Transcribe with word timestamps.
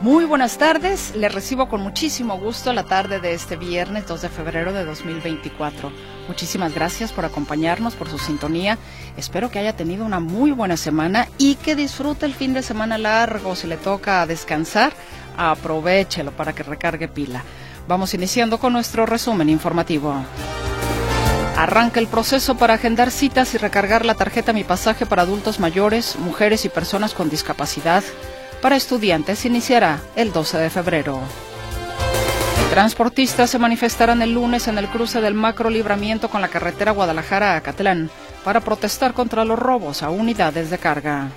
Muy 0.00 0.24
buenas 0.24 0.56
tardes, 0.56 1.14
les 1.14 1.34
recibo 1.34 1.68
con 1.68 1.82
muchísimo 1.82 2.38
gusto 2.38 2.72
la 2.72 2.84
tarde 2.84 3.20
de 3.20 3.34
este 3.34 3.56
viernes 3.56 4.06
2 4.06 4.22
de 4.22 4.28
febrero 4.30 4.72
de 4.72 4.86
2024. 4.86 5.92
Muchísimas 6.26 6.74
gracias 6.74 7.12
por 7.12 7.26
acompañarnos, 7.26 7.96
por 7.96 8.08
su 8.08 8.18
sintonía. 8.18 8.78
Espero 9.18 9.50
que 9.50 9.58
haya 9.58 9.76
tenido 9.76 10.06
una 10.06 10.18
muy 10.18 10.52
buena 10.52 10.78
semana 10.78 11.28
y 11.36 11.56
que 11.56 11.76
disfrute 11.76 12.24
el 12.24 12.32
fin 12.32 12.54
de 12.54 12.62
semana 12.62 12.96
largo. 12.96 13.54
Si 13.54 13.66
le 13.66 13.76
toca 13.76 14.24
descansar, 14.24 14.94
aprovechelo 15.36 16.32
para 16.32 16.54
que 16.54 16.62
recargue 16.62 17.06
pila. 17.06 17.44
Vamos 17.86 18.14
iniciando 18.14 18.58
con 18.58 18.72
nuestro 18.72 19.04
resumen 19.04 19.50
informativo. 19.50 20.14
Arranca 21.58 22.00
el 22.00 22.06
proceso 22.06 22.56
para 22.56 22.72
agendar 22.72 23.10
citas 23.10 23.52
y 23.52 23.58
recargar 23.58 24.06
la 24.06 24.14
tarjeta 24.14 24.54
Mi 24.54 24.64
Pasaje 24.64 25.04
para 25.04 25.22
adultos 25.22 25.60
mayores, 25.60 26.16
mujeres 26.16 26.64
y 26.64 26.70
personas 26.70 27.12
con 27.12 27.28
discapacidad 27.28 28.02
para 28.60 28.76
estudiantes 28.76 29.44
iniciará 29.44 30.00
el 30.16 30.32
12 30.32 30.58
de 30.58 30.70
febrero. 30.70 31.20
Transportistas 32.70 33.50
se 33.50 33.58
manifestarán 33.58 34.22
el 34.22 34.32
lunes 34.32 34.68
en 34.68 34.78
el 34.78 34.88
cruce 34.88 35.20
del 35.20 35.34
macro 35.34 35.70
libramiento 35.70 36.30
con 36.30 36.40
la 36.40 36.48
carretera 36.48 36.92
Guadalajara 36.92 37.56
a 37.56 37.60
Catlán 37.62 38.10
para 38.44 38.60
protestar 38.60 39.12
contra 39.12 39.44
los 39.44 39.58
robos 39.58 40.02
a 40.02 40.10
unidades 40.10 40.70
de 40.70 40.78
carga. 40.78 41.30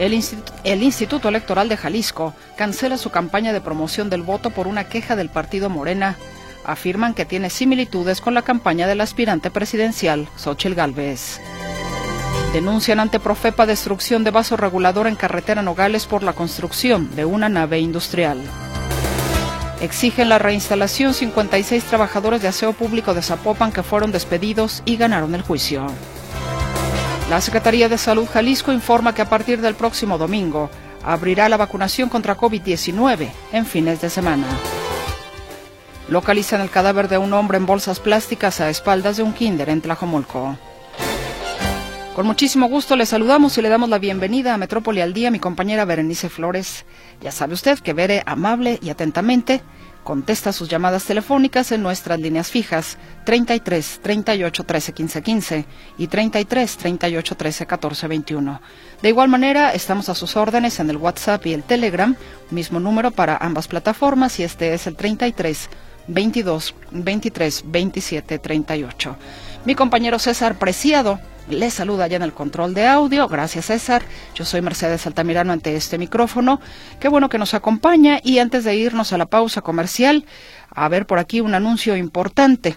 El, 0.00 0.82
Instituto 0.82 1.28
Electoral 1.28 1.68
de 1.68 1.76
Jalisco 1.76 2.34
cancela 2.56 2.96
su 2.96 3.10
campaña 3.10 3.52
de 3.52 3.60
promoción 3.60 4.08
del 4.08 4.22
voto 4.22 4.50
por 4.50 4.66
una 4.66 4.84
queja 4.84 5.14
del 5.14 5.28
partido 5.28 5.68
Morena. 5.68 6.16
Afirman 6.64 7.14
que 7.14 7.26
tiene 7.26 7.50
similitudes 7.50 8.20
con 8.20 8.32
la 8.34 8.42
campaña 8.42 8.86
del 8.86 9.02
aspirante 9.02 9.50
presidencial 9.50 10.26
Xochitl 10.36 10.74
Gálvez. 10.74 11.40
Denuncian 12.52 12.98
ante 12.98 13.20
Profepa 13.20 13.64
destrucción 13.64 14.24
de 14.24 14.32
vaso 14.32 14.56
regulador 14.56 15.06
en 15.06 15.14
carretera 15.14 15.62
Nogales 15.62 16.06
por 16.06 16.24
la 16.24 16.32
construcción 16.32 17.14
de 17.14 17.24
una 17.24 17.48
nave 17.48 17.78
industrial. 17.78 18.42
Exigen 19.80 20.28
la 20.28 20.40
reinstalación 20.40 21.14
56 21.14 21.84
trabajadores 21.84 22.42
de 22.42 22.48
aseo 22.48 22.72
público 22.72 23.14
de 23.14 23.22
Zapopan 23.22 23.70
que 23.70 23.84
fueron 23.84 24.10
despedidos 24.10 24.82
y 24.84 24.96
ganaron 24.96 25.36
el 25.36 25.42
juicio. 25.42 25.86
La 27.30 27.40
Secretaría 27.40 27.88
de 27.88 27.96
Salud 27.96 28.26
Jalisco 28.26 28.72
informa 28.72 29.14
que 29.14 29.22
a 29.22 29.30
partir 29.30 29.60
del 29.60 29.76
próximo 29.76 30.18
domingo 30.18 30.70
abrirá 31.04 31.48
la 31.48 31.56
vacunación 31.56 32.08
contra 32.08 32.36
COVID-19 32.36 33.28
en 33.52 33.64
fines 33.64 34.00
de 34.00 34.10
semana. 34.10 34.48
Localizan 36.08 36.60
el 36.60 36.70
cadáver 36.70 37.06
de 37.06 37.18
un 37.18 37.32
hombre 37.32 37.58
en 37.58 37.66
bolsas 37.66 38.00
plásticas 38.00 38.60
a 38.60 38.70
espaldas 38.70 39.16
de 39.16 39.22
un 39.22 39.34
kinder 39.34 39.68
en 39.68 39.80
Tlajomulco. 39.80 40.58
Con 42.20 42.26
muchísimo 42.26 42.68
gusto 42.68 42.96
le 42.96 43.06
saludamos 43.06 43.56
y 43.56 43.62
le 43.62 43.70
damos 43.70 43.88
la 43.88 43.98
bienvenida 43.98 44.52
a 44.52 44.58
Metrópoli 44.58 45.00
al 45.00 45.14
Día, 45.14 45.30
mi 45.30 45.38
compañera 45.38 45.86
Berenice 45.86 46.28
Flores. 46.28 46.84
Ya 47.22 47.32
sabe 47.32 47.54
usted 47.54 47.78
que 47.78 47.94
Bere 47.94 48.22
amable 48.26 48.78
y 48.82 48.90
atentamente 48.90 49.62
contesta 50.04 50.52
sus 50.52 50.68
llamadas 50.68 51.06
telefónicas 51.06 51.72
en 51.72 51.82
nuestras 51.82 52.20
líneas 52.20 52.50
fijas 52.50 52.98
33 53.24 54.00
38 54.02 54.64
13 54.64 54.92
15 54.92 55.22
15 55.22 55.66
y 55.96 56.08
33 56.08 56.76
38 56.76 57.34
13 57.36 57.66
14 57.66 58.06
21. 58.08 58.60
De 59.00 59.08
igual 59.08 59.30
manera, 59.30 59.72
estamos 59.72 60.10
a 60.10 60.14
sus 60.14 60.36
órdenes 60.36 60.78
en 60.78 60.90
el 60.90 60.98
WhatsApp 60.98 61.46
y 61.46 61.54
el 61.54 61.62
Telegram, 61.62 62.14
mismo 62.50 62.80
número 62.80 63.12
para 63.12 63.38
ambas 63.38 63.66
plataformas 63.66 64.38
y 64.40 64.42
este 64.42 64.74
es 64.74 64.86
el 64.86 64.94
33 64.94 65.70
22 66.06 66.74
23 66.90 67.62
27 67.64 68.38
38. 68.38 69.16
Mi 69.64 69.74
compañero 69.74 70.18
César 70.18 70.58
Preciado 70.58 71.18
les 71.50 71.74
saluda 71.74 72.06
ya 72.06 72.16
en 72.16 72.22
el 72.22 72.32
control 72.32 72.74
de 72.74 72.86
audio. 72.86 73.28
Gracias, 73.28 73.66
César. 73.66 74.02
Yo 74.34 74.44
soy 74.44 74.62
Mercedes 74.62 75.06
Altamirano 75.06 75.52
ante 75.52 75.76
este 75.76 75.98
micrófono. 75.98 76.60
Qué 76.98 77.08
bueno 77.08 77.28
que 77.28 77.38
nos 77.38 77.54
acompaña. 77.54 78.20
Y 78.22 78.38
antes 78.38 78.64
de 78.64 78.76
irnos 78.76 79.12
a 79.12 79.18
la 79.18 79.26
pausa 79.26 79.62
comercial, 79.62 80.24
a 80.70 80.88
ver 80.88 81.06
por 81.06 81.18
aquí 81.18 81.40
un 81.40 81.54
anuncio 81.54 81.96
importante 81.96 82.76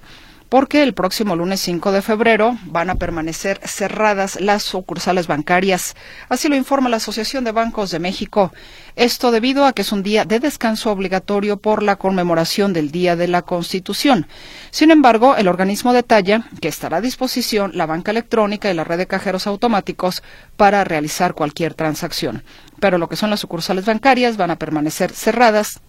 porque 0.54 0.84
el 0.84 0.94
próximo 0.94 1.36
lunes 1.36 1.62
5 1.62 1.92
de 1.92 2.04
febrero 2.04 2.60
van 2.66 2.92
a 2.92 2.96
permanecer 2.96 3.60
cerradas 3.66 4.40
las 4.40 4.62
sucursales 4.62 5.26
bancarias. 5.26 5.96
Así 6.30 6.48
lo 6.48 6.56
informa 6.56 6.90
la 6.90 6.98
Asociación 6.98 7.44
de 7.44 7.52
Bancos 7.52 7.90
de 7.90 7.98
México. 7.98 8.54
Esto 8.96 9.32
debido 9.32 9.66
a 9.66 9.74
que 9.74 9.82
es 9.82 9.92
un 9.92 10.04
día 10.04 10.26
de 10.26 10.40
descanso 10.40 10.92
obligatorio 10.92 11.58
por 11.58 11.82
la 11.82 11.96
conmemoración 11.96 12.72
del 12.72 12.92
Día 12.92 13.16
de 13.16 13.28
la 13.28 13.42
Constitución. 13.42 14.28
Sin 14.70 14.92
embargo, 14.92 15.36
el 15.38 15.48
organismo 15.48 15.92
detalla 15.92 16.46
que 16.62 16.68
estará 16.68 16.98
a 16.98 17.02
disposición 17.02 17.72
la 17.74 17.88
banca 17.88 18.12
electrónica 18.12 18.70
y 18.70 18.76
la 18.76 18.84
red 18.84 19.00
de 19.00 19.08
cajeros 19.08 19.48
automáticos 19.48 20.22
para 20.56 20.84
realizar 20.84 21.34
cualquier 21.34 21.74
transacción. 21.74 22.44
Pero 22.80 23.00
lo 23.00 23.10
que 23.10 23.16
son 23.16 23.32
las 23.32 23.40
sucursales 23.40 23.86
bancarias 23.86 24.38
van 24.38 24.52
a 24.52 24.60
permanecer 24.60 25.14
cerradas 25.14 25.82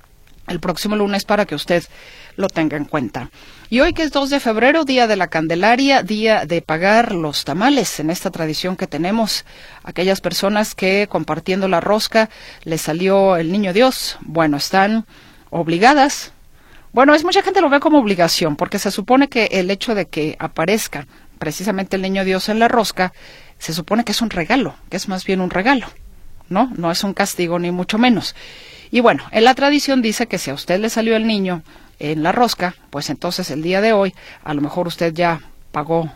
el 0.46 0.60
próximo 0.60 0.96
lunes 0.96 1.24
para 1.24 1.46
que 1.46 1.54
usted 1.54 1.84
lo 2.36 2.48
tenga 2.48 2.76
en 2.76 2.84
cuenta. 2.84 3.30
Y 3.70 3.80
hoy 3.80 3.92
que 3.92 4.02
es 4.02 4.12
2 4.12 4.30
de 4.30 4.40
febrero, 4.40 4.84
día 4.84 5.06
de 5.06 5.16
la 5.16 5.28
Candelaria, 5.28 6.02
día 6.02 6.46
de 6.46 6.62
pagar 6.62 7.12
los 7.12 7.44
tamales 7.44 8.00
en 8.00 8.10
esta 8.10 8.30
tradición 8.30 8.76
que 8.76 8.86
tenemos. 8.86 9.44
Aquellas 9.82 10.20
personas 10.20 10.74
que 10.74 11.08
compartiendo 11.08 11.68
la 11.68 11.80
rosca 11.80 12.28
les 12.64 12.82
salió 12.82 13.36
el 13.36 13.52
niño 13.52 13.72
Dios, 13.72 14.18
bueno, 14.20 14.56
están 14.56 15.06
obligadas. 15.50 16.32
Bueno, 16.92 17.14
es 17.14 17.24
mucha 17.24 17.42
gente 17.42 17.60
lo 17.60 17.70
ve 17.70 17.80
como 17.80 17.98
obligación, 17.98 18.56
porque 18.56 18.78
se 18.78 18.90
supone 18.90 19.28
que 19.28 19.46
el 19.46 19.70
hecho 19.70 19.94
de 19.94 20.06
que 20.06 20.36
aparezca 20.38 21.06
precisamente 21.38 21.96
el 21.96 22.02
niño 22.02 22.24
Dios 22.24 22.48
en 22.48 22.58
la 22.58 22.68
rosca, 22.68 23.12
se 23.58 23.72
supone 23.72 24.04
que 24.04 24.12
es 24.12 24.22
un 24.22 24.30
regalo, 24.30 24.76
que 24.90 24.96
es 24.96 25.08
más 25.08 25.24
bien 25.24 25.40
un 25.40 25.50
regalo, 25.50 25.86
¿no? 26.48 26.72
No 26.76 26.90
es 26.90 27.02
un 27.04 27.14
castigo 27.14 27.58
ni 27.58 27.70
mucho 27.70 27.98
menos. 27.98 28.34
Y 28.90 29.00
bueno, 29.00 29.24
en 29.30 29.44
la 29.44 29.54
tradición 29.54 30.02
dice 30.02 30.26
que 30.26 30.38
si 30.38 30.50
a 30.50 30.54
usted 30.54 30.80
le 30.80 30.90
salió 30.90 31.16
el 31.16 31.26
niño 31.26 31.62
en 31.98 32.22
la 32.22 32.32
rosca, 32.32 32.74
pues 32.90 33.10
entonces 33.10 33.50
el 33.50 33.62
día 33.62 33.80
de 33.80 33.92
hoy 33.92 34.14
a 34.42 34.54
lo 34.54 34.60
mejor 34.60 34.86
usted 34.86 35.12
ya 35.12 35.40
pagó 35.72 36.12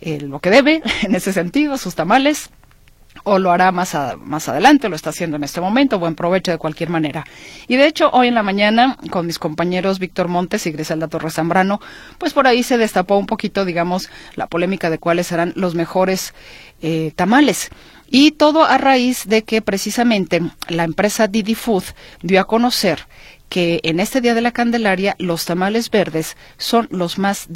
eh, 0.00 0.20
lo 0.20 0.40
que 0.40 0.50
debe 0.50 0.82
en 1.02 1.14
ese 1.14 1.32
sentido, 1.32 1.76
sus 1.78 1.94
tamales, 1.94 2.50
o 3.22 3.38
lo 3.38 3.52
hará 3.52 3.70
más, 3.70 3.96
más 4.22 4.48
adelante, 4.48 4.88
lo 4.88 4.96
está 4.96 5.10
haciendo 5.10 5.36
en 5.36 5.44
este 5.44 5.60
momento, 5.60 5.98
buen 5.98 6.14
provecho 6.14 6.50
de 6.50 6.58
cualquier 6.58 6.90
manera. 6.90 7.24
Y 7.68 7.76
de 7.76 7.86
hecho, 7.86 8.10
hoy 8.12 8.28
en 8.28 8.34
la 8.34 8.42
mañana, 8.42 8.98
con 9.10 9.26
mis 9.26 9.38
compañeros 9.38 9.98
Víctor 9.98 10.28
Montes 10.28 10.66
y 10.66 10.72
Griselda 10.72 11.08
Torres 11.08 11.34
Zambrano, 11.34 11.80
pues 12.18 12.32
por 12.32 12.46
ahí 12.46 12.62
se 12.62 12.76
destapó 12.76 13.16
un 13.16 13.26
poquito, 13.26 13.64
digamos, 13.64 14.10
la 14.34 14.48
polémica 14.48 14.90
de 14.90 14.98
cuáles 14.98 15.28
serán 15.28 15.52
los 15.56 15.74
mejores 15.74 16.34
eh, 16.82 17.12
tamales. 17.14 17.70
Y 18.10 18.32
todo 18.32 18.64
a 18.64 18.78
raíz 18.78 19.26
de 19.26 19.42
que 19.42 19.62
precisamente 19.62 20.42
la 20.68 20.84
empresa 20.84 21.26
Didi 21.26 21.54
Food 21.54 21.84
dio 22.22 22.40
a 22.40 22.44
conocer 22.44 23.06
que 23.48 23.80
en 23.84 24.00
este 24.00 24.20
Día 24.20 24.34
de 24.34 24.40
la 24.40 24.52
Candelaria 24.52 25.14
los 25.18 25.44
tamales 25.44 25.90
verdes 25.90 26.36
son 26.56 26.88
los 26.90 27.18
más, 27.18 27.46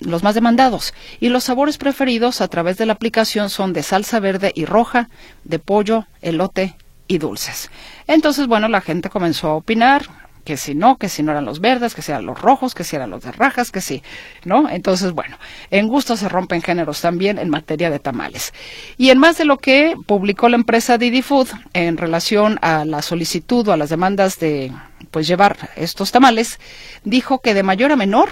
los 0.00 0.22
más 0.22 0.34
demandados 0.34 0.92
y 1.20 1.30
los 1.30 1.44
sabores 1.44 1.78
preferidos 1.78 2.40
a 2.40 2.48
través 2.48 2.76
de 2.76 2.86
la 2.86 2.92
aplicación 2.92 3.48
son 3.48 3.72
de 3.72 3.82
salsa 3.82 4.20
verde 4.20 4.52
y 4.54 4.66
roja, 4.66 5.08
de 5.44 5.58
pollo, 5.58 6.06
elote 6.20 6.76
y 7.08 7.18
dulces. 7.18 7.70
Entonces, 8.06 8.46
bueno, 8.46 8.68
la 8.68 8.80
gente 8.80 9.08
comenzó 9.08 9.48
a 9.48 9.54
opinar, 9.54 10.06
que 10.44 10.56
si 10.56 10.74
no, 10.74 10.96
que 10.96 11.08
si 11.08 11.22
no 11.22 11.32
eran 11.32 11.44
los 11.44 11.60
verdes, 11.60 11.94
que 11.94 12.02
si 12.02 12.12
eran 12.12 12.26
los 12.26 12.40
rojos, 12.40 12.74
que 12.74 12.84
si 12.84 12.96
eran 12.96 13.10
los 13.10 13.22
de 13.22 13.32
rajas, 13.32 13.70
que 13.70 13.80
sí, 13.80 14.02
¿no? 14.44 14.68
Entonces, 14.68 15.12
bueno, 15.12 15.38
en 15.70 15.88
gusto 15.88 16.16
se 16.16 16.28
rompen 16.28 16.62
géneros 16.62 17.00
también 17.00 17.38
en 17.38 17.50
materia 17.50 17.90
de 17.90 17.98
tamales. 17.98 18.52
Y 18.96 19.10
en 19.10 19.18
más 19.18 19.38
de 19.38 19.44
lo 19.44 19.58
que 19.58 19.94
publicó 20.06 20.48
la 20.48 20.56
empresa 20.56 20.98
Didi 20.98 21.22
Food 21.22 21.48
en 21.72 21.96
relación 21.96 22.58
a 22.62 22.84
la 22.84 23.02
solicitud 23.02 23.66
o 23.68 23.72
a 23.72 23.76
las 23.76 23.90
demandas 23.90 24.38
de 24.38 24.72
pues 25.10 25.26
llevar 25.26 25.70
estos 25.76 26.12
tamales, 26.12 26.58
dijo 27.04 27.40
que 27.40 27.54
de 27.54 27.62
mayor 27.62 27.92
a 27.92 27.96
menor 27.96 28.30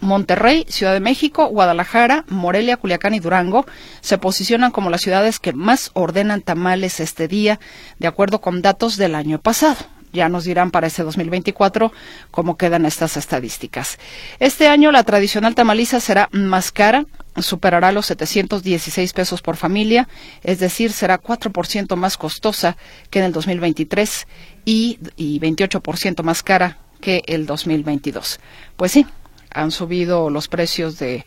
Monterrey, 0.00 0.64
Ciudad 0.68 0.92
de 0.92 1.00
México, 1.00 1.46
Guadalajara, 1.46 2.24
Morelia, 2.28 2.76
Culiacán 2.76 3.14
y 3.14 3.20
Durango 3.20 3.66
se 4.00 4.18
posicionan 4.18 4.70
como 4.70 4.90
las 4.90 5.00
ciudades 5.00 5.40
que 5.40 5.52
más 5.52 5.90
ordenan 5.94 6.40
tamales 6.40 7.00
este 7.00 7.26
día, 7.26 7.58
de 7.98 8.06
acuerdo 8.06 8.40
con 8.40 8.62
datos 8.62 8.96
del 8.96 9.14
año 9.14 9.40
pasado. 9.40 9.97
Ya 10.12 10.28
nos 10.28 10.44
dirán 10.44 10.70
para 10.70 10.86
ese 10.86 11.02
2024 11.02 11.92
cómo 12.30 12.56
quedan 12.56 12.86
estas 12.86 13.16
estadísticas. 13.16 13.98
Este 14.38 14.68
año 14.68 14.92
la 14.92 15.04
tradicional 15.04 15.54
tamaliza 15.54 16.00
será 16.00 16.28
más 16.32 16.72
cara, 16.72 17.06
superará 17.36 17.92
los 17.92 18.06
716 18.06 19.12
pesos 19.12 19.42
por 19.42 19.56
familia, 19.56 20.08
es 20.42 20.58
decir, 20.58 20.92
será 20.92 21.20
4% 21.20 21.96
más 21.96 22.16
costosa 22.16 22.76
que 23.10 23.18
en 23.18 23.26
el 23.26 23.32
2023 23.32 24.26
y, 24.64 24.98
y 25.16 25.40
28% 25.40 26.22
más 26.22 26.42
cara 26.42 26.78
que 27.00 27.22
el 27.26 27.46
2022. 27.46 28.40
Pues 28.76 28.92
sí, 28.92 29.06
han 29.50 29.70
subido 29.70 30.30
los 30.30 30.48
precios 30.48 30.98
de 30.98 31.24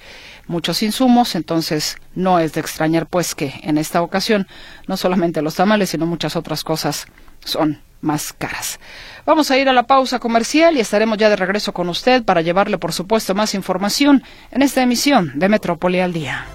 muchos 0.47 0.83
insumos, 0.83 1.35
entonces 1.35 1.97
no 2.13 2.39
es 2.39 2.53
de 2.53 2.61
extrañar 2.61 3.07
pues 3.07 3.35
que 3.35 3.53
en 3.63 3.77
esta 3.77 4.01
ocasión 4.01 4.47
no 4.87 4.97
solamente 4.97 5.41
los 5.41 5.55
tamales, 5.55 5.89
sino 5.89 6.05
muchas 6.05 6.35
otras 6.35 6.63
cosas 6.63 7.07
son 7.43 7.81
más 8.01 8.33
caras. 8.33 8.79
Vamos 9.25 9.51
a 9.51 9.57
ir 9.57 9.69
a 9.69 9.73
la 9.73 9.83
pausa 9.83 10.19
comercial 10.19 10.75
y 10.75 10.79
estaremos 10.79 11.17
ya 11.17 11.29
de 11.29 11.35
regreso 11.35 11.73
con 11.73 11.89
usted 11.89 12.23
para 12.23 12.41
llevarle, 12.41 12.77
por 12.77 12.93
supuesto, 12.93 13.35
más 13.35 13.53
información 13.53 14.23
en 14.51 14.61
esta 14.61 14.81
emisión 14.81 15.31
de 15.35 15.49
Metrópoli 15.49 15.99
al 15.99 16.13
Día. 16.13 16.45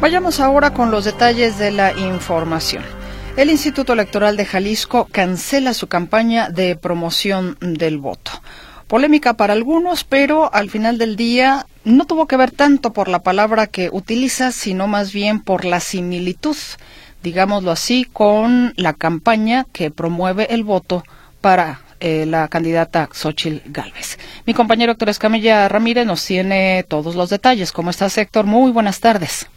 Vayamos 0.00 0.40
ahora 0.40 0.72
con 0.72 0.90
los 0.90 1.04
detalles 1.04 1.58
de 1.58 1.70
la 1.70 1.92
información. 1.92 2.82
El 3.36 3.50
Instituto 3.50 3.92
Electoral 3.92 4.36
de 4.36 4.46
Jalisco 4.46 5.06
cancela 5.12 5.74
su 5.74 5.88
campaña 5.88 6.48
de 6.48 6.74
promoción 6.74 7.56
del 7.60 7.98
voto. 7.98 8.32
Polémica 8.90 9.34
para 9.34 9.52
algunos, 9.52 10.02
pero 10.02 10.52
al 10.52 10.68
final 10.68 10.98
del 10.98 11.14
día 11.14 11.64
no 11.84 12.08
tuvo 12.08 12.26
que 12.26 12.36
ver 12.36 12.50
tanto 12.50 12.92
por 12.92 13.06
la 13.06 13.20
palabra 13.20 13.68
que 13.68 13.88
utiliza, 13.92 14.50
sino 14.50 14.88
más 14.88 15.12
bien 15.12 15.40
por 15.44 15.64
la 15.64 15.78
similitud, 15.78 16.56
digámoslo 17.22 17.70
así, 17.70 18.04
con 18.04 18.72
la 18.74 18.92
campaña 18.94 19.64
que 19.72 19.92
promueve 19.92 20.52
el 20.52 20.64
voto 20.64 21.04
para 21.40 21.82
eh, 22.00 22.26
la 22.26 22.48
candidata 22.48 23.08
Xochil 23.12 23.62
Gálvez. 23.66 24.18
Mi 24.44 24.54
compañero 24.54 24.90
Héctor 24.90 25.10
Escamilla 25.10 25.68
Ramírez 25.68 26.04
nos 26.04 26.26
tiene 26.26 26.84
todos 26.88 27.14
los 27.14 27.30
detalles. 27.30 27.70
¿Cómo 27.70 27.90
estás, 27.90 28.18
Héctor? 28.18 28.44
Muy 28.44 28.72
buenas 28.72 28.98
tardes. 28.98 29.48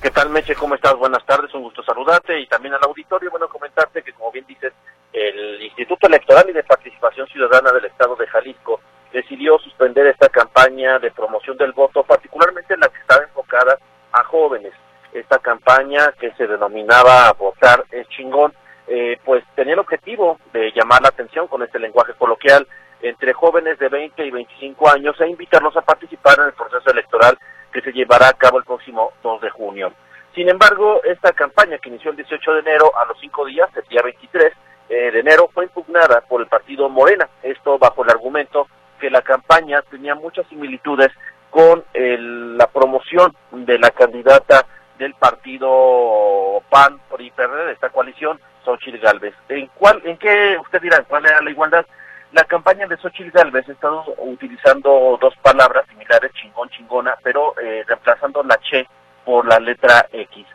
¿Qué 0.00 0.12
tal, 0.12 0.30
Meche? 0.30 0.54
¿Cómo 0.54 0.76
estás? 0.76 0.94
Buenas 0.94 1.26
tardes, 1.26 1.52
un 1.52 1.62
gusto 1.62 1.82
saludarte 1.82 2.40
y 2.40 2.46
también 2.46 2.74
al 2.74 2.84
auditorio. 2.84 3.28
Bueno, 3.32 3.48
comentarte 3.48 4.04
que, 4.04 4.12
como 4.12 4.30
bien 4.30 4.44
dices, 4.46 4.72
el 5.18 5.62
Instituto 5.62 6.06
Electoral 6.06 6.46
y 6.48 6.52
de 6.52 6.62
Participación 6.62 7.26
Ciudadana 7.28 7.72
del 7.72 7.86
Estado 7.86 8.14
de 8.16 8.26
Jalisco 8.26 8.80
decidió 9.12 9.58
suspender 9.58 10.06
esta 10.06 10.28
campaña 10.28 10.98
de 10.98 11.10
promoción 11.10 11.56
del 11.56 11.72
voto, 11.72 12.04
particularmente 12.04 12.76
la 12.76 12.88
que 12.88 12.98
estaba 12.98 13.24
enfocada 13.24 13.78
a 14.12 14.22
jóvenes. 14.24 14.72
Esta 15.12 15.38
campaña 15.38 16.12
que 16.20 16.32
se 16.32 16.46
denominaba 16.46 17.32
Votar 17.32 17.84
es 17.90 18.06
chingón, 18.08 18.52
eh, 18.86 19.18
pues 19.24 19.42
tenía 19.54 19.74
el 19.74 19.80
objetivo 19.80 20.38
de 20.52 20.72
llamar 20.72 21.02
la 21.02 21.08
atención 21.08 21.48
con 21.48 21.62
este 21.62 21.78
lenguaje 21.78 22.12
coloquial 22.14 22.66
entre 23.00 23.32
jóvenes 23.32 23.78
de 23.78 23.88
20 23.88 24.26
y 24.26 24.30
25 24.30 24.90
años 24.90 25.20
e 25.20 25.28
invitarlos 25.28 25.76
a 25.76 25.82
participar 25.82 26.38
en 26.38 26.46
el 26.46 26.52
proceso 26.52 26.90
electoral 26.90 27.38
que 27.72 27.80
se 27.80 27.92
llevará 27.92 28.28
a 28.28 28.32
cabo 28.32 28.58
el 28.58 28.64
próximo 28.64 29.12
2 29.22 29.40
de 29.40 29.50
junio. 29.50 29.92
Sin 30.34 30.48
embargo, 30.48 31.00
esta 31.04 31.32
campaña 31.32 31.78
que 31.78 31.88
inició 31.88 32.10
el 32.10 32.16
18 32.16 32.52
de 32.54 32.60
enero, 32.60 32.92
a 32.96 33.06
los 33.06 33.18
cinco 33.20 33.44
días, 33.46 33.68
el 33.76 33.88
día 33.88 34.02
23 34.02 34.46
eh, 34.46 34.67
de 34.88 35.18
enero, 35.18 35.50
fue 35.52 35.64
impugnada 35.64 36.22
por 36.22 36.40
el 36.40 36.46
partido 36.46 36.88
Morena. 36.88 37.28
Esto 37.42 37.78
bajo 37.78 38.04
el 38.04 38.10
argumento 38.10 38.66
que 38.98 39.10
la 39.10 39.22
campaña 39.22 39.82
tenía 39.82 40.14
muchas 40.14 40.46
similitudes 40.48 41.10
con 41.50 41.84
la 41.94 42.66
promoción 42.66 43.34
de 43.52 43.78
la 43.78 43.90
candidata 43.90 44.66
del 44.98 45.14
partido 45.14 46.62
PAN 46.70 47.00
y 47.18 47.30
PRD 47.30 47.66
de 47.66 47.72
esta 47.72 47.90
coalición, 47.90 48.38
Xochitl 48.64 48.98
Galvez. 48.98 49.34
¿En 49.48 49.68
cuál, 49.74 50.02
en 50.04 50.16
qué 50.18 50.56
usted 50.60 50.80
dirá, 50.82 51.02
cuál 51.04 51.26
era 51.26 51.40
la 51.40 51.50
igualdad? 51.50 51.86
La 52.32 52.44
campaña 52.44 52.86
de 52.86 52.96
Xochitl 52.98 53.30
Galvez 53.30 53.68
ha 53.68 53.72
estado 53.72 54.04
utilizando 54.18 55.18
dos 55.20 55.34
palabras 55.42 55.86
similares, 55.88 56.32
chingón, 56.34 56.68
chingona, 56.70 57.16
pero 57.22 57.54
eh, 57.58 57.84
reemplazando 57.86 58.42
la 58.42 58.56
che 58.58 58.86
por 59.24 59.46
la 59.46 59.58
letra 59.58 60.06
X. 60.12 60.46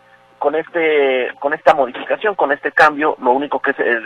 Con 0.44 0.56
este, 0.56 1.30
con 1.40 1.54
esta 1.54 1.74
modificación, 1.74 2.36
con 2.36 2.52
este 2.52 2.74
cambio, 2.74 3.16
lo 3.22 3.32
único 3.32 3.62
que 3.62 3.72
se, 3.72 3.82
eh, 3.90 4.02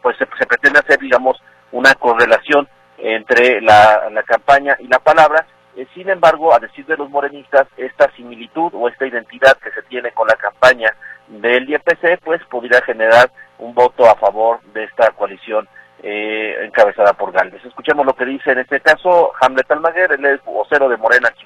pues 0.00 0.16
se, 0.16 0.24
pretende 0.46 0.78
hacer, 0.78 0.98
digamos, 0.98 1.36
una 1.72 1.92
correlación 1.92 2.66
entre 2.96 3.60
la, 3.60 4.00
campaña 4.26 4.78
y 4.80 4.86
la 4.86 4.98
palabra. 4.98 5.44
Eh, 5.76 5.86
sin 5.92 6.08
embargo, 6.08 6.54
a 6.54 6.58
decir 6.58 6.86
de 6.86 6.96
los 6.96 7.10
morenistas, 7.10 7.66
esta 7.76 8.10
similitud 8.12 8.72
o 8.72 8.88
esta 8.88 9.06
identidad 9.06 9.58
que 9.58 9.70
se 9.72 9.82
tiene 9.82 10.10
con 10.12 10.26
la 10.26 10.36
campaña 10.36 10.88
del 11.26 11.68
IEPC, 11.68 12.18
pues 12.24 12.42
podría 12.46 12.80
generar 12.80 13.30
un 13.58 13.74
voto 13.74 14.08
a 14.08 14.14
favor 14.14 14.62
de 14.72 14.84
esta 14.84 15.10
coalición 15.10 15.68
eh, 16.02 16.64
encabezada 16.64 17.12
por 17.12 17.30
Galvez. 17.30 17.62
Escuchemos 17.62 18.06
lo 18.06 18.16
que 18.16 18.24
dice 18.24 18.52
en 18.52 18.60
este 18.60 18.80
caso 18.80 19.32
Hamlet 19.38 19.70
Almaguer, 19.70 20.12
el 20.12 20.40
vocero 20.46 20.88
de 20.88 20.96
Morena 20.96 21.28
aquí. 21.28 21.44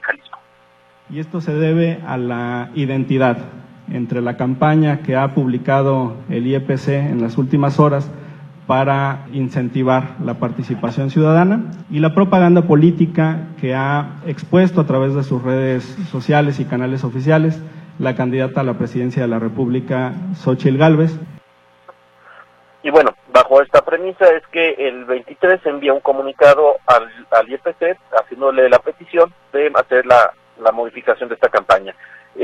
Y 1.11 1.19
esto 1.19 1.41
se 1.41 1.53
debe 1.53 1.99
a 2.07 2.17
la 2.17 2.71
identidad 2.75 3.37
entre 3.93 4.21
la 4.21 4.37
campaña 4.37 5.03
que 5.03 5.17
ha 5.17 5.35
publicado 5.35 6.17
el 6.31 6.47
IEPC 6.47 6.89
en 6.89 7.21
las 7.21 7.39
últimas 7.39 7.79
horas 7.79 8.11
para 8.67 9.27
incentivar 9.33 10.17
la 10.25 10.35
participación 10.35 11.11
ciudadana 11.11 11.71
y 11.91 11.99
la 11.99 12.15
propaganda 12.15 12.63
política 12.63 13.49
que 13.61 13.75
ha 13.75 14.21
expuesto 14.27 14.81
a 14.81 14.87
través 14.87 15.15
de 15.15 15.23
sus 15.25 15.43
redes 15.43 15.85
sociales 16.11 16.61
y 16.61 16.65
canales 16.65 17.05
oficiales 17.05 17.61
la 17.99 18.17
candidata 18.17 18.61
a 18.61 18.65
la 18.65 18.75
presidencia 18.75 19.23
de 19.23 19.29
la 19.29 19.39
República, 19.39 20.13
Xochitl 20.35 20.79
Gálvez. 20.79 21.19
Y 22.83 22.91
bueno, 22.91 23.15
bajo 23.33 23.63
esta 23.63 23.83
premisa 23.83 24.27
es 24.35 24.47
que 24.49 24.71
el 24.79 25.05
23 25.05 25.65
envía 25.67 25.93
un 25.93 26.01
comunicado 26.01 26.79
al, 26.87 27.09
al 27.31 27.49
IFC 27.49 27.97
haciéndole 28.21 28.69
la 28.69 28.79
petición 28.81 29.33
de 29.53 29.71
hacer 29.75 30.05
la, 30.07 30.33
modificación 30.73 31.29
de 31.29 31.35
esta 31.35 31.49
campaña. 31.49 31.95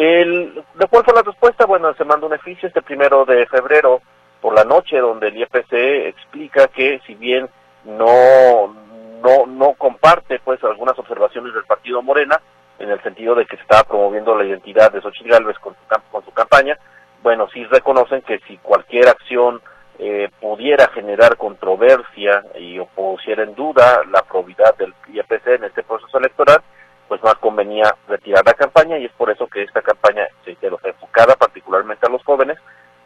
El, 0.00 0.54
¿De 0.74 0.86
cuál 0.86 1.04
fue 1.04 1.12
la 1.12 1.22
respuesta? 1.22 1.66
Bueno, 1.66 1.92
se 1.94 2.04
manda 2.04 2.24
un 2.24 2.32
oficio 2.32 2.68
este 2.68 2.82
primero 2.82 3.24
de 3.24 3.44
febrero 3.46 4.00
por 4.40 4.54
la 4.54 4.62
noche 4.62 4.96
donde 4.98 5.26
el 5.26 5.38
IFC 5.38 5.72
explica 6.06 6.68
que 6.68 7.00
si 7.04 7.16
bien 7.16 7.48
no, 7.84 8.72
no, 9.20 9.46
no 9.48 9.72
comparte 9.72 10.38
pues 10.38 10.62
algunas 10.62 10.96
observaciones 11.00 11.52
del 11.52 11.64
partido 11.64 12.00
Morena, 12.00 12.40
en 12.78 12.90
el 12.90 13.02
sentido 13.02 13.34
de 13.34 13.44
que 13.44 13.56
se 13.56 13.62
estaba 13.62 13.82
promoviendo 13.82 14.36
la 14.36 14.44
identidad 14.44 14.92
de 14.92 15.00
Xochitl 15.00 15.30
Gálvez 15.30 15.58
con 15.58 15.74
con 16.12 16.24
su 16.24 16.30
campaña, 16.30 16.78
bueno, 17.24 17.48
sí 17.52 17.64
reconocen 17.64 18.22
que 18.22 18.38
si 18.46 18.56
cualquier 18.58 19.08
acción 19.08 19.60
eh, 19.98 20.30
pudiera 20.40 20.86
generar 20.90 21.36
controversia 21.36 22.44
y 22.56 22.78
o 22.78 22.86
pusiera 22.86 23.42
en 23.42 23.56
duda 23.56 24.02
la 24.12 24.22
probidad 24.22 24.76
del 24.76 24.94
IAPC 25.12 25.48
en 25.48 25.64
este 25.64 25.82
proceso 25.82 26.18
electoral, 26.18 26.62
pues 27.08 27.22
más 27.22 27.34
convenía 27.36 27.94
retirar 28.06 28.44
la 28.44 28.54
campaña 28.54 28.98
y 28.98 29.06
es 29.06 29.12
por 29.12 29.30
eso 29.30 29.46
que 29.46 29.62
esta 29.62 29.82
campaña 29.82 30.26
se 30.44 30.56
enfocada 30.84 31.34
particularmente 31.34 32.06
a 32.06 32.10
los 32.10 32.22
jóvenes, 32.22 32.58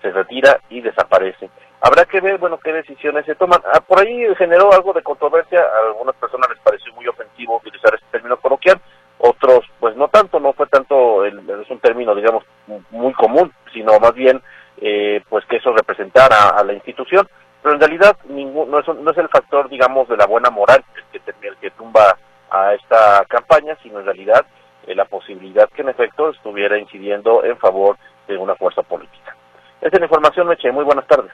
se 0.02 0.10
retira 0.10 0.60
y 0.68 0.80
desaparece. 0.80 1.48
Habrá 1.80 2.04
que 2.04 2.20
ver, 2.20 2.38
bueno, 2.38 2.58
qué 2.58 2.72
decisiones 2.72 3.24
se 3.24 3.34
toman. 3.34 3.60
Ah, 3.72 3.80
por 3.80 4.00
ahí 4.00 4.24
generó 4.36 4.72
algo 4.72 4.92
de 4.92 5.02
controversia, 5.02 5.60
a 5.60 5.88
algunas 5.88 6.14
personas 6.16 6.48
les 6.50 6.58
pareció 6.58 6.92
muy 6.94 7.06
ofensivo 7.06 7.56
utilizar 7.56 7.94
este 7.94 8.06
término 8.10 8.36
coloquial, 8.36 8.80
otros 9.18 9.64
pues 9.78 9.96
no 9.96 10.08
tanto, 10.08 10.40
no 10.40 10.52
fue 10.52 10.66
tanto, 10.66 11.24
es 11.24 11.70
un 11.70 11.78
término 11.78 12.14
digamos 12.14 12.44
muy 12.90 13.12
común, 13.14 13.52
sino 13.72 13.98
más 14.00 14.14
bien 14.14 14.42
eh, 14.78 15.22
pues 15.28 15.44
que 15.46 15.56
eso 15.56 15.72
representara 15.72 16.50
a 16.50 16.64
la 16.64 16.72
institución, 16.72 17.28
pero 17.62 17.74
en 17.74 17.80
realidad 17.80 18.16
ningún, 18.28 18.70
no, 18.70 18.80
es, 18.80 18.88
no 18.88 19.10
es 19.10 19.18
el 19.18 19.28
factor, 19.28 19.68
digamos, 19.68 20.08
de 20.08 20.16
la 20.16 20.26
buena 20.26 20.50
moral 20.50 20.84
el 21.12 21.20
que, 21.20 21.46
el 21.46 21.56
que 21.58 21.70
tumba 21.70 22.18
a 22.52 22.74
esta 22.74 23.24
campaña, 23.28 23.76
sino 23.82 24.00
en 24.00 24.06
realidad 24.06 24.44
eh, 24.86 24.94
la 24.94 25.04
posibilidad 25.04 25.68
que 25.70 25.82
en 25.82 25.88
efecto 25.88 26.30
estuviera 26.30 26.78
incidiendo 26.78 27.44
en 27.44 27.56
favor 27.58 27.96
de 28.28 28.36
una 28.36 28.54
fuerza 28.54 28.82
política. 28.82 29.36
Esta 29.80 29.96
es 29.96 30.00
la 30.00 30.06
información, 30.06 30.46
Meche. 30.46 30.70
Muy 30.70 30.84
buenas 30.84 31.06
tardes. 31.06 31.32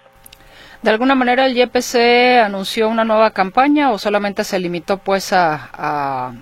¿De 0.83 0.91
alguna 0.91 1.15
manera 1.15 1.47
el 1.47 1.57
YPC 1.57 2.41
anunció 2.45 2.89
una 2.89 3.05
nueva 3.05 3.33
campaña 3.33 3.91
o 3.91 3.99
solamente 3.99 4.45
se 4.45 4.61
limitó 4.61 4.99
pues 4.99 5.33
a 5.33 6.33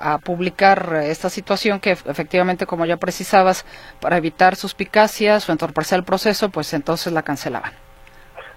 a 0.00 0.18
publicar 0.18 1.00
esta 1.02 1.30
situación 1.30 1.80
que 1.80 1.92
efectivamente, 1.92 2.66
como 2.66 2.86
ya 2.86 2.96
precisabas, 2.96 3.64
para 4.00 4.16
evitar 4.16 4.56
suspicacias 4.56 5.48
o 5.48 5.52
entorpecer 5.52 5.98
el 5.98 6.04
proceso, 6.04 6.50
pues 6.50 6.72
entonces 6.74 7.12
la 7.12 7.22
cancelaban. 7.22 7.72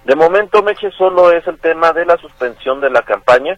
De 0.05 0.15
momento, 0.15 0.63
Meche, 0.63 0.91
solo 0.91 1.31
es 1.31 1.45
el 1.47 1.59
tema 1.59 1.91
de 1.91 2.05
la 2.05 2.17
suspensión 2.17 2.81
de 2.81 2.89
la 2.89 3.01
campaña. 3.01 3.57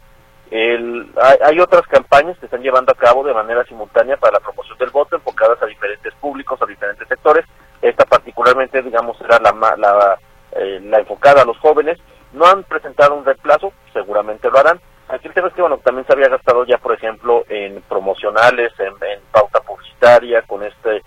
El, 0.51 1.09
hay, 1.41 1.59
otras 1.59 1.87
campañas 1.87 2.37
que 2.37 2.45
están 2.45 2.61
llevando 2.61 2.91
a 2.91 2.95
cabo 2.95 3.23
de 3.23 3.33
manera 3.33 3.63
simultánea 3.63 4.17
para 4.17 4.33
la 4.33 4.39
promoción 4.41 4.77
del 4.77 4.89
voto, 4.89 5.15
enfocadas 5.15 5.61
a 5.61 5.65
diferentes 5.65 6.13
públicos, 6.15 6.61
a 6.61 6.65
diferentes 6.65 7.07
sectores. 7.07 7.45
Esta 7.81 8.05
particularmente, 8.05 8.81
digamos, 8.81 9.19
era 9.21 9.39
la, 9.39 9.75
la, 9.77 10.19
eh, 10.51 10.79
la 10.83 10.99
enfocada 10.99 11.41
a 11.41 11.45
los 11.45 11.57
jóvenes. 11.59 11.97
No 12.33 12.45
han 12.45 12.63
presentado 12.63 13.15
un 13.15 13.25
reemplazo, 13.25 13.73
seguramente 13.93 14.49
lo 14.49 14.59
harán 14.59 14.79
Aquí 15.11 15.27
el 15.27 15.33
tema 15.33 15.49
es 15.49 15.53
que, 15.53 15.61
bueno, 15.61 15.77
también 15.79 16.07
se 16.07 16.13
había 16.13 16.29
gastado 16.29 16.63
ya, 16.65 16.77
por 16.77 16.93
ejemplo, 16.93 17.43
en 17.49 17.81
promocionales, 17.81 18.71
en, 18.79 18.93
pauta 19.29 19.59
publicitaria, 19.59 20.41
con 20.43 20.63
este 20.63 21.03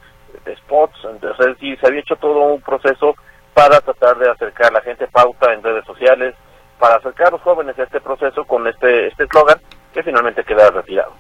spots, 0.57 0.99
entonces 1.05 1.57
sí, 1.59 1.75
se 1.77 1.87
había 1.87 2.01
hecho 2.01 2.17
todo 2.17 2.39
un 2.53 2.61
proceso 2.61 3.15
para 3.55 3.81
tratar 3.81 4.19
de 4.19 4.29
acercar 4.29 4.67
a 4.69 4.75
la 4.75 4.81
gente 4.83 5.07
pauta 5.07 5.55
en 5.55 5.63
redes 5.63 5.87
sociales, 5.87 6.35
para 6.79 6.97
acercar 6.97 7.29
a 7.29 7.31
los 7.33 7.43
jóvenes 7.43 7.79
a 7.79 7.85
este 7.85 8.01
proceso 8.01 8.45
con 8.45 8.67
este 8.67 9.09
este 9.09 9.25
eslogan 9.25 9.59
que 9.93 10.03
finalmente 10.03 10.45
queda 10.45 10.71
retirado. 10.71 11.13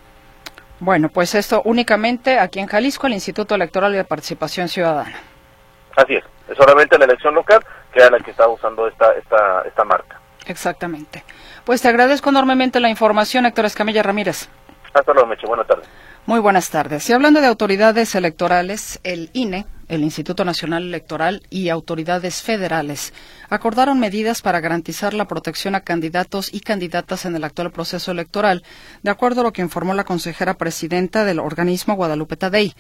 Bueno, 0.81 1.09
pues 1.09 1.35
esto 1.35 1.63
únicamente 1.65 2.39
aquí 2.39 2.59
en 2.59 2.67
Jalisco, 2.67 3.07
el 3.07 3.15
Instituto 3.15 3.55
Electoral 3.55 3.93
de 3.93 4.05
Participación 4.05 4.69
Ciudadana. 4.69 5.17
Así 5.97 6.17
es, 6.17 6.25
es 6.49 6.57
solamente 6.57 6.99
la 6.99 7.05
elección 7.05 7.35
local 7.35 7.65
que 7.93 8.01
era 8.01 8.11
la 8.11 8.19
que 8.19 8.33
está 8.33 8.49
usando 8.49 8.89
esta, 8.89 9.13
esta, 9.15 9.63
esta 9.63 9.85
marca. 9.85 10.21
Exactamente. 10.47 11.25
Pues 11.65 11.81
te 11.81 11.89
agradezco 11.89 12.29
enormemente 12.29 12.81
la 12.81 12.91
información, 12.91 13.47
Héctor 13.47 13.67
Escamilla 13.67 14.03
Ramírez. 14.03 14.49
Hasta 14.93 15.13
luego, 15.13 15.29
Meche. 15.29 15.47
Buenas 15.47 15.67
tardes. 15.67 15.89
Muy 16.26 16.40
buenas 16.40 16.71
tardes. 16.71 17.11
Y 17.11 17.12
hablando 17.12 17.43
de 17.43 17.49
autoridades 17.49 18.14
electorales, 18.14 18.99
el 19.04 19.28
INE, 19.35 19.66
el 19.88 20.02
Instituto 20.02 20.47
Nacional 20.47 20.85
Electoral 20.85 21.43
y 21.50 21.69
autoridades 21.69 22.40
federales 22.40 23.12
acordaron 23.50 24.00
medidas 24.00 24.40
para 24.40 24.61
garantizar 24.61 25.12
la 25.12 25.26
protección 25.26 25.75
a 25.75 25.83
candidatos 25.83 26.49
y 26.54 26.61
candidatas 26.61 27.26
en 27.26 27.37
el 27.37 27.45
actual 27.45 27.73
proceso 27.73 28.11
electoral, 28.11 28.64
de 29.02 29.11
acuerdo 29.11 29.43
a 29.43 29.45
lo 29.45 29.52
que 29.52 29.61
informó 29.61 29.93
la 29.93 30.04
consejera 30.04 30.54
presidenta 30.54 31.26
del 31.26 31.40
organismo 31.40 31.95
Guadalupe 31.95 32.38
Tadei. 32.38 32.75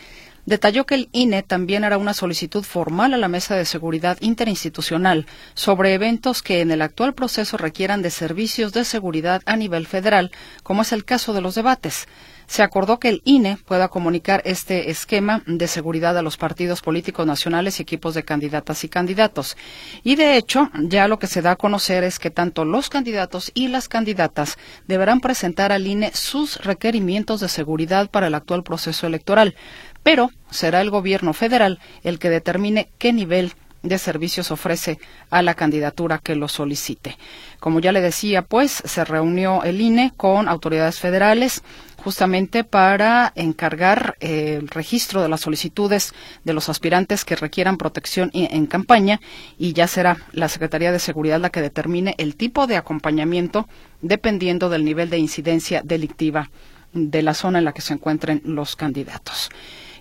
Detalló 0.46 0.84
que 0.84 0.94
el 0.94 1.08
INE 1.12 1.42
también 1.42 1.84
hará 1.84 1.96
una 1.96 2.12
solicitud 2.12 2.62
formal 2.62 3.14
a 3.14 3.16
la 3.16 3.28
Mesa 3.28 3.56
de 3.56 3.64
Seguridad 3.64 4.18
Interinstitucional 4.20 5.26
sobre 5.54 5.94
eventos 5.94 6.42
que 6.42 6.60
en 6.60 6.70
el 6.70 6.82
actual 6.82 7.14
proceso 7.14 7.56
requieran 7.56 8.02
de 8.02 8.10
servicios 8.10 8.72
de 8.72 8.84
seguridad 8.84 9.42
a 9.46 9.56
nivel 9.56 9.86
federal, 9.86 10.30
como 10.62 10.82
es 10.82 10.92
el 10.92 11.04
caso 11.04 11.32
de 11.32 11.40
los 11.40 11.54
debates 11.54 12.06
se 12.46 12.62
acordó 12.62 12.98
que 12.98 13.08
el 13.08 13.22
INE 13.24 13.58
pueda 13.64 13.88
comunicar 13.88 14.42
este 14.44 14.90
esquema 14.90 15.42
de 15.46 15.66
seguridad 15.66 16.16
a 16.16 16.22
los 16.22 16.36
partidos 16.36 16.82
políticos 16.82 17.26
nacionales 17.26 17.78
y 17.78 17.82
equipos 17.82 18.14
de 18.14 18.24
candidatas 18.24 18.84
y 18.84 18.88
candidatos. 18.88 19.56
Y 20.02 20.16
de 20.16 20.36
hecho, 20.36 20.70
ya 20.74 21.08
lo 21.08 21.18
que 21.18 21.26
se 21.26 21.42
da 21.42 21.52
a 21.52 21.56
conocer 21.56 22.04
es 22.04 22.18
que 22.18 22.30
tanto 22.30 22.64
los 22.64 22.90
candidatos 22.90 23.50
y 23.54 23.68
las 23.68 23.88
candidatas 23.88 24.58
deberán 24.86 25.20
presentar 25.20 25.72
al 25.72 25.86
INE 25.86 26.12
sus 26.14 26.58
requerimientos 26.58 27.40
de 27.40 27.48
seguridad 27.48 28.10
para 28.10 28.26
el 28.26 28.34
actual 28.34 28.62
proceso 28.62 29.06
electoral, 29.06 29.54
pero 30.04 30.30
será 30.50 30.80
el 30.80 30.90
gobierno 30.90 31.32
federal 31.32 31.80
el 32.04 32.20
que 32.20 32.30
determine 32.30 32.88
qué 32.98 33.12
nivel 33.12 33.54
de 33.84 33.98
servicios 33.98 34.50
ofrece 34.50 34.98
a 35.30 35.42
la 35.42 35.54
candidatura 35.54 36.18
que 36.18 36.34
lo 36.34 36.48
solicite. 36.48 37.18
Como 37.60 37.80
ya 37.80 37.92
le 37.92 38.00
decía, 38.00 38.42
pues 38.42 38.82
se 38.84 39.04
reunió 39.04 39.62
el 39.62 39.80
INE 39.80 40.12
con 40.16 40.48
autoridades 40.48 40.98
federales 40.98 41.62
justamente 41.98 42.64
para 42.64 43.32
encargar 43.34 44.16
eh, 44.20 44.58
el 44.60 44.68
registro 44.68 45.22
de 45.22 45.28
las 45.28 45.42
solicitudes 45.42 46.14
de 46.44 46.54
los 46.54 46.68
aspirantes 46.68 47.24
que 47.24 47.36
requieran 47.36 47.76
protección 47.76 48.30
en 48.32 48.66
campaña 48.66 49.20
y 49.58 49.74
ya 49.74 49.86
será 49.86 50.16
la 50.32 50.48
Secretaría 50.48 50.92
de 50.92 50.98
Seguridad 50.98 51.40
la 51.40 51.50
que 51.50 51.62
determine 51.62 52.14
el 52.18 52.36
tipo 52.36 52.66
de 52.66 52.76
acompañamiento 52.76 53.68
dependiendo 54.00 54.68
del 54.70 54.84
nivel 54.84 55.10
de 55.10 55.18
incidencia 55.18 55.82
delictiva 55.82 56.50
de 56.92 57.22
la 57.22 57.34
zona 57.34 57.58
en 57.58 57.64
la 57.64 57.72
que 57.72 57.82
se 57.82 57.92
encuentren 57.92 58.40
los 58.44 58.76
candidatos. 58.76 59.50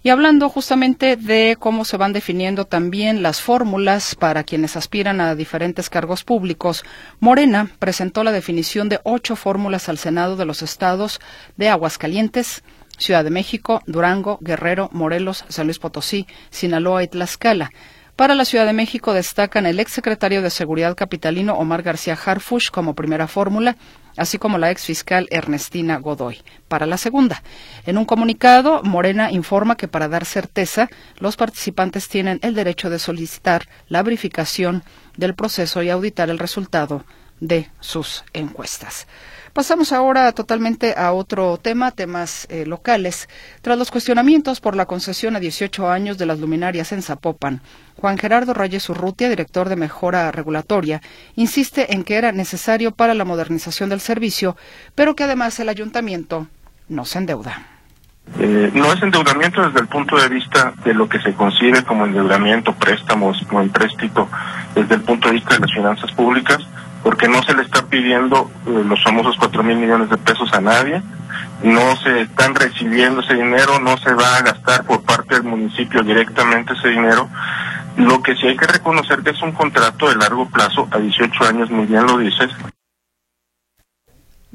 Y 0.05 0.09
hablando 0.09 0.49
justamente 0.49 1.15
de 1.15 1.55
cómo 1.57 1.85
se 1.85 1.95
van 1.95 2.11
definiendo 2.11 2.65
también 2.65 3.23
las 3.23 3.39
fórmulas 3.39 4.15
para 4.15 4.43
quienes 4.43 4.75
aspiran 4.75 5.21
a 5.21 5.33
diferentes 5.33 5.89
cargos 5.89 6.25
públicos, 6.25 6.83
Morena 7.21 7.69
presentó 7.79 8.25
la 8.25 8.33
definición 8.33 8.89
de 8.89 8.99
ocho 9.03 9.37
fórmulas 9.37 9.87
al 9.87 9.97
Senado 9.97 10.35
de 10.35 10.43
los 10.43 10.61
estados 10.61 11.21
de 11.55 11.69
Aguascalientes, 11.69 12.65
Ciudad 12.97 13.23
de 13.23 13.29
México, 13.29 13.81
Durango, 13.87 14.39
Guerrero, 14.41 14.89
Morelos, 14.91 15.45
San 15.47 15.67
Luis 15.67 15.79
Potosí, 15.79 16.27
Sinaloa 16.49 17.03
y 17.03 17.07
Tlaxcala. 17.07 17.71
Para 18.15 18.35
la 18.35 18.45
Ciudad 18.45 18.67
de 18.67 18.73
México 18.73 19.11
destacan 19.11 19.65
el 19.65 19.79
exsecretario 19.79 20.43
de 20.43 20.51
Seguridad 20.51 20.95
capitalino 20.95 21.55
Omar 21.55 21.81
García 21.81 22.13
Harfush 22.13 22.69
como 22.69 22.93
primera 22.93 23.27
fórmula, 23.27 23.75
así 24.15 24.37
como 24.37 24.59
la 24.59 24.69
ex 24.69 24.85
fiscal 24.85 25.27
Ernestina 25.31 25.97
Godoy. 25.97 26.43
Para 26.67 26.85
la 26.85 26.97
segunda, 26.97 27.41
en 27.87 27.97
un 27.97 28.05
comunicado, 28.05 28.83
Morena 28.83 29.31
informa 29.31 29.77
que 29.77 29.87
para 29.87 30.09
dar 30.09 30.25
certeza, 30.25 30.89
los 31.17 31.37
participantes 31.37 32.07
tienen 32.07 32.37
el 32.43 32.53
derecho 32.53 32.91
de 32.91 32.99
solicitar 32.99 33.67
la 33.87 34.03
verificación 34.03 34.83
del 35.17 35.33
proceso 35.33 35.81
y 35.81 35.89
auditar 35.89 36.29
el 36.29 36.37
resultado 36.37 37.05
de 37.39 37.71
sus 37.79 38.23
encuestas. 38.33 39.07
Pasamos 39.53 39.91
ahora 39.93 40.31
totalmente 40.31 40.95
a 40.97 41.13
otro 41.13 41.57
tema, 41.57 41.91
temas 41.91 42.47
eh, 42.49 42.65
locales. 42.65 43.29
Tras 43.61 43.77
los 43.77 43.91
cuestionamientos 43.91 44.59
por 44.59 44.75
la 44.75 44.87
concesión 44.87 45.35
a 45.35 45.39
18 45.39 45.91
años 45.91 46.17
de 46.17 46.25
las 46.25 46.39
luminarias 46.39 46.91
en 46.91 47.03
Zapopan, 47.03 47.61
Juan 47.97 48.17
Gerardo 48.17 48.55
Reyes 48.55 48.89
Urrutia, 48.89 49.29
director 49.29 49.69
de 49.69 49.75
Mejora 49.75 50.31
Regulatoria, 50.31 51.03
insiste 51.35 51.93
en 51.93 52.03
que 52.03 52.15
era 52.15 52.31
necesario 52.31 52.93
para 52.93 53.13
la 53.13 53.25
modernización 53.25 53.89
del 53.89 53.99
servicio, 53.99 54.57
pero 54.95 55.15
que 55.15 55.25
además 55.25 55.59
el 55.59 55.69
ayuntamiento 55.69 56.47
no 56.89 57.05
se 57.05 57.19
endeuda. 57.19 57.67
Eh, 58.39 58.71
no 58.73 58.91
es 58.91 59.03
endeudamiento 59.03 59.61
desde 59.61 59.81
el 59.81 59.87
punto 59.87 60.17
de 60.17 60.29
vista 60.29 60.73
de 60.83 60.95
lo 60.95 61.07
que 61.07 61.19
se 61.19 61.33
concibe 61.35 61.83
como 61.83 62.07
endeudamiento, 62.07 62.73
préstamos 62.73 63.37
o 63.51 63.61
empréstito, 63.61 64.27
desde 64.73 64.95
el 64.95 65.01
punto 65.01 65.27
de 65.27 65.35
vista 65.35 65.53
de 65.53 65.59
las 65.59 65.71
finanzas 65.71 66.11
públicas, 66.13 66.57
porque 67.03 67.27
no 67.27 67.43
se 67.43 67.53
le 67.53 67.63
está 67.63 67.85
pidiendo 67.85 68.49
eh, 68.65 68.83
los 68.85 69.03
famosos 69.03 69.35
cuatro 69.37 69.61
mil 69.61 69.77
millones 69.77 70.09
de 70.09 70.17
pesos 70.17 70.51
a 70.53 70.61
nadie, 70.61 71.01
no 71.63 71.95
se 71.97 72.21
están 72.21 72.55
recibiendo 72.55 73.21
ese 73.21 73.35
dinero, 73.35 73.79
no 73.79 73.97
se 73.97 74.13
va 74.13 74.37
a 74.37 74.41
gastar 74.41 74.85
por 74.85 75.03
parte 75.03 75.35
del 75.35 75.43
municipio 75.43 76.01
directamente 76.01 76.73
ese 76.73 76.89
dinero. 76.89 77.29
Lo 77.97 78.21
que 78.23 78.35
sí 78.35 78.47
hay 78.47 78.57
que 78.57 78.67
reconocer 78.67 79.21
que 79.21 79.31
es 79.31 79.41
un 79.41 79.51
contrato 79.51 80.09
de 80.09 80.15
largo 80.15 80.49
plazo, 80.49 80.87
a 80.91 80.97
18 80.97 81.45
años, 81.45 81.69
muy 81.69 81.85
bien 81.85 82.05
lo 82.05 82.17
dices, 82.17 82.49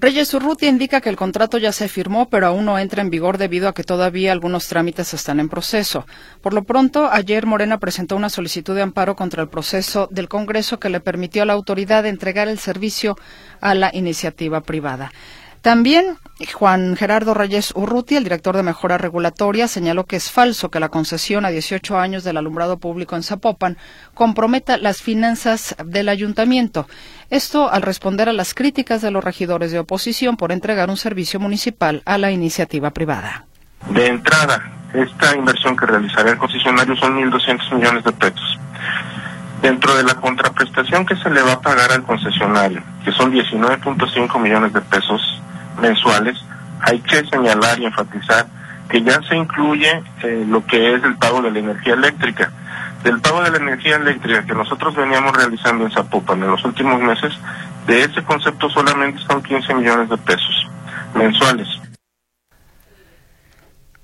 Reyes 0.00 0.32
Urrutia 0.32 0.68
indica 0.68 1.00
que 1.00 1.08
el 1.08 1.16
contrato 1.16 1.58
ya 1.58 1.72
se 1.72 1.88
firmó, 1.88 2.28
pero 2.28 2.46
aún 2.46 2.64
no 2.64 2.78
entra 2.78 3.02
en 3.02 3.10
vigor 3.10 3.36
debido 3.36 3.68
a 3.68 3.74
que 3.74 3.82
todavía 3.82 4.30
algunos 4.30 4.68
trámites 4.68 5.12
están 5.12 5.40
en 5.40 5.48
proceso. 5.48 6.06
Por 6.40 6.54
lo 6.54 6.62
pronto, 6.62 7.10
ayer 7.10 7.46
Morena 7.46 7.78
presentó 7.78 8.14
una 8.14 8.30
solicitud 8.30 8.76
de 8.76 8.82
amparo 8.82 9.16
contra 9.16 9.42
el 9.42 9.48
proceso 9.48 10.06
del 10.12 10.28
Congreso 10.28 10.78
que 10.78 10.88
le 10.88 11.00
permitió 11.00 11.42
a 11.42 11.46
la 11.46 11.54
autoridad 11.54 12.06
entregar 12.06 12.46
el 12.46 12.60
servicio 12.60 13.16
a 13.60 13.74
la 13.74 13.90
iniciativa 13.92 14.60
privada. 14.60 15.10
También 15.62 16.16
Juan 16.46 16.96
Gerardo 16.96 17.34
Reyes 17.34 17.72
Urruti, 17.74 18.14
el 18.14 18.22
director 18.22 18.56
de 18.56 18.62
Mejora 18.62 18.96
Regulatoria, 18.96 19.66
señaló 19.66 20.04
que 20.04 20.16
es 20.16 20.30
falso 20.30 20.70
que 20.70 20.78
la 20.78 20.88
concesión 20.88 21.44
a 21.44 21.50
18 21.50 21.98
años 21.98 22.22
del 22.22 22.36
alumbrado 22.36 22.78
público 22.78 23.16
en 23.16 23.24
Zapopan 23.24 23.76
comprometa 24.14 24.76
las 24.76 25.02
finanzas 25.02 25.74
del 25.84 26.08
ayuntamiento. 26.08 26.86
Esto 27.30 27.70
al 27.70 27.82
responder 27.82 28.28
a 28.28 28.32
las 28.32 28.54
críticas 28.54 29.02
de 29.02 29.10
los 29.10 29.24
regidores 29.24 29.72
de 29.72 29.80
oposición 29.80 30.36
por 30.36 30.52
entregar 30.52 30.90
un 30.90 30.96
servicio 30.96 31.40
municipal 31.40 32.02
a 32.04 32.18
la 32.18 32.30
iniciativa 32.30 32.90
privada. 32.90 33.44
De 33.90 34.06
entrada, 34.06 34.62
esta 34.94 35.34
inversión 35.34 35.76
que 35.76 35.86
realizará 35.86 36.30
el 36.30 36.38
concesionario 36.38 36.96
son 36.96 37.16
1.200 37.16 37.74
millones 37.74 38.04
de 38.04 38.12
pesos. 38.12 38.58
Dentro 39.60 39.96
de 39.96 40.04
la 40.04 40.14
contraprestación 40.14 41.04
que 41.04 41.16
se 41.16 41.30
le 41.30 41.42
va 41.42 41.54
a 41.54 41.60
pagar 41.60 41.90
al 41.90 42.04
concesionario, 42.04 42.80
que 43.04 43.10
son 43.10 43.32
19.5 43.32 44.40
millones 44.40 44.72
de 44.72 44.80
pesos 44.82 45.20
mensuales, 45.78 46.38
hay 46.80 47.00
que 47.00 47.24
señalar 47.26 47.78
y 47.80 47.86
enfatizar 47.86 48.46
que 48.88 49.02
ya 49.02 49.20
se 49.22 49.36
incluye 49.36 50.02
eh, 50.22 50.44
lo 50.48 50.64
que 50.64 50.94
es 50.94 51.04
el 51.04 51.16
pago 51.16 51.42
de 51.42 51.50
la 51.50 51.58
energía 51.58 51.94
eléctrica. 51.94 52.50
Del 53.02 53.20
pago 53.20 53.42
de 53.42 53.50
la 53.50 53.58
energía 53.58 53.96
eléctrica 53.96 54.44
que 54.44 54.54
nosotros 54.54 54.94
veníamos 54.96 55.36
realizando 55.36 55.84
en 55.84 55.90
Zapopan 55.90 56.42
en 56.42 56.50
los 56.50 56.64
últimos 56.64 57.00
meses, 57.00 57.32
de 57.86 58.02
ese 58.02 58.22
concepto 58.22 58.68
solamente 58.70 59.20
son 59.26 59.42
15 59.42 59.74
millones 59.74 60.08
de 60.08 60.16
pesos 60.18 60.68
mensuales. 61.14 61.68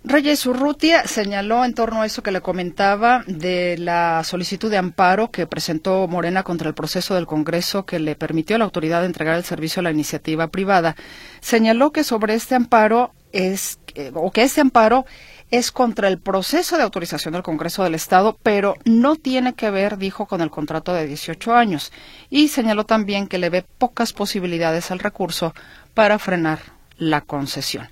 Reyes 0.06 0.44
Urrutia 0.44 1.06
señaló 1.06 1.64
en 1.64 1.72
torno 1.72 2.02
a 2.02 2.06
eso 2.06 2.22
que 2.22 2.30
le 2.30 2.42
comentaba 2.42 3.24
de 3.26 3.78
la 3.78 4.22
solicitud 4.22 4.70
de 4.70 4.76
amparo 4.76 5.30
que 5.30 5.46
presentó 5.46 6.06
Morena 6.06 6.42
contra 6.42 6.68
el 6.68 6.74
proceso 6.74 7.14
del 7.14 7.24
Congreso 7.24 7.86
que 7.86 7.98
le 7.98 8.14
permitió 8.14 8.56
a 8.56 8.58
la 8.58 8.66
autoridad 8.66 9.06
entregar 9.06 9.36
el 9.36 9.44
servicio 9.44 9.80
a 9.80 9.84
la 9.84 9.90
iniciativa 9.90 10.48
privada. 10.48 10.94
Señaló 11.40 11.90
que 11.90 12.04
sobre 12.04 12.34
este 12.34 12.54
amparo 12.54 13.14
es, 13.32 13.78
o 14.12 14.30
que 14.30 14.42
este 14.42 14.60
amparo 14.60 15.06
es 15.50 15.72
contra 15.72 16.08
el 16.08 16.18
proceso 16.18 16.76
de 16.76 16.82
autorización 16.82 17.32
del 17.32 17.42
Congreso 17.42 17.82
del 17.82 17.94
Estado, 17.94 18.36
pero 18.42 18.74
no 18.84 19.16
tiene 19.16 19.54
que 19.54 19.70
ver, 19.70 19.96
dijo, 19.96 20.26
con 20.26 20.42
el 20.42 20.50
contrato 20.50 20.92
de 20.92 21.06
18 21.06 21.54
años. 21.54 21.92
Y 22.28 22.48
señaló 22.48 22.84
también 22.84 23.26
que 23.26 23.38
le 23.38 23.48
ve 23.48 23.64
pocas 23.78 24.12
posibilidades 24.12 24.90
al 24.90 24.98
recurso 24.98 25.54
para 25.94 26.18
frenar 26.18 26.58
la 26.98 27.22
concesión. 27.22 27.88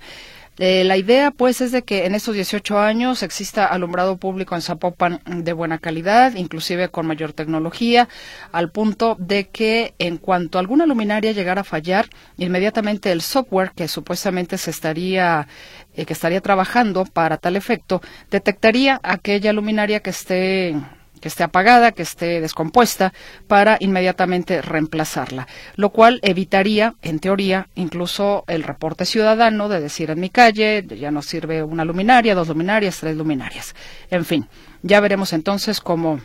Eh, 0.59 0.83
la 0.83 0.97
idea, 0.97 1.31
pues, 1.31 1.61
es 1.61 1.71
de 1.71 1.81
que 1.81 2.05
en 2.05 2.13
estos 2.13 2.35
18 2.35 2.79
años 2.79 3.23
exista 3.23 3.65
alumbrado 3.65 4.17
público 4.17 4.53
en 4.53 4.61
Zapopan 4.61 5.21
de 5.25 5.53
buena 5.53 5.79
calidad, 5.79 6.35
inclusive 6.35 6.89
con 6.89 7.07
mayor 7.07 7.33
tecnología, 7.33 8.07
al 8.51 8.69
punto 8.69 9.15
de 9.19 9.49
que 9.49 9.95
en 9.97 10.17
cuanto 10.17 10.59
alguna 10.59 10.85
luminaria 10.85 11.31
llegara 11.31 11.61
a 11.61 11.63
fallar, 11.63 12.07
inmediatamente 12.37 13.11
el 13.11 13.21
software 13.21 13.71
que 13.75 13.87
supuestamente 13.87 14.57
se 14.57 14.69
estaría 14.71 15.47
eh, 15.95 16.05
que 16.05 16.13
estaría 16.13 16.41
trabajando 16.41 17.05
para 17.05 17.37
tal 17.37 17.55
efecto 17.55 18.01
detectaría 18.31 18.99
aquella 19.03 19.53
luminaria 19.53 19.99
que 20.01 20.09
esté 20.09 20.75
que 21.23 21.29
esté 21.29 21.45
apagada, 21.45 21.93
que 21.93 22.01
esté 22.01 22.41
descompuesta, 22.41 23.13
para 23.47 23.77
inmediatamente 23.79 24.61
reemplazarla, 24.61 25.47
lo 25.77 25.91
cual 25.91 26.19
evitaría, 26.21 26.95
en 27.01 27.19
teoría, 27.19 27.69
incluso 27.75 28.43
el 28.47 28.61
reporte 28.61 29.05
ciudadano 29.05 29.69
de 29.69 29.79
decir 29.79 30.11
en 30.11 30.19
mi 30.19 30.29
calle 30.29 30.85
ya 30.85 31.11
no 31.11 31.21
sirve 31.21 31.63
una 31.63 31.85
luminaria, 31.85 32.35
dos 32.35 32.49
luminarias, 32.49 32.99
tres 32.99 33.15
luminarias. 33.15 33.73
En 34.11 34.25
fin, 34.25 34.49
ya 34.81 34.99
veremos 34.99 35.31
entonces 35.31 35.79
cómo 35.79 36.19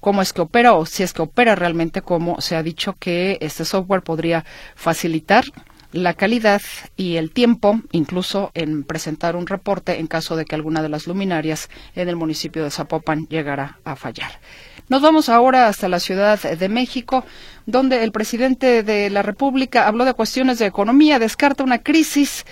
cómo 0.00 0.22
es 0.22 0.32
que 0.32 0.40
opera 0.40 0.72
o 0.72 0.86
si 0.86 1.02
es 1.02 1.12
que 1.12 1.20
opera 1.20 1.54
realmente 1.54 2.00
como 2.00 2.40
se 2.40 2.56
ha 2.56 2.62
dicho 2.62 2.94
que 2.98 3.36
este 3.42 3.66
software 3.66 4.02
podría 4.02 4.46
facilitar 4.76 5.44
la 5.92 6.14
calidad 6.14 6.60
y 6.96 7.16
el 7.16 7.30
tiempo, 7.30 7.80
incluso 7.92 8.50
en 8.54 8.84
presentar 8.84 9.36
un 9.36 9.46
reporte 9.46 9.98
en 9.98 10.06
caso 10.06 10.36
de 10.36 10.44
que 10.44 10.54
alguna 10.54 10.82
de 10.82 10.88
las 10.88 11.06
luminarias 11.06 11.70
en 11.94 12.08
el 12.08 12.16
municipio 12.16 12.62
de 12.62 12.70
Zapopan 12.70 13.26
llegara 13.28 13.78
a 13.84 13.96
fallar. 13.96 14.40
Nos 14.88 15.02
vamos 15.02 15.28
ahora 15.28 15.68
hasta 15.68 15.88
la 15.88 16.00
Ciudad 16.00 16.40
de 16.40 16.68
México, 16.68 17.24
donde 17.66 18.04
el 18.04 18.12
presidente 18.12 18.82
de 18.82 19.10
la 19.10 19.22
República 19.22 19.86
habló 19.86 20.04
de 20.04 20.14
cuestiones 20.14 20.58
de 20.58 20.66
economía, 20.66 21.18
descarta 21.18 21.64
una 21.64 21.78
crisis 21.78 22.46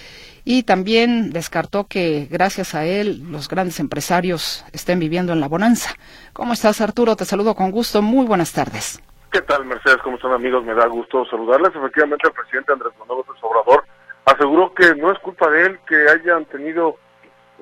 y 0.45 0.62
también 0.62 1.31
descartó 1.31 1.87
que 1.88 2.28
gracias 2.31 2.75
a 2.75 2.85
él 2.85 3.25
los 3.31 3.49
grandes 3.49 3.81
empresarios 3.81 4.64
estén 4.73 4.99
viviendo 4.99 5.33
en 5.33 5.40
la 5.40 5.49
bonanza. 5.49 5.97
¿Cómo 6.33 6.52
estás, 6.52 6.81
Arturo? 6.81 7.16
Te 7.16 7.25
saludo 7.25 7.55
con 7.55 7.71
gusto. 7.71 8.00
Muy 8.00 8.26
buenas 8.26 8.52
tardes. 8.52 9.00
¿Qué 9.30 9.42
tal, 9.42 9.64
Mercedes? 9.64 9.99
¿Cómo 10.02 10.16
están, 10.16 10.33
amigos? 10.33 10.64
Me 10.64 10.75
da 10.75 10.87
gusto 10.87 11.25
saludarles. 11.26 11.75
Efectivamente, 11.75 12.26
el 12.26 12.33
presidente 12.33 12.73
Andrés 12.73 12.92
Manuel 12.99 13.25
López 13.26 13.42
Obrador 13.42 13.85
aseguró 14.25 14.73
que 14.75 14.95
no 14.95 15.12
es 15.12 15.18
culpa 15.18 15.50
de 15.50 15.66
él 15.66 15.78
que 15.87 16.09
hayan 16.09 16.45
tenido 16.47 16.97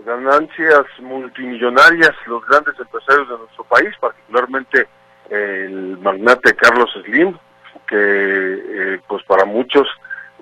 ganancias 0.04 0.84
multimillonarias 1.00 2.12
los 2.26 2.44
grandes 2.46 2.74
empresarios 2.78 3.28
de 3.28 3.38
nuestro 3.38 3.64
país, 3.64 3.90
particularmente 4.00 4.88
el 5.30 5.98
magnate 5.98 6.54
Carlos 6.54 6.90
Slim, 7.04 7.36
que 7.86 7.96
eh, 7.96 9.00
pues 9.06 9.22
para 9.24 9.44
muchos 9.44 9.86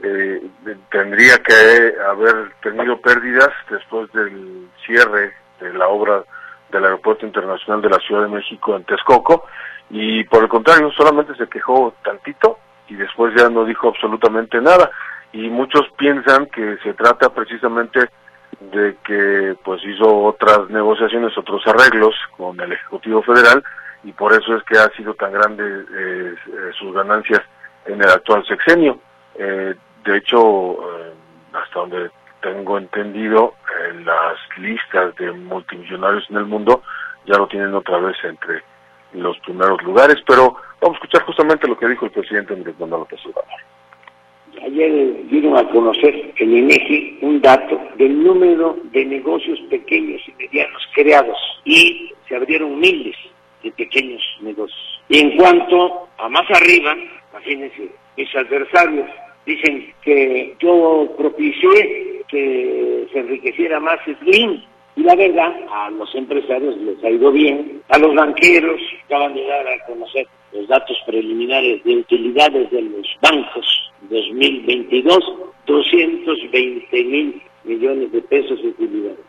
eh, 0.03 0.43
tendría 0.91 1.39
que 1.39 1.95
haber 2.09 2.53
tenido 2.63 3.01
pérdidas 3.01 3.51
después 3.71 4.11
del 4.13 4.69
cierre 4.85 5.33
de 5.61 5.73
la 5.75 5.89
obra 5.89 6.25
del 6.71 6.85
Aeropuerto 6.85 7.27
Internacional 7.27 7.83
de 7.83 7.91
la 7.91 7.99
Ciudad 7.99 8.23
de 8.23 8.29
México 8.29 8.75
en 8.75 8.85
Texcoco 8.85 9.47
y 9.93 10.25
por 10.25 10.43
el 10.43 10.49
contrario 10.49 10.91
solamente 10.93 11.35
se 11.37 11.47
quejó 11.49 11.95
tantito 12.03 12.59
y 12.89 12.95
después 12.95 13.35
ya 13.37 13.49
no 13.51 13.65
dijo 13.65 13.89
absolutamente 13.89 14.61
nada 14.61 14.91
y 15.33 15.49
muchos 15.51 15.83
piensan 15.97 16.47
que 16.47 16.79
se 16.83 16.95
trata 16.95 17.29
precisamente 17.29 18.09
de 18.61 18.97
que 19.05 19.55
pues 19.63 19.83
hizo 19.85 20.25
otras 20.25 20.69
negociaciones, 20.71 21.37
otros 21.37 21.63
arreglos 21.67 22.15
con 22.37 22.59
el 22.59 22.73
Ejecutivo 22.73 23.23
Federal 23.23 23.63
y 24.03 24.13
por 24.13 24.33
eso 24.33 24.57
es 24.57 24.63
que 24.65 24.79
ha 24.79 24.89
sido 24.97 25.15
tan 25.15 25.33
grande 25.33 25.63
eh, 25.65 26.35
eh, 26.35 26.71
sus 26.79 26.95
ganancias 26.95 27.43
en 27.85 28.01
el 28.01 28.09
actual 28.09 28.45
sexenio. 28.47 28.99
Eh, 29.35 29.75
de 30.05 30.17
hecho, 30.17 30.79
hasta 31.53 31.81
donde 31.81 32.11
tengo 32.41 32.79
entendido, 32.79 33.55
las 34.05 34.37
listas 34.59 35.15
de 35.17 35.31
multimillonarios 35.33 36.25
en 36.31 36.39
el 36.39 36.47
mundo 36.47 36.83
ya 37.27 37.37
lo 37.37 37.47
tienen 37.47 37.75
otra 37.75 37.99
vez 37.99 38.17
entre 38.25 38.63
los 39.15 39.39
primeros 39.41 39.83
lugares, 39.83 40.17
pero 40.27 40.57
vamos 40.81 40.97
a 40.97 41.05
escuchar 41.05 41.23
justamente 41.25 41.69
lo 41.69 41.77
que 41.77 41.89
dijo 41.89 42.07
el 42.07 42.13
presidente 42.13 42.55
Andrés 42.55 42.75
Manuel 42.79 43.01
López 43.01 43.21
Obrador. 43.27 43.61
Ayer 44.65 45.27
dieron 45.29 45.57
a 45.57 45.69
conocer 45.71 46.33
en 46.37 46.57
INEGI 46.57 47.19
un 47.23 47.41
dato 47.41 47.81
del 47.97 48.23
número 48.23 48.77
de 48.93 49.05
negocios 49.05 49.59
pequeños 49.71 50.21
y 50.29 50.33
medianos 50.35 50.83
creados 50.95 51.37
y 51.65 52.13
se 52.29 52.37
abrieron 52.37 52.79
miles 52.79 53.17
de 53.63 53.73
pequeños 53.73 54.23
negocios. 54.41 55.01
Y 55.09 55.21
en 55.21 55.37
cuanto 55.37 56.09
a 56.19 56.29
más 56.29 56.49
arriba, 56.51 56.95
imagínense, 57.33 57.91
mis 58.17 58.35
adversarios 58.37 59.09
dicen 59.47 59.93
que 60.03 60.55
yo 60.61 61.13
propicié 61.17 62.23
que 62.29 63.07
se 63.13 63.19
enriqueciera 63.19 63.81
más 63.81 63.99
Slim 64.05 64.63
y 64.95 65.03
la 65.05 65.15
verdad, 65.15 65.53
a 65.71 65.91
los 65.91 66.15
empresarios 66.15 66.77
les 66.79 67.03
ha 67.03 67.09
ido 67.09 67.33
bien, 67.33 67.83
a 67.89 67.99
los 67.99 68.15
banqueros 68.15 68.81
acaban 69.07 69.35
de 69.35 69.47
dar 69.47 69.67
a 69.67 69.87
conocer 69.87 70.27
los 70.53 70.69
datos 70.69 70.97
preliminares 71.07 71.83
de 71.85 71.97
utilidades 71.97 72.71
de 72.71 72.83
los 72.83 73.07
bancos 73.23 73.93
2022, 74.11 75.35
220 75.67 77.05
mil 77.05 77.43
millones 77.65 78.13
de 78.13 78.21
pesos 78.23 78.61
de 78.63 78.69
utilidades. 78.69 79.25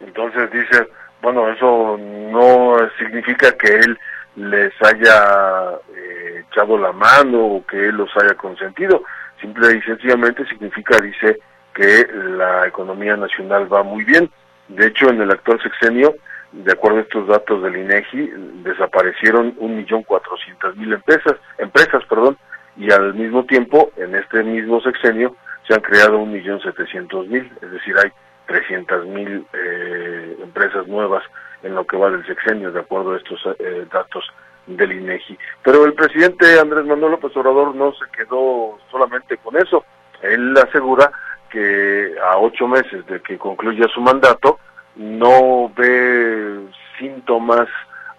Entonces 0.00 0.50
dice, 0.52 0.86
bueno, 1.22 1.48
eso 1.48 1.96
no 1.98 2.76
significa 2.98 3.56
que 3.56 3.74
él 3.74 3.98
les 4.36 4.72
haya 4.82 5.78
eh, 5.96 6.44
echado 6.50 6.76
la 6.76 6.92
mano 6.92 7.44
o 7.46 7.66
que 7.66 7.88
él 7.88 7.96
los 7.96 8.10
haya 8.16 8.34
consentido, 8.34 9.02
simple 9.40 9.76
y 9.76 9.80
sencillamente 9.82 10.46
significa, 10.46 11.00
dice, 11.00 11.38
que 11.74 12.06
la 12.36 12.66
economía 12.66 13.16
nacional 13.16 13.72
va 13.72 13.82
muy 13.82 14.04
bien 14.04 14.28
de 14.68 14.86
hecho, 14.86 15.08
en 15.08 15.20
el 15.20 15.30
actual 15.30 15.60
sexenio, 15.62 16.14
de 16.52 16.72
acuerdo 16.72 16.98
a 16.98 17.02
estos 17.02 17.26
datos 17.26 17.62
del 17.62 17.76
INEGI, 17.76 18.30
desaparecieron 18.62 19.54
un 19.58 19.76
millón 19.76 20.02
cuatrocientas 20.02 20.76
mil 20.76 20.92
empresas, 20.92 21.34
empresas, 21.58 22.04
perdón, 22.08 22.36
y 22.76 22.90
al 22.92 23.14
mismo 23.14 23.44
tiempo, 23.44 23.90
en 23.96 24.14
este 24.14 24.42
mismo 24.42 24.80
sexenio, 24.80 25.36
se 25.66 25.74
han 25.74 25.80
creado 25.80 26.18
un 26.18 26.32
millón 26.32 26.60
setecientos 26.60 27.26
mil, 27.28 27.50
es 27.60 27.70
decir, 27.70 27.94
hay 27.98 28.10
trescientas 28.46 29.04
mil 29.04 29.46
eh, 29.52 30.36
empresas 30.42 30.86
nuevas 30.86 31.22
en 31.62 31.74
lo 31.74 31.86
que 31.86 31.96
va 31.96 32.10
del 32.10 32.26
sexenio, 32.26 32.72
de 32.72 32.80
acuerdo 32.80 33.12
a 33.12 33.16
estos 33.18 33.40
eh, 33.58 33.86
datos 33.92 34.24
del 34.66 34.92
INEGI. 34.92 35.38
Pero 35.62 35.84
el 35.84 35.94
presidente 35.94 36.58
Andrés 36.58 36.84
Manuel 36.84 37.12
López 37.12 37.36
Obrador 37.36 37.74
no 37.74 37.92
se 37.92 38.04
quedó 38.16 38.78
solamente 38.90 39.36
con 39.38 39.56
eso. 39.56 39.84
Él 40.22 40.54
asegura 40.56 41.10
que 41.50 42.14
a 42.22 42.38
ocho 42.38 42.66
meses 42.66 43.06
de 43.06 43.20
que 43.20 43.38
concluya 43.38 43.86
su 43.94 44.00
mandato 44.00 44.58
no 44.96 45.70
ve 45.76 46.60
síntomas 46.98 47.68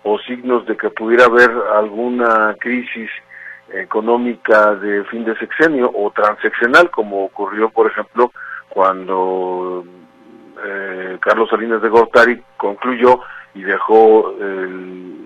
o 0.03 0.17
signos 0.19 0.65
de 0.65 0.77
que 0.77 0.89
pudiera 0.89 1.25
haber 1.25 1.51
alguna 1.75 2.55
crisis 2.59 3.09
económica 3.73 4.75
de 4.75 5.03
fin 5.05 5.25
de 5.25 5.37
sexenio 5.37 5.91
o 5.93 6.09
transeccional, 6.11 6.89
como 6.89 7.25
ocurrió, 7.25 7.69
por 7.69 7.87
ejemplo, 7.87 8.31
cuando 8.69 9.83
eh, 10.63 11.17
Carlos 11.19 11.49
Salinas 11.49 11.81
de 11.81 11.89
Gortari 11.89 12.41
concluyó 12.57 13.19
y 13.53 13.61
dejó 13.61 14.33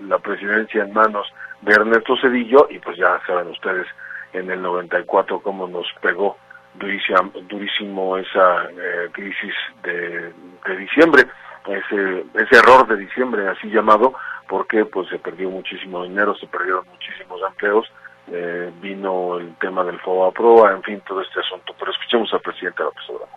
la 0.08 0.18
presidencia 0.18 0.82
en 0.82 0.92
manos 0.92 1.26
de 1.62 1.72
Ernesto 1.72 2.16
Cedillo, 2.20 2.66
y 2.70 2.78
pues 2.78 2.96
ya 2.96 3.20
saben 3.26 3.48
ustedes 3.48 3.86
en 4.32 4.50
el 4.50 4.60
94 4.60 5.40
cómo 5.40 5.66
nos 5.66 5.86
pegó 6.00 6.36
durísimo, 6.74 7.30
durísimo 7.48 8.16
esa 8.18 8.64
eh, 8.70 9.08
crisis 9.12 9.54
de, 9.82 10.32
de 10.66 10.76
diciembre, 10.76 11.26
ese, 11.66 12.24
ese 12.34 12.56
error 12.56 12.86
de 12.86 12.96
diciembre 12.96 13.48
así 13.48 13.68
llamado, 13.68 14.14
porque 14.48 14.84
pues 14.84 15.08
se 15.08 15.18
perdió 15.18 15.50
muchísimo 15.50 16.04
dinero, 16.04 16.34
se 16.36 16.46
perdieron 16.46 16.86
muchísimos 16.88 17.40
empleos, 17.48 17.90
eh, 18.30 18.72
vino 18.80 19.38
el 19.38 19.54
tema 19.56 19.84
del 19.84 20.00
FOA 20.00 20.32
Proa, 20.32 20.72
en 20.72 20.82
fin, 20.82 21.02
todo 21.06 21.20
este 21.20 21.40
asunto. 21.40 21.74
Pero 21.78 21.92
escuchemos 21.92 22.32
al 22.32 22.40
presidente 22.40 22.82
López 22.82 23.02
Obrador. 23.08 23.28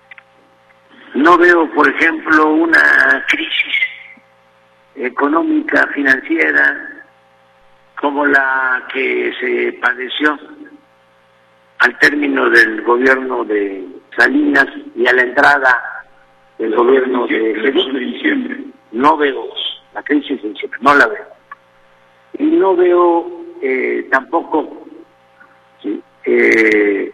No 1.16 1.38
veo, 1.38 1.70
por 1.74 1.88
ejemplo, 1.88 2.48
una 2.50 3.26
crisis 3.28 3.76
económica, 4.96 5.88
financiera, 5.94 7.04
como 8.00 8.26
la 8.26 8.84
que 8.94 9.34
se 9.40 9.74
padeció 9.82 10.38
al 11.80 11.98
término 12.00 12.50
del 12.50 12.82
gobierno 12.84 13.44
de 13.46 13.88
Salinas 14.18 14.68
y 14.96 15.08
a 15.08 15.14
la 15.14 15.22
entrada 15.22 16.06
del 16.58 16.76
gobierno 16.76 17.28
de 17.28 17.56
Jesús 17.56 17.94
de 17.94 18.00
diciembre. 18.00 18.58
No 18.92 19.18
veo 19.18 19.48
la 19.94 20.02
crisis 20.04 20.42
de 20.42 20.50
diciembre, 20.50 20.80
no 20.82 20.96
la 20.96 21.08
veo. 21.08 21.28
Y 22.40 22.44
no 22.44 22.76
veo 22.76 23.46
eh, 23.62 24.08
tampoco 24.12 24.86
eh, 26.26 27.12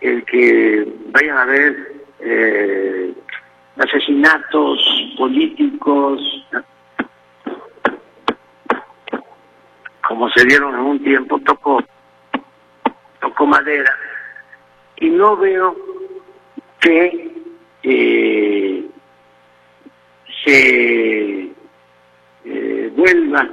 el 0.00 0.24
que 0.24 0.88
vayan 1.12 1.36
a 1.36 1.42
haber 1.42 1.92
eh, 2.20 3.12
asesinatos 3.76 5.14
políticos 5.16 6.20
como 10.10 10.28
se 10.30 10.44
dieron 10.44 10.74
en 10.74 10.80
un 10.80 11.04
tiempo, 11.04 11.38
tocó 13.20 13.46
madera, 13.46 13.96
y 14.96 15.08
no 15.10 15.36
veo 15.36 15.76
que 16.80 17.30
eh, 17.82 18.84
se 20.44 21.52
eh, 22.44 22.92
vuelva 22.94 23.46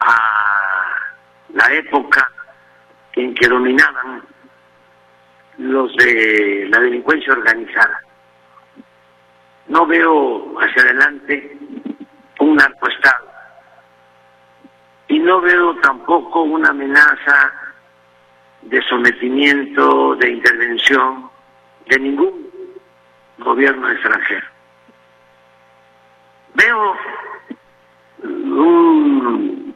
a 0.00 0.16
la 1.54 1.72
época 1.72 2.30
en 3.14 3.34
que 3.34 3.48
dominaban 3.48 4.22
los 5.58 5.94
de 5.96 6.68
la 6.70 6.80
delincuencia 6.80 7.32
organizada. 7.32 8.02
No 9.66 9.86
veo 9.86 10.54
hacia 10.60 10.82
adelante 10.82 11.58
un 12.40 12.56
narcoestado. 12.56 13.28
y 15.08 15.18
no 15.18 15.40
veo 15.40 15.74
tampoco 15.76 16.42
una 16.42 16.68
amenaza 16.68 17.52
de 18.62 18.82
sometimiento, 18.82 20.14
de 20.16 20.30
intervención 20.30 21.30
de 21.86 21.98
ningún 21.98 22.50
gobierno 23.38 23.90
extranjero. 23.90 24.46
Veo 26.54 26.96
un 28.22 29.74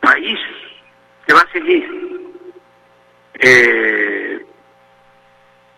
país 0.00 0.38
que 1.26 1.34
va 1.34 1.40
a 1.40 1.52
seguir 1.52 2.08
eh, 3.40 4.44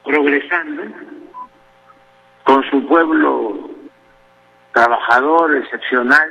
progresando 0.05 0.83
con 2.45 2.63
su 2.71 2.87
pueblo 2.87 3.71
trabajador, 4.73 5.57
excepcional, 5.57 6.31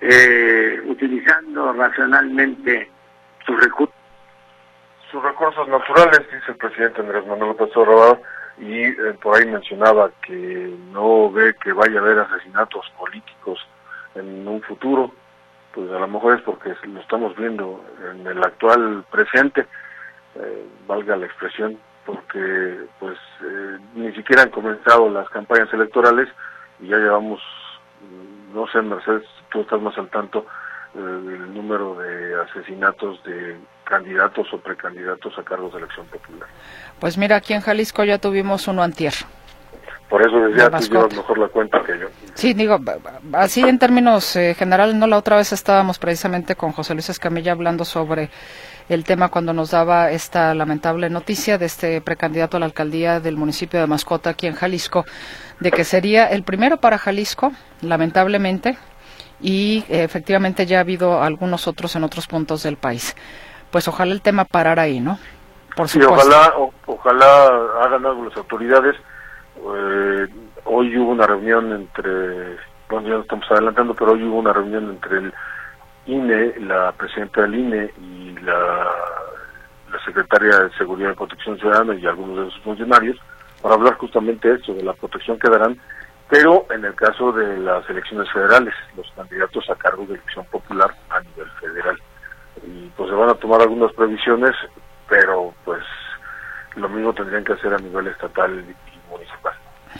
eh, 0.00 0.80
utilizando 0.86 1.72
racionalmente 1.72 2.90
sus 3.46 3.60
recursos. 3.60 3.97
Sus 5.10 5.22
recursos 5.22 5.66
naturales, 5.68 6.20
dice 6.30 6.52
el 6.52 6.56
presidente 6.56 7.00
Andrés 7.00 7.26
Manuel 7.26 7.56
López 7.56 7.74
Obrador, 7.76 8.20
y 8.58 8.84
eh, 8.84 9.16
por 9.22 9.36
ahí 9.36 9.46
mencionaba 9.46 10.10
que 10.22 10.74
no 10.92 11.30
ve 11.30 11.54
que 11.62 11.72
vaya 11.72 11.98
a 11.98 12.02
haber 12.02 12.18
asesinatos 12.18 12.90
políticos 12.98 13.58
en 14.14 14.46
un 14.46 14.60
futuro, 14.62 15.12
pues 15.72 15.90
a 15.90 15.98
lo 15.98 16.08
mejor 16.08 16.34
es 16.34 16.42
porque 16.42 16.74
lo 16.86 17.00
estamos 17.00 17.36
viendo 17.36 17.82
en 18.10 18.26
el 18.26 18.42
actual 18.42 19.04
presente, 19.10 19.66
eh, 20.34 20.66
valga 20.86 21.16
la 21.16 21.26
expresión, 21.26 21.78
porque 22.04 22.80
pues 22.98 23.18
eh, 23.42 23.78
ni 23.94 24.12
siquiera 24.12 24.42
han 24.42 24.50
comenzado 24.50 25.08
las 25.10 25.28
campañas 25.28 25.72
electorales 25.72 26.28
y 26.80 26.88
ya 26.88 26.96
llevamos, 26.96 27.40
mm, 28.00 28.54
no 28.54 28.66
sé 28.68 28.82
Mercedes, 28.82 29.24
tú 29.50 29.60
estás 29.60 29.80
más 29.80 29.96
al 29.98 30.08
tanto 30.08 30.46
eh, 30.94 30.98
del 30.98 31.54
número 31.54 31.96
de 31.96 32.40
asesinatos 32.42 33.22
de 33.24 33.58
candidatos 33.88 34.46
o 34.52 34.58
precandidatos 34.58 35.36
a 35.38 35.42
cargos 35.42 35.72
de 35.72 35.78
elección 35.78 36.06
popular. 36.06 36.48
Pues 37.00 37.16
mira, 37.16 37.36
aquí 37.36 37.54
en 37.54 37.60
Jalisco 37.60 38.04
ya 38.04 38.18
tuvimos 38.18 38.68
uno 38.68 38.82
antier. 38.82 39.14
Por 40.08 40.22
eso 40.22 40.40
decía, 40.40 40.70
tú 40.70 40.78
llevas 40.78 41.14
mejor 41.14 41.38
la 41.38 41.48
cuenta 41.48 41.82
que 41.84 41.98
yo. 41.98 42.06
Sí, 42.34 42.54
digo, 42.54 42.78
así 43.32 43.60
en 43.60 43.78
términos 43.78 44.36
eh, 44.36 44.54
generales, 44.54 44.94
no 44.94 45.06
la 45.06 45.18
otra 45.18 45.36
vez 45.36 45.52
estábamos 45.52 45.98
precisamente 45.98 46.54
con 46.56 46.72
José 46.72 46.94
Luis 46.94 47.10
Escamilla 47.10 47.52
hablando 47.52 47.84
sobre 47.84 48.30
el 48.88 49.04
tema 49.04 49.28
cuando 49.28 49.52
nos 49.52 49.70
daba 49.70 50.10
esta 50.10 50.54
lamentable 50.54 51.10
noticia 51.10 51.58
de 51.58 51.66
este 51.66 52.00
precandidato 52.00 52.56
a 52.56 52.60
la 52.60 52.66
alcaldía 52.66 53.20
del 53.20 53.36
municipio 53.36 53.80
de 53.80 53.86
Mascota 53.86 54.30
aquí 54.30 54.46
en 54.46 54.54
Jalisco, 54.54 55.04
de 55.60 55.70
que 55.70 55.84
sería 55.84 56.26
el 56.26 56.42
primero 56.42 56.78
para 56.78 56.96
Jalisco, 56.96 57.52
lamentablemente, 57.82 58.78
y 59.42 59.84
eh, 59.90 60.04
efectivamente 60.04 60.64
ya 60.64 60.78
ha 60.78 60.80
habido 60.80 61.22
algunos 61.22 61.68
otros 61.68 61.94
en 61.96 62.04
otros 62.04 62.26
puntos 62.26 62.62
del 62.62 62.76
país. 62.76 63.14
Pues 63.70 63.88
ojalá 63.88 64.12
el 64.12 64.22
tema 64.22 64.44
parara 64.44 64.82
ahí, 64.82 65.00
¿no? 65.00 65.18
Por 65.76 65.88
sí, 65.88 66.00
ojalá, 66.02 66.54
ojalá 66.86 67.46
hagan 67.82 68.04
algo 68.04 68.24
las 68.24 68.36
autoridades 68.36 68.96
eh, 69.60 70.28
hoy 70.64 70.96
hubo 70.96 71.12
una 71.12 71.26
reunión 71.26 71.72
entre, 71.72 72.56
bueno, 72.88 73.08
ya 73.08 73.14
lo 73.14 73.20
estamos 73.22 73.50
adelantando, 73.50 73.94
pero 73.94 74.12
hoy 74.12 74.22
hubo 74.22 74.38
una 74.38 74.52
reunión 74.52 74.90
entre 74.90 75.18
el 75.18 75.34
INE, 76.06 76.54
la 76.60 76.92
presidenta 76.92 77.42
del 77.42 77.54
INE 77.54 77.90
y 77.98 78.36
la, 78.40 78.86
la 79.92 80.04
secretaria 80.04 80.58
de 80.60 80.70
Seguridad 80.76 81.12
y 81.12 81.16
Protección 81.16 81.58
Ciudadana 81.58 81.94
y 81.94 82.06
algunos 82.06 82.46
de 82.46 82.50
sus 82.52 82.62
funcionarios 82.62 83.16
para 83.60 83.74
hablar 83.74 83.94
justamente 83.94 84.48
de 84.48 84.54
esto, 84.54 84.72
de 84.74 84.84
la 84.84 84.92
protección 84.92 85.38
que 85.38 85.50
darán, 85.50 85.78
pero 86.28 86.66
en 86.70 86.84
el 86.84 86.94
caso 86.94 87.32
de 87.32 87.58
las 87.58 87.88
elecciones 87.90 88.30
federales, 88.30 88.74
los 88.96 89.10
candidatos 89.12 89.68
a 89.70 89.74
cargo 89.74 90.06
de 90.06 90.14
elección 90.14 90.44
popular 90.46 90.94
a 91.10 91.20
nivel 91.20 91.50
federal. 91.60 91.98
Y 92.68 92.92
pues 92.96 93.08
se 93.08 93.14
van 93.14 93.30
a 93.30 93.34
tomar 93.34 93.62
algunas 93.62 93.92
previsiones, 93.94 94.52
pero 95.08 95.54
pues 95.64 95.82
lo 96.76 96.88
mismo 96.88 97.12
tendrían 97.14 97.44
que 97.44 97.54
hacer 97.54 97.72
a 97.72 97.78
nivel 97.78 98.08
estatal 98.08 98.64
municipal. 99.10 99.54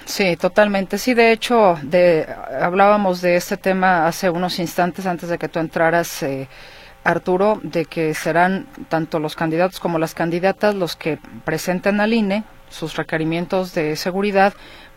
Sí, 0.04 0.36
totalmente. 0.36 0.98
Sí, 0.98 1.14
de 1.14 1.32
hecho, 1.32 1.76
de, 1.82 2.26
hablábamos 2.60 3.22
de 3.22 3.36
este 3.36 3.56
tema 3.56 4.06
hace 4.06 4.28
unos 4.28 4.58
instantes 4.58 5.06
antes 5.06 5.28
de 5.28 5.38
que 5.38 5.48
tú 5.48 5.58
entraras, 5.58 6.22
eh, 6.22 6.48
Arturo, 7.04 7.58
de 7.62 7.86
que 7.86 8.12
serán 8.12 8.66
tanto 8.88 9.18
los 9.18 9.34
candidatos 9.34 9.80
como 9.80 9.98
las 9.98 10.14
candidatas 10.14 10.74
los 10.74 10.94
que 10.94 11.18
presenten 11.44 12.00
al 12.00 12.12
INE 12.12 12.44
sus 12.68 12.96
requerimientos 12.96 13.72
de 13.72 13.96
seguridad, 13.96 14.52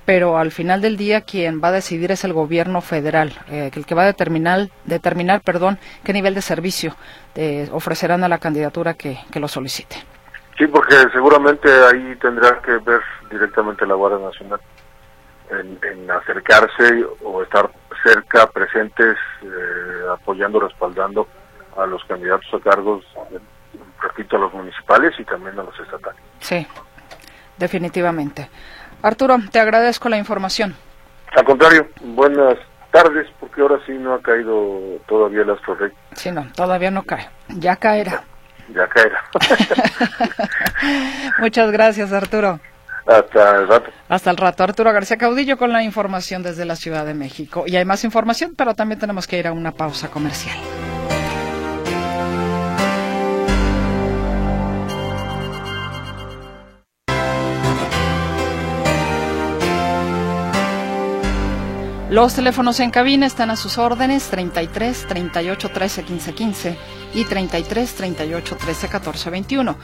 pero 0.05 0.37
al 0.37 0.51
final 0.51 0.81
del 0.81 0.97
día 0.97 1.21
quien 1.21 1.61
va 1.63 1.69
a 1.69 1.71
decidir 1.71 2.11
es 2.11 2.23
el 2.23 2.33
gobierno 2.33 2.81
federal, 2.81 3.33
eh, 3.49 3.71
el 3.73 3.85
que 3.85 3.95
va 3.95 4.03
a 4.03 4.07
determinar, 4.07 4.69
determinar 4.85 5.41
perdón, 5.41 5.77
qué 6.03 6.13
nivel 6.13 6.33
de 6.33 6.41
servicio 6.41 6.95
eh, 7.35 7.69
ofrecerán 7.71 8.23
a 8.23 8.29
la 8.29 8.39
candidatura 8.39 8.93
que, 8.95 9.19
que 9.31 9.39
lo 9.39 9.47
solicite. 9.47 9.97
Sí, 10.57 10.67
porque 10.67 10.95
seguramente 11.11 11.69
ahí 11.69 12.15
tendrá 12.21 12.61
que 12.61 12.73
ver 12.77 13.01
directamente 13.29 13.85
la 13.85 13.95
Guardia 13.95 14.25
Nacional 14.25 14.59
en, 15.51 16.09
acercarse 16.09 17.05
o 17.23 17.41
estar 17.41 17.69
cerca, 18.03 18.47
presentes, 18.47 19.17
eh, 19.41 20.05
apoyando, 20.13 20.59
respaldando 20.59 21.27
a 21.77 21.85
los 21.85 22.03
candidatos 22.05 22.47
a 22.53 22.59
cargos, 22.59 23.05
repito, 24.01 24.37
a 24.37 24.39
los 24.39 24.53
municipales 24.53 25.13
y 25.19 25.23
también 25.25 25.59
a 25.59 25.63
los 25.63 25.79
estatales. 25.79 26.21
Sí, 26.39 26.65
definitivamente. 27.57 28.49
Arturo, 29.01 29.37
te 29.51 29.59
agradezco 29.59 30.09
la 30.09 30.17
información. 30.17 30.75
Al 31.35 31.45
contrario, 31.45 31.87
buenas 32.01 32.57
tardes, 32.91 33.27
porque 33.39 33.61
ahora 33.61 33.79
sí 33.85 33.93
no 33.93 34.13
ha 34.13 34.21
caído 34.21 34.99
todavía 35.07 35.41
el 35.41 35.49
astro 35.49 35.77
Sí, 36.13 36.31
no, 36.31 36.47
todavía 36.55 36.91
no 36.91 37.03
cae. 37.03 37.29
Ya 37.47 37.75
caerá 37.75 38.23
ya 38.73 38.87
caerá. 38.87 39.21
Muchas 41.39 41.71
gracias, 41.71 42.11
Arturo. 42.11 42.59
Hasta 43.05 43.57
el 43.57 43.67
rato. 43.67 43.91
Hasta 44.09 44.31
el 44.31 44.37
rato. 44.37 44.63
Arturo 44.63 44.93
García 44.93 45.17
Caudillo 45.17 45.57
con 45.57 45.71
la 45.71 45.83
información 45.83 46.43
desde 46.43 46.65
la 46.65 46.75
Ciudad 46.75 47.05
de 47.05 47.13
México. 47.13 47.63
Y 47.65 47.75
hay 47.75 47.85
más 47.85 48.03
información, 48.03 48.53
pero 48.55 48.75
también 48.75 48.99
tenemos 48.99 49.27
que 49.27 49.39
ir 49.39 49.47
a 49.47 49.51
una 49.51 49.71
pausa 49.71 50.09
comercial. 50.09 50.57
Los 62.11 62.33
teléfonos 62.35 62.81
en 62.81 62.91
cabina 62.91 63.25
están 63.25 63.51
a 63.51 63.55
sus 63.55 63.77
órdenes 63.77 64.25
33 64.25 65.07
38 65.07 65.69
13 65.69 66.03
15 66.03 66.33
15 66.33 66.77
y 67.13 67.23
33 67.23 67.95
38 67.95 68.57
13 68.57 68.87
14 68.89 69.29
21. 69.29 69.77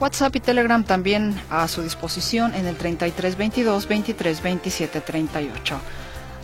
WhatsApp 0.00 0.34
y 0.34 0.40
Telegram 0.40 0.82
también 0.82 1.38
a 1.50 1.68
su 1.68 1.82
disposición 1.82 2.54
en 2.54 2.64
el 2.64 2.76
33 2.76 3.36
22 3.36 3.86
23 3.86 4.42
27 4.42 5.00
38. 5.02 5.80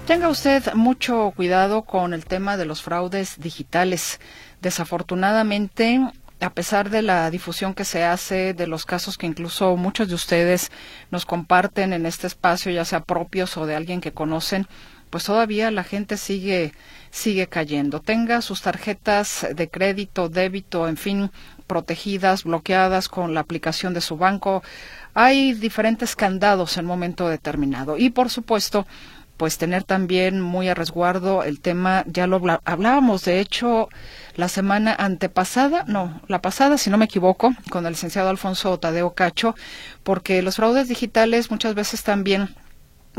Tenga 0.06 0.28
usted 0.28 0.74
mucho 0.74 1.32
cuidado 1.34 1.84
con 1.84 2.12
el 2.12 2.26
tema 2.26 2.58
de 2.58 2.66
los 2.66 2.82
fraudes 2.82 3.40
digitales. 3.40 4.20
Desafortunadamente, 4.60 6.02
a 6.40 6.50
pesar 6.50 6.90
de 6.90 7.00
la 7.00 7.30
difusión 7.30 7.72
que 7.72 7.86
se 7.86 8.04
hace 8.04 8.52
de 8.52 8.66
los 8.66 8.84
casos 8.84 9.16
que 9.16 9.26
incluso 9.26 9.74
muchos 9.78 10.08
de 10.08 10.16
ustedes 10.16 10.70
nos 11.10 11.24
comparten 11.24 11.94
en 11.94 12.04
este 12.04 12.26
espacio, 12.26 12.70
ya 12.70 12.84
sea 12.84 13.04
propios 13.04 13.56
o 13.56 13.64
de 13.64 13.76
alguien 13.76 14.02
que 14.02 14.12
conocen, 14.12 14.66
pues 15.10 15.24
todavía 15.24 15.70
la 15.70 15.84
gente 15.84 16.16
sigue 16.16 16.72
sigue 17.10 17.48
cayendo. 17.48 18.00
Tenga 18.00 18.40
sus 18.40 18.62
tarjetas 18.62 19.46
de 19.54 19.68
crédito, 19.68 20.28
débito, 20.28 20.88
en 20.88 20.96
fin, 20.96 21.30
protegidas, 21.66 22.44
bloqueadas 22.44 23.08
con 23.08 23.34
la 23.34 23.40
aplicación 23.40 23.94
de 23.94 24.00
su 24.00 24.16
banco. 24.16 24.62
Hay 25.14 25.54
diferentes 25.54 26.16
candados 26.16 26.76
en 26.78 26.84
momento 26.84 27.28
determinado. 27.28 27.98
Y 27.98 28.10
por 28.10 28.30
supuesto, 28.30 28.86
pues 29.36 29.56
tener 29.56 29.84
también 29.84 30.40
muy 30.40 30.68
a 30.68 30.74
resguardo 30.74 31.42
el 31.44 31.60
tema, 31.60 32.04
ya 32.06 32.26
lo 32.26 32.42
hablábamos 32.64 33.24
de 33.24 33.40
hecho 33.40 33.88
la 34.36 34.48
semana 34.48 34.94
antepasada, 34.94 35.84
no, 35.86 36.20
la 36.28 36.42
pasada, 36.42 36.76
si 36.76 36.90
no 36.90 36.98
me 36.98 37.06
equivoco, 37.06 37.54
con 37.70 37.86
el 37.86 37.92
licenciado 37.92 38.28
Alfonso 38.28 38.78
Tadeo 38.78 39.14
Cacho, 39.14 39.54
porque 40.02 40.42
los 40.42 40.56
fraudes 40.56 40.88
digitales 40.88 41.50
muchas 41.50 41.74
veces 41.74 42.02
también 42.02 42.54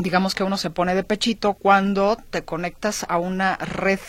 digamos 0.02 0.34
que 0.34 0.44
uno 0.44 0.56
se 0.56 0.70
pone 0.70 0.94
de 0.94 1.04
pechito 1.04 1.54
cuando 1.54 2.16
te 2.30 2.44
conectas 2.44 3.06
a 3.08 3.18
una 3.18 3.56
red 3.56 4.00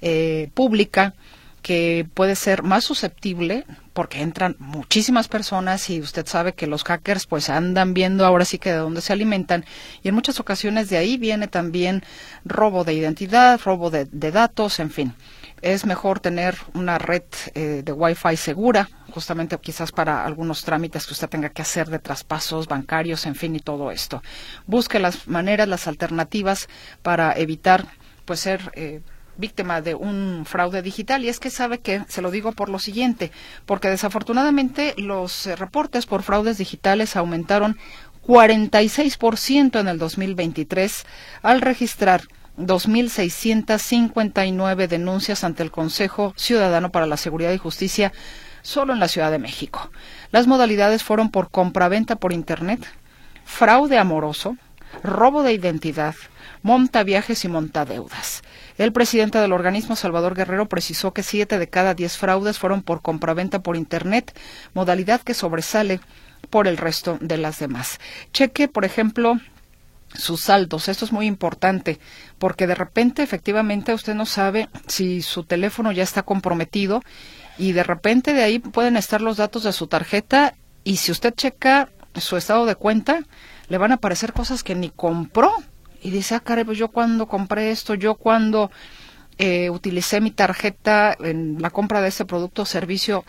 eh, 0.00 0.50
pública 0.54 1.14
que 1.62 2.06
puede 2.14 2.36
ser 2.36 2.62
más 2.62 2.84
susceptible 2.84 3.64
porque 3.92 4.20
entran 4.20 4.54
muchísimas 4.60 5.26
personas 5.26 5.90
y 5.90 6.00
usted 6.00 6.24
sabe 6.26 6.52
que 6.52 6.68
los 6.68 6.84
hackers 6.84 7.26
pues 7.26 7.50
andan 7.50 7.92
viendo 7.92 8.24
ahora 8.24 8.44
sí 8.44 8.58
que 8.58 8.70
de 8.70 8.76
dónde 8.76 9.00
se 9.00 9.12
alimentan. 9.12 9.64
Y 10.02 10.08
en 10.08 10.14
muchas 10.14 10.38
ocasiones 10.38 10.90
de 10.90 10.98
ahí 10.98 11.16
viene 11.16 11.48
también 11.48 12.04
robo 12.44 12.84
de 12.84 12.94
identidad, 12.94 13.60
robo 13.64 13.90
de, 13.90 14.04
de 14.04 14.30
datos, 14.30 14.78
en 14.78 14.90
fin 14.90 15.14
es 15.62 15.86
mejor 15.86 16.20
tener 16.20 16.56
una 16.74 16.98
red 16.98 17.22
eh, 17.54 17.82
de 17.84 17.92
Wi-Fi 17.92 18.36
segura, 18.36 18.88
justamente 19.10 19.58
quizás 19.58 19.92
para 19.92 20.24
algunos 20.24 20.64
trámites 20.64 21.06
que 21.06 21.14
usted 21.14 21.28
tenga 21.28 21.50
que 21.50 21.62
hacer 21.62 21.88
de 21.88 21.98
traspasos 21.98 22.68
bancarios, 22.68 23.26
en 23.26 23.34
fin, 23.34 23.56
y 23.56 23.60
todo 23.60 23.90
esto. 23.90 24.22
Busque 24.66 24.98
las 24.98 25.26
maneras, 25.28 25.68
las 25.68 25.86
alternativas 25.86 26.68
para 27.02 27.32
evitar, 27.32 27.86
pues, 28.24 28.40
ser 28.40 28.70
eh, 28.74 29.00
víctima 29.38 29.80
de 29.80 29.94
un 29.94 30.44
fraude 30.46 30.82
digital 30.82 31.24
y 31.24 31.28
es 31.28 31.40
que 31.40 31.50
sabe 31.50 31.78
que 31.78 32.02
se 32.08 32.22
lo 32.22 32.30
digo 32.30 32.52
por 32.52 32.68
lo 32.68 32.78
siguiente, 32.78 33.32
porque 33.66 33.88
desafortunadamente 33.88 34.94
los 34.96 35.46
eh, 35.46 35.56
reportes 35.56 36.06
por 36.06 36.22
fraudes 36.22 36.58
digitales 36.58 37.16
aumentaron 37.16 37.78
46% 38.26 39.78
en 39.78 39.88
el 39.88 39.98
2023 39.98 41.06
al 41.42 41.60
registrar 41.60 42.22
2.659 42.58 44.88
denuncias 44.88 45.44
ante 45.44 45.62
el 45.62 45.70
Consejo 45.70 46.34
Ciudadano 46.36 46.90
para 46.90 47.06
la 47.06 47.16
Seguridad 47.16 47.52
y 47.52 47.58
Justicia 47.58 48.12
solo 48.62 48.92
en 48.92 49.00
la 49.00 49.08
Ciudad 49.08 49.30
de 49.30 49.38
México. 49.38 49.90
Las 50.32 50.46
modalidades 50.46 51.04
fueron 51.04 51.30
por 51.30 51.50
compraventa 51.50 52.16
por 52.16 52.32
Internet, 52.32 52.80
fraude 53.44 53.98
amoroso, 53.98 54.56
robo 55.02 55.42
de 55.42 55.52
identidad, 55.52 56.14
monta 56.62 57.04
viajes 57.04 57.44
y 57.44 57.48
monta 57.48 57.84
deudas. 57.84 58.42
El 58.78 58.92
presidente 58.92 59.38
del 59.38 59.52
organismo, 59.52 59.94
Salvador 59.94 60.34
Guerrero, 60.34 60.68
precisó 60.68 61.12
que 61.12 61.22
siete 61.22 61.58
de 61.58 61.68
cada 61.68 61.94
diez 61.94 62.16
fraudes 62.16 62.58
fueron 62.58 62.82
por 62.82 63.02
compraventa 63.02 63.60
por 63.60 63.76
Internet, 63.76 64.36
modalidad 64.74 65.20
que 65.20 65.34
sobresale 65.34 66.00
por 66.50 66.66
el 66.66 66.76
resto 66.76 67.18
de 67.20 67.38
las 67.38 67.58
demás. 67.58 67.98
Cheque, 68.32 68.68
por 68.68 68.84
ejemplo, 68.84 69.38
sus 70.18 70.42
saldos. 70.42 70.88
Esto 70.88 71.04
es 71.04 71.12
muy 71.12 71.26
importante 71.26 71.98
porque 72.38 72.66
de 72.66 72.74
repente 72.74 73.22
efectivamente 73.22 73.94
usted 73.94 74.14
no 74.14 74.26
sabe 74.26 74.68
si 74.86 75.22
su 75.22 75.44
teléfono 75.44 75.92
ya 75.92 76.02
está 76.02 76.22
comprometido 76.22 77.02
y 77.58 77.72
de 77.72 77.82
repente 77.82 78.32
de 78.32 78.42
ahí 78.42 78.58
pueden 78.58 78.96
estar 78.96 79.20
los 79.20 79.36
datos 79.36 79.62
de 79.62 79.72
su 79.72 79.86
tarjeta 79.86 80.54
y 80.84 80.96
si 80.96 81.12
usted 81.12 81.34
checa 81.34 81.90
su 82.14 82.36
estado 82.36 82.66
de 82.66 82.74
cuenta 82.74 83.20
le 83.68 83.78
van 83.78 83.92
a 83.92 83.96
aparecer 83.96 84.32
cosas 84.32 84.62
que 84.62 84.74
ni 84.74 84.90
compró 84.90 85.52
y 86.02 86.10
dice, 86.10 86.34
ah, 86.34 86.40
caray, 86.40 86.64
pues 86.64 86.78
yo 86.78 86.88
cuando 86.88 87.26
compré 87.26 87.70
esto, 87.70 87.94
yo 87.94 88.14
cuando 88.14 88.70
eh, 89.38 89.70
utilicé 89.70 90.20
mi 90.20 90.30
tarjeta 90.30 91.16
en 91.18 91.60
la 91.60 91.70
compra 91.70 92.00
de 92.00 92.08
este 92.08 92.24
producto 92.24 92.62
o 92.62 92.66
servicio, 92.66 93.24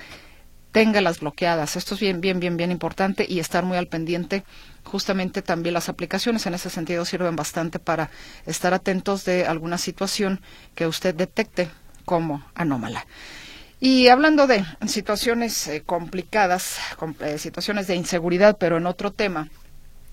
téngalas 0.72 1.22
bloqueadas. 1.22 1.76
Esto 1.76 1.96
es 1.96 2.02
bien, 2.02 2.22
bien, 2.22 2.40
bien, 2.40 2.56
bien 2.56 2.72
importante 2.72 3.26
y 3.28 3.40
estar 3.40 3.66
muy 3.66 3.78
al 3.78 3.88
pendiente. 3.88 4.44
Justamente 4.88 5.42
también 5.42 5.74
las 5.74 5.90
aplicaciones 5.90 6.46
en 6.46 6.54
ese 6.54 6.70
sentido 6.70 7.04
sirven 7.04 7.36
bastante 7.36 7.78
para 7.78 8.10
estar 8.46 8.74
atentos 8.74 9.26
de 9.26 9.46
alguna 9.46 9.78
situación 9.78 10.40
que 10.76 10.88
usted 10.88 11.14
detecte 11.14 11.70
como 12.06 12.42
anómala. 12.56 13.06
Y 13.82 14.08
hablando 14.08 14.48
de 14.48 14.66
situaciones 14.88 15.68
eh, 15.68 15.84
complicadas, 15.86 16.78
eh, 17.20 17.38
situaciones 17.38 17.88
de 17.88 17.96
inseguridad, 17.96 18.58
pero 18.58 18.78
en 18.78 18.88
otro 18.88 19.12
tema, 19.12 19.50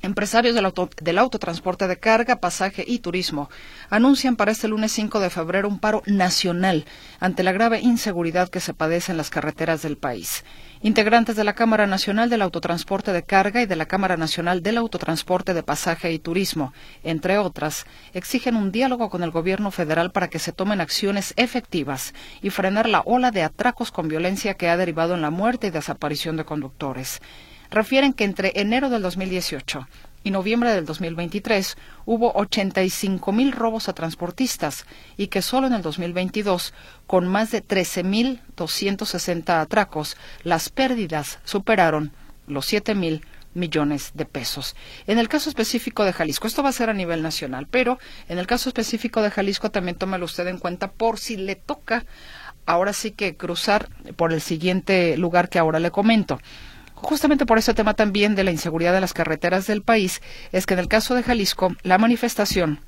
Empresarios 0.05 0.55
del, 0.55 0.71
del, 1.01 1.17
autotransporte 1.19 1.89
de 1.89 1.97
carga, 1.97 2.37
pasaje 2.37 2.85
y 2.87 2.99
turismo 2.99 3.49
anuncian 3.89 4.37
para 4.37 4.53
este 4.53 4.69
lunes 4.69 4.93
5 4.93 5.19
de 5.19 5.31
febrero 5.31 5.67
un 5.67 5.79
paro 5.79 6.03
nacional 6.05 6.85
ante 7.21 7.43
la 7.43 7.53
grave 7.53 7.81
inseguridad 7.81 8.51
que 8.51 8.61
se 8.61 8.75
padece 8.75 9.13
en 9.13 9.17
las 9.17 9.31
carreteras 9.31 9.81
del 9.81 9.97
país. 9.97 10.45
Integrantes 10.83 11.37
de 11.37 11.45
la 11.45 11.55
Cámara 11.55 11.87
Nacional 11.87 12.29
del 12.29 12.43
Autotransporte 12.43 13.15
de 13.15 13.23
Carga 13.23 13.63
y 13.63 13.67
de 13.67 13.77
la 13.77 13.87
Cámara 13.87 14.19
Nacional 14.19 14.63
del 14.63 14.77
Autotransporte 14.77 15.55
de 15.55 15.63
Pasaje 15.63 16.13
y 16.13 16.19
Turismo, 16.19 16.75
entre 17.03 17.39
otras, 17.39 17.87
exigen 18.13 18.57
un 18.57 18.73
diálogo 18.73 19.09
con 19.09 19.23
el 19.23 19.31
Gobierno 19.31 19.71
federal 19.71 20.13
para 20.13 20.29
que 20.29 20.39
se 20.39 20.53
tomen 20.53 20.83
acciones 20.83 21.33
efectivas 21.39 22.13
y 22.43 22.51
frenar 22.51 22.91
la 22.91 23.01
ola 23.07 23.31
de 23.31 23.43
atracos 23.43 23.91
con 23.91 24.09
violencia 24.09 24.53
que 24.53 24.69
ha 24.69 24.77
derivado 24.77 25.15
en 25.15 25.23
la 25.23 25.31
muerte 25.31 25.69
y 25.69 25.71
desaparición 25.71 26.37
de 26.37 26.45
conductores 26.45 27.23
refieren 27.75 28.13
que 28.13 28.25
entre 28.25 28.53
enero 28.55 28.89
del 28.89 29.03
2018 29.03 29.87
y 30.23 30.31
noviembre 30.31 30.73
del 30.73 30.87
2023 30.87 31.77
hubo 32.07 32.33
85 32.33 33.33
mil 33.33 33.53
robos 33.53 33.89
a 33.89 33.93
transportistas 33.93 34.87
y 35.17 35.27
que 35.27 35.43
solo 35.43 35.67
en 35.67 35.75
el 35.75 35.83
2022, 35.83 36.73
con 37.07 37.29
más 37.29 37.51
de 37.51 37.63
13.260 37.63 39.61
atracos, 39.61 40.17
las 40.43 40.71
pérdidas 40.71 41.41
superaron 41.45 42.13
los 42.47 42.65
7 42.67 42.95
mil 42.95 43.23
millones 43.53 44.13
de 44.15 44.25
pesos. 44.25 44.75
En 45.07 45.19
el 45.19 45.29
caso 45.29 45.49
específico 45.49 46.05
de 46.05 46.13
Jalisco, 46.13 46.47
esto 46.47 46.63
va 46.63 46.71
a 46.71 46.73
ser 46.73 46.91
a 46.91 46.95
nivel 46.95 47.23
nacional, 47.23 47.67
pero 47.71 47.99
en 48.29 48.39
el 48.39 48.47
caso 48.47 48.69
específico 48.69 49.21
de 49.23 49.31
Jalisco 49.31 49.71
también 49.71 49.97
tómelo 49.99 50.25
usted 50.25 50.47
en 50.49 50.59
cuenta 50.59 50.91
por 50.91 51.19
si 51.19 51.37
le 51.37 51.55
toca 51.55 52.05
ahora 52.67 52.93
sí 52.93 53.11
que 53.11 53.37
cruzar 53.37 53.89
por 54.17 54.33
el 54.33 54.41
siguiente 54.41 55.17
lugar 55.19 55.49
que 55.51 55.59
ahora 55.59 55.81
le 55.81 55.91
comento 55.91 56.41
justamente 57.05 57.47
por 57.47 57.59
ese 57.59 57.75
tema 57.75 57.95
también 57.95 58.35
de 58.35 58.45
la 58.45 58.51
inseguridad 58.51 58.93
de 58.93 59.01
las 59.01 59.13
carreteras 59.13 59.67
del 59.67 59.83
país, 59.83 60.21
es 60.53 60.67
que 60.67 60.75
en 60.75 60.81
el 60.81 60.89
caso 60.89 61.15
de 61.15 61.23
Jalisco, 61.23 61.77
la 61.83 61.99
manifestación 61.99 62.81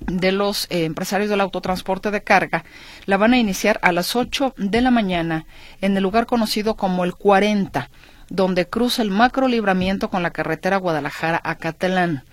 de 0.00 0.32
los 0.32 0.66
eh, 0.70 0.84
empresarios 0.84 1.30
del 1.30 1.40
autotransporte 1.40 2.10
de 2.10 2.22
carga 2.22 2.64
la 3.06 3.16
van 3.16 3.32
a 3.32 3.38
iniciar 3.38 3.78
a 3.82 3.92
las 3.92 4.14
8 4.14 4.54
de 4.56 4.80
la 4.82 4.90
mañana 4.90 5.46
en 5.80 5.96
el 5.96 6.02
lugar 6.02 6.26
conocido 6.26 6.76
como 6.76 7.04
el 7.04 7.14
40, 7.14 7.90
donde 8.28 8.68
cruza 8.68 9.02
el 9.02 9.10
macro 9.10 9.48
libramiento 9.48 10.10
con 10.10 10.22
la 10.22 10.30
carretera 10.30 10.76
Guadalajara 10.76 11.40
a 11.42 11.56
Catalán. 11.56 12.24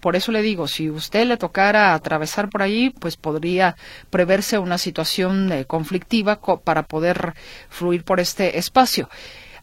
Por 0.00 0.14
eso 0.14 0.30
le 0.30 0.42
digo, 0.42 0.68
si 0.68 0.90
usted 0.90 1.26
le 1.26 1.36
tocara 1.36 1.94
atravesar 1.94 2.48
por 2.48 2.62
ahí, 2.62 2.90
pues 2.90 3.16
podría 3.16 3.76
preverse 4.10 4.58
una 4.58 4.78
situación 4.78 5.50
eh, 5.50 5.64
conflictiva 5.64 6.38
para 6.38 6.82
poder 6.82 7.34
fluir 7.70 8.04
por 8.04 8.20
este 8.20 8.58
espacio 8.58 9.08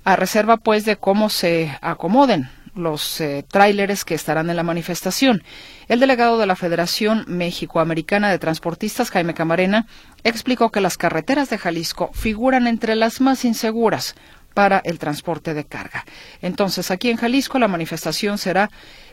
a 0.03 0.15
reserva 0.15 0.57
pues 0.57 0.85
de 0.85 0.97
cómo 0.97 1.29
se 1.29 1.77
acomoden 1.81 2.49
los 2.75 3.21
eh, 3.21 3.45
tráileres 3.47 4.03
que 4.03 4.15
estarán 4.15 4.49
en 4.49 4.55
la 4.55 4.63
manifestación. 4.63 5.43
El 5.87 5.99
delegado 5.99 6.37
de 6.37 6.47
la 6.47 6.55
Federación 6.55 7.23
México-Americana 7.27 8.31
de 8.31 8.39
Transportistas, 8.39 9.11
Jaime 9.11 9.33
Camarena, 9.33 9.85
explicó 10.23 10.71
que 10.71 10.81
las 10.81 10.97
carreteras 10.97 11.49
de 11.49 11.57
Jalisco 11.57 12.09
figuran 12.13 12.67
entre 12.67 12.95
las 12.95 13.21
más 13.21 13.45
inseguras 13.45 14.15
para 14.53 14.81
el 14.85 14.99
transporte 14.99 15.53
de 15.53 15.65
carga. 15.65 16.05
Entonces, 16.41 16.91
aquí 16.91 17.09
en 17.09 17.17
Jalisco 17.17 17.59
la 17.59 17.67
manifestación 17.67 18.37
será 18.37 18.69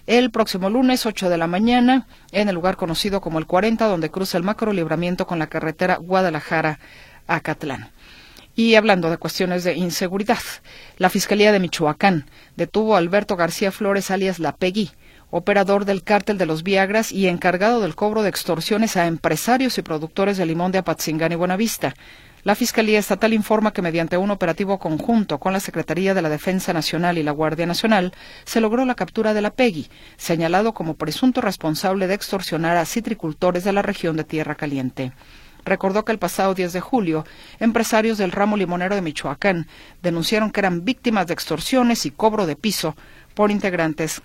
el 0.07 0.31
próximo 0.31 0.71
lunes 0.71 1.07
8 1.07 1.29
de 1.29 1.39
la 1.39 1.47
mañana 1.47 2.07
en 2.33 2.49
el 2.49 2.55
lugar 2.55 2.77
conocido 2.77 3.21
como 3.21 3.39
el 3.39 3.47
40, 3.47 3.87
donde 3.87 4.11
cruza 4.11 4.39
el 4.39 4.45
macro 4.45 4.73
libramiento 4.73 5.27
con 5.27 5.39
la 5.39 5.49
carretera 5.49 5.97
Guadalajara 5.97 6.79
a 7.27 7.41
Catlán. 7.41 7.91
Y 8.61 8.75
hablando 8.75 9.09
de 9.09 9.17
cuestiones 9.17 9.65
de 9.65 9.73
inseguridad, 9.73 10.43
la 10.99 11.09
Fiscalía 11.09 11.51
de 11.51 11.61
Michoacán 11.61 12.27
detuvo 12.57 12.95
a 12.95 12.99
Alberto 12.99 13.35
García 13.35 13.73
Flores 13.73 14.11
alias 14.11 14.39
La 14.39 14.55
Pegui, 14.55 14.91
operador 15.31 15.87
del 15.87 16.03
cártel 16.03 16.37
de 16.37 16.45
los 16.45 16.63
Viagras 16.63 17.11
y 17.11 17.27
encargado 17.29 17.81
del 17.81 17.95
cobro 17.95 18.23
de 18.23 18.29
extorsiones 18.29 18.99
a 18.99 19.07
empresarios 19.07 19.79
y 19.79 19.83
productores 19.83 20.37
de 20.37 20.45
limón 20.45 20.73
de 20.73 20.77
Apatzingán 20.77 21.33
y 21.33 21.37
Buenavista. 21.37 21.95
La 22.43 22.55
Fiscalía 22.55 22.99
Estatal 22.99 23.33
informa 23.33 23.73
que 23.73 23.81
mediante 23.81 24.19
un 24.19 24.31
operativo 24.31 24.79
conjunto 24.79 25.41
con 25.41 25.55
la 25.55 25.61
Secretaría 25.61 26.13
de 26.13 26.21
la 26.21 26.29
Defensa 26.29 26.75
Nacional 26.75 27.17
y 27.17 27.23
la 27.23 27.33
Guardia 27.33 27.65
Nacional 27.65 28.13
se 28.45 28.61
logró 28.61 28.85
la 28.85 28.95
captura 28.95 29.33
de 29.33 29.41
la 29.41 29.55
PEGI, 29.55 29.89
señalado 30.19 30.75
como 30.75 30.97
presunto 30.97 31.41
responsable 31.41 32.09
de 32.09 32.15
extorsionar 32.15 32.77
a 32.77 32.85
citricultores 32.85 33.65
de 33.65 33.73
la 33.73 33.81
región 33.81 34.19
de 34.19 34.25
Tierra 34.25 34.55
Caliente 34.55 35.13
recordó 35.65 36.05
que 36.05 36.13
el 36.13 36.19
pasado 36.19 36.55
10 36.55 36.73
de 36.73 36.81
julio, 36.81 37.25
empresarios 37.59 38.19
del 38.19 38.33
ramo 38.33 38.57
limonero 38.57 38.95
de 38.95 39.03
Michoacán 39.03 39.67
denunciaron 40.03 40.51
que 40.51 40.61
eran 40.61 40.85
víctimas 40.85 41.27
de 41.27 41.35
extorsiones 41.35 42.07
y 42.07 42.11
cobro 42.11 42.47
de 42.47 42.57
piso 42.57 42.97
por 43.35 43.51
integrantes 43.51 44.23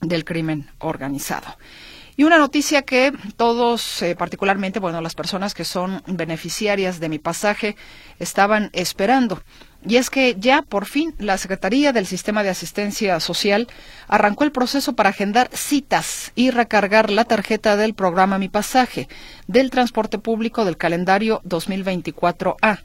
del 0.00 0.24
crimen 0.24 0.70
organizado. 0.78 1.56
Y 2.16 2.24
una 2.24 2.38
noticia 2.38 2.82
que 2.82 3.12
todos, 3.36 4.02
eh, 4.02 4.14
particularmente, 4.14 4.80
bueno, 4.80 5.00
las 5.00 5.14
personas 5.14 5.54
que 5.54 5.64
son 5.64 6.02
beneficiarias 6.06 7.00
de 7.00 7.08
mi 7.08 7.18
pasaje, 7.18 7.76
estaban 8.18 8.68
esperando. 8.74 9.42
Y 9.84 9.96
es 9.96 10.10
que 10.10 10.36
ya 10.38 10.62
por 10.62 10.86
fin 10.86 11.12
la 11.18 11.36
Secretaría 11.38 11.92
del 11.92 12.06
Sistema 12.06 12.44
de 12.44 12.50
Asistencia 12.50 13.18
Social 13.18 13.66
arrancó 14.06 14.44
el 14.44 14.52
proceso 14.52 14.92
para 14.92 15.10
agendar 15.10 15.50
citas 15.52 16.30
y 16.36 16.50
recargar 16.50 17.10
la 17.10 17.24
tarjeta 17.24 17.76
del 17.76 17.94
programa 17.94 18.38
Mi 18.38 18.48
Pasaje 18.48 19.08
del 19.48 19.70
transporte 19.70 20.18
público 20.18 20.64
del 20.64 20.76
calendario 20.76 21.42
2024A. 21.44 22.78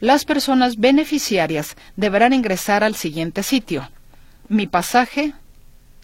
Las 0.00 0.26
personas 0.26 0.76
beneficiarias 0.76 1.76
deberán 1.96 2.34
ingresar 2.34 2.84
al 2.84 2.94
siguiente 2.94 3.42
sitio. 3.42 3.88
Mi 4.48 4.66
pasaje, 4.66 5.32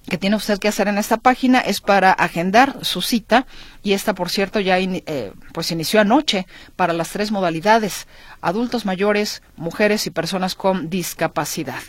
que 0.09 0.19
tiene 0.19 0.37
usted 0.37 0.59
que 0.59 0.69
hacer 0.69 0.89
en 0.89 0.99
esta 0.99 1.17
página 1.17 1.61
es 1.61 1.81
para 1.81 2.13
agendar 2.13 2.85
su 2.85 3.01
cita 3.03 3.47
y 3.83 3.93
esta, 3.93 4.15
por 4.15 4.31
cierto, 4.31 4.59
ya 4.61 4.79
eh, 4.79 5.33
pues 5.53 5.71
inició 5.71 6.01
anoche 6.01 6.47
para 6.77 6.93
las 6.93 7.11
tres 7.11 7.31
modalidades: 7.31 8.09
adultos 8.41 8.85
mayores, 8.85 9.43
mujeres 9.57 10.07
y 10.07 10.11
personas 10.11 10.57
con 10.57 10.91
discapacidad. 10.91 11.81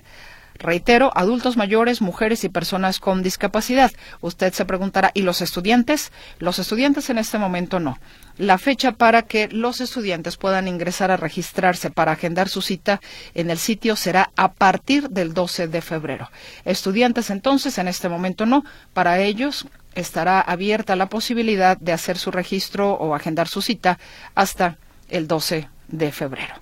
Reitero, 0.64 1.12
adultos 1.14 1.58
mayores, 1.58 2.02
mujeres 2.02 2.46
y 2.46 2.50
personas 2.50 3.02
con 3.02 3.22
discapacidad. 3.22 3.92
Usted 4.22 4.54
se 4.54 4.64
preguntará, 4.64 5.12
¿y 5.14 5.24
los 5.24 5.42
estudiantes? 5.42 6.14
Los 6.40 6.58
estudiantes 6.58 7.10
en 7.10 7.18
este 7.18 7.38
momento 7.38 7.82
no. 7.82 8.00
La 8.38 8.58
fecha 8.58 8.94
para 8.94 9.24
que 9.24 9.50
los 9.50 9.82
estudiantes 9.82 10.38
puedan 10.38 10.70
ingresar 10.70 11.12
a 11.12 11.18
registrarse 11.18 11.92
para 11.92 12.14
agendar 12.14 12.48
su 12.48 12.62
cita 12.62 13.02
en 13.34 13.50
el 13.50 13.58
sitio 13.58 13.98
será 13.98 14.32
a 14.38 14.54
partir 14.54 15.10
del 15.10 15.34
12 15.34 15.68
de 15.68 15.82
febrero. 15.82 16.32
Estudiantes 16.64 17.30
entonces 17.30 17.78
en 17.78 17.90
este 17.90 18.08
momento 18.08 18.46
no. 18.46 18.64
Para 18.94 19.20
ellos 19.20 19.68
estará 19.96 20.40
abierta 20.40 20.96
la 20.96 21.08
posibilidad 21.10 21.78
de 21.78 21.92
hacer 21.92 22.18
su 22.18 22.32
registro 22.32 22.94
o 22.94 23.16
agendar 23.16 23.50
su 23.50 23.62
cita 23.62 24.00
hasta 24.34 24.78
el 25.10 25.28
12 25.28 25.68
de 25.90 26.12
febrero. 26.14 26.56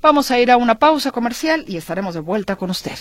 Vamos 0.00 0.30
a 0.30 0.38
ir 0.38 0.52
a 0.52 0.56
una 0.56 0.78
pausa 0.78 1.10
comercial 1.10 1.64
y 1.66 1.76
estaremos 1.76 2.14
de 2.14 2.20
vuelta 2.20 2.54
con 2.54 2.70
usted. 2.70 2.96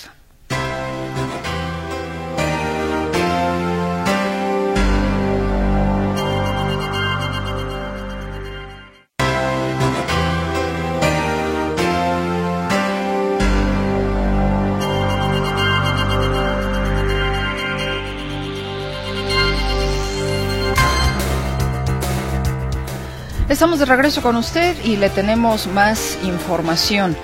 Estamos 23.50 23.80
de 23.80 23.86
regreso 23.86 24.22
con 24.22 24.36
usted 24.36 24.78
y 24.86 24.96
le 24.96 25.10
tenemos 25.10 25.66
más 25.66 26.24
información. 26.24 27.18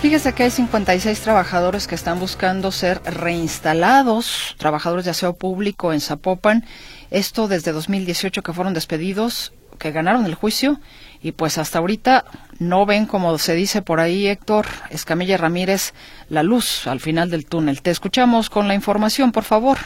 Fíjese 0.00 0.34
que 0.34 0.44
hay 0.44 0.50
56 0.50 1.20
trabajadores 1.20 1.86
que 1.86 1.94
están 1.94 2.18
buscando 2.18 2.72
ser 2.72 3.02
reinstalados, 3.04 4.56
trabajadores 4.58 5.04
de 5.04 5.10
aseo 5.10 5.34
público 5.34 5.92
en 5.92 6.00
Zapopan. 6.00 6.64
Esto 7.10 7.46
desde 7.46 7.72
2018 7.72 8.42
que 8.42 8.54
fueron 8.54 8.72
despedidos, 8.72 9.52
que 9.78 9.92
ganaron 9.92 10.24
el 10.24 10.34
juicio 10.34 10.78
y 11.20 11.32
pues 11.32 11.58
hasta 11.58 11.78
ahorita 11.78 12.24
no 12.58 12.86
ven, 12.86 13.04
como 13.04 13.36
se 13.36 13.52
dice 13.52 13.82
por 13.82 14.00
ahí, 14.00 14.28
Héctor 14.28 14.64
Escamilla 14.88 15.36
Ramírez, 15.36 15.92
la 16.30 16.42
luz 16.42 16.86
al 16.86 17.00
final 17.00 17.30
del 17.30 17.44
túnel. 17.44 17.82
Te 17.82 17.90
escuchamos 17.90 18.48
con 18.48 18.66
la 18.66 18.72
información, 18.72 19.30
por 19.30 19.44
favor. 19.44 19.76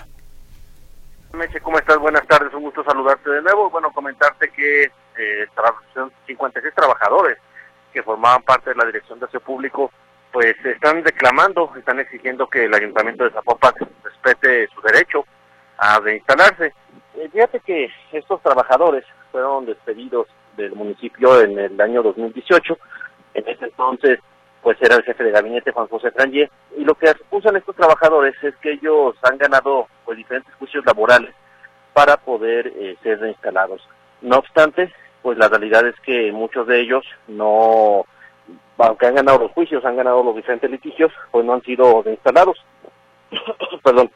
Meche, 1.32 1.60
¿cómo 1.60 1.78
estás? 1.78 1.98
Buenas 1.98 2.26
tardes, 2.28 2.54
un 2.54 2.62
gusto 2.62 2.84
saludarte 2.84 3.28
de 3.28 3.42
nuevo. 3.42 3.70
Bueno, 3.70 3.92
comentarte 3.92 4.50
que 4.50 4.92
eh, 5.20 5.46
56 6.26 6.74
trabajadores 6.74 7.38
que 7.92 8.02
formaban 8.02 8.42
parte 8.42 8.70
de 8.70 8.76
la 8.76 8.86
Dirección 8.86 9.18
de 9.18 9.26
Aseo 9.26 9.40
Público, 9.40 9.90
pues 10.32 10.54
están 10.64 11.04
reclamando, 11.04 11.72
están 11.76 11.98
exigiendo 11.98 12.46
que 12.46 12.64
el 12.64 12.74
Ayuntamiento 12.74 13.24
de 13.24 13.30
Zapopan 13.30 13.74
respete 14.04 14.68
su 14.68 14.80
derecho 14.80 15.24
a 15.78 15.98
reinstalarse. 15.98 16.72
Eh, 17.16 17.28
fíjate 17.32 17.60
que 17.60 17.90
estos 18.12 18.40
trabajadores 18.42 19.04
fueron 19.32 19.66
despedidos 19.66 20.28
del 20.56 20.72
municipio 20.72 21.40
en 21.40 21.58
el 21.58 21.80
año 21.80 22.02
2018. 22.02 22.78
En 23.34 23.48
ese 23.48 23.64
entonces, 23.64 24.18
pues 24.62 24.76
era 24.80 24.96
el 24.96 25.02
jefe 25.02 25.24
de 25.24 25.30
gabinete 25.30 25.72
Juan 25.72 25.88
José 25.88 26.10
Frangier. 26.12 26.50
Y 26.76 26.84
lo 26.84 26.94
que 26.94 27.08
acusan 27.08 27.56
estos 27.56 27.74
trabajadores 27.76 28.34
es 28.42 28.54
que 28.56 28.72
ellos 28.72 29.16
han 29.22 29.38
ganado 29.38 29.88
pues 30.04 30.16
diferentes 30.16 30.54
juicios 30.56 30.84
laborales 30.84 31.34
para 31.92 32.16
poder 32.16 32.72
eh, 32.76 32.96
ser 33.02 33.20
reinstalados. 33.20 33.82
No 34.20 34.38
obstante, 34.38 34.92
pues 35.22 35.38
la 35.38 35.48
realidad 35.48 35.86
es 35.86 35.98
que 36.00 36.32
muchos 36.32 36.66
de 36.66 36.80
ellos 36.80 37.04
no, 37.28 38.04
aunque 38.78 39.06
han 39.06 39.14
ganado 39.14 39.38
los 39.38 39.52
juicios, 39.52 39.84
han 39.84 39.96
ganado 39.96 40.22
los 40.22 40.36
diferentes 40.36 40.70
litigios, 40.70 41.12
pues 41.30 41.44
no 41.44 41.54
han 41.54 41.62
sido 41.62 42.02
instalados. 42.06 42.58
Perdón. 43.84 44.10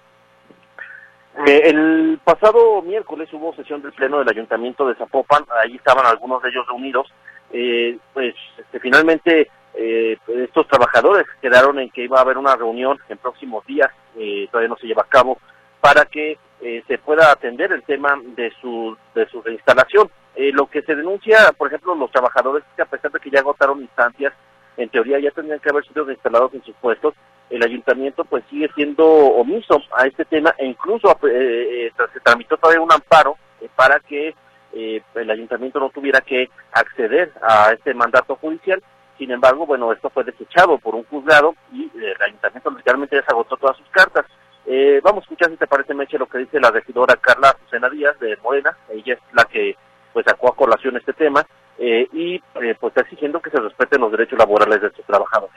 Eh, 1.47 1.63
el 1.65 2.21
pasado 2.23 2.81
miércoles 2.83 3.29
hubo 3.33 3.55
sesión 3.55 3.83
del 3.83 3.93
Pleno 3.93 4.19
del 4.21 4.29
Ayuntamiento 4.29 4.87
de 4.87 4.95
Zapopan, 4.95 5.45
ahí 5.63 5.75
estaban 5.75 6.07
algunos 6.07 6.41
de 6.43 6.49
ellos 6.49 6.67
reunidos, 6.69 7.13
eh, 7.53 7.99
pues 8.13 8.35
este, 8.57 8.79
finalmente 8.79 9.51
eh, 9.75 10.17
estos 10.29 10.69
trabajadores 10.69 11.27
quedaron 11.43 11.81
en 11.81 11.91
que 11.91 12.05
iba 12.05 12.19
a 12.19 12.23
haber 12.23 12.39
una 12.39 12.55
reunión 12.55 12.99
en 13.09 13.19
próximos 13.19 13.67
días, 13.67 13.91
eh, 14.17 14.47
todavía 14.51 14.69
no 14.69 14.77
se 14.77 14.87
lleva 14.87 15.03
a 15.03 15.09
cabo, 15.09 15.39
para 15.81 16.05
que 16.05 16.39
eh, 16.61 16.85
se 16.87 16.99
pueda 16.99 17.33
atender 17.33 17.73
el 17.73 17.83
tema 17.83 18.17
de 18.37 18.53
su, 18.61 18.97
de 19.15 19.27
su 19.29 19.43
reinstalación. 19.43 20.09
Eh, 20.37 20.51
lo 20.53 20.67
que 20.67 20.83
se 20.83 20.95
denuncia, 20.95 21.53
por 21.57 21.69
ejemplo, 21.69 21.95
los 21.95 22.11
trabajadores, 22.11 22.65
que 22.77 22.83
a 22.83 22.87
pesar 22.87 23.11
de 23.13 23.21
que 23.21 23.31
ya 23.31 23.41
agotaron 23.41 23.81
instancias, 23.81 24.33
en 24.77 24.89
teoría 24.89 25.21
ya 25.21 25.31
tendrían 25.31 25.61
que 25.61 25.71
haber 25.71 25.87
sido 25.87 26.05
reinstalados 26.05 26.53
en 26.55 26.65
sus 26.65 26.75
puestos, 26.77 27.15
el 27.51 27.63
ayuntamiento 27.63 28.25
pues 28.25 28.43
sigue 28.51 28.69
siendo 28.75 29.07
omiso 29.07 29.81
a 29.97 30.07
este 30.07 30.25
tema 30.25 30.55
e 30.59 30.67
incluso 30.67 31.17
eh, 31.29 31.93
se 32.13 32.21
tramitó 32.21 32.57
todavía 32.57 32.81
un 32.81 32.93
amparo 32.93 33.37
para 33.77 34.01
que 34.01 34.35
el 34.73 35.31
ayuntamiento 35.31 35.79
no 35.79 35.91
tuviera 35.91 36.21
que 36.21 36.51
acceder 36.73 37.33
a 37.41 37.73
este 37.73 37.95
mandato 37.95 38.37
judicial. 38.37 38.83
Sin 39.19 39.31
embargo, 39.31 39.67
bueno, 39.67 39.93
esto 39.93 40.11
fue 40.11 40.25
desechado 40.25 40.79
por 40.79 40.97
un 40.97 41.05
juzgado 41.05 41.55
y 41.73 41.89
el 41.95 42.21
ayuntamiento 42.21 42.71
literalmente 42.71 43.17
desagotó 43.17 43.57
todas 43.57 43.77
sus 43.77 43.89
cartas. 43.91 44.27
Eh, 44.67 45.01
vamos 45.03 45.23
a 45.23 45.25
escuchar 45.25 45.51
si 45.51 45.57
te 45.57 45.67
parece, 45.67 45.95
Meche, 45.95 46.19
lo 46.19 46.27
que 46.27 46.39
dice 46.39 46.59
la 46.59 46.71
regidora 46.71 47.17
Carla 47.17 47.55
Susana 47.65 47.91
Díaz 47.91 48.19
de 48.19 48.37
Morena. 48.43 48.77
Ella 48.89 49.15
es 49.15 49.21
la 49.33 49.45
que 49.45 49.77
pues 50.15 50.25
sacó 50.27 50.49
a 50.49 50.57
colación 50.57 50.97
este 50.97 51.13
tema 51.13 51.47
eh, 51.79 52.09
y 52.13 52.37
eh, 52.37 52.75
pues 52.81 52.93
está 52.93 53.03
exigiendo 53.03 53.43
que 53.43 53.51
se 53.51 53.61
respeten 53.61 54.01
los 54.01 54.11
derechos 54.11 54.39
laborales 54.39 54.81
de 54.81 54.87
estos 54.87 55.05
trabajadores. 55.05 55.55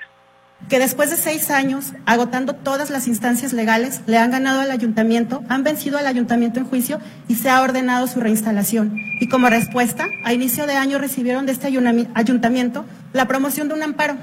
Que 0.70 0.80
después 0.80 1.12
de 1.12 1.15
seis 1.15 1.50
años, 1.52 1.93
agotando 2.06 2.54
todas 2.54 2.89
las 2.89 3.08
instancias 3.08 3.54
legales, 3.54 4.02
le 4.08 4.17
han 4.17 4.32
ganado 4.32 4.60
al 4.60 4.72
ayuntamiento, 4.72 5.41
han 5.48 5.63
vencido 5.63 5.98
al 6.00 6.08
ayuntamiento 6.08 6.60
en 6.60 6.65
juicio 6.65 6.98
y 7.30 7.36
se 7.36 7.50
ha 7.50 7.62
ordenado 7.62 8.08
su 8.08 8.20
reinstalación. 8.20 8.98
Y 9.22 9.30
como 9.30 9.50
respuesta, 9.50 10.08
a 10.26 10.34
inicio 10.34 10.65
de 10.65 10.74
año 10.74 10.98
recibieron 10.98 11.46
de 11.46 11.52
este 11.54 11.67
ayuntamiento 11.67 12.86
la 13.13 13.28
promoción 13.28 13.70
de 13.70 13.76
un 13.76 13.84
amparo 13.84 14.17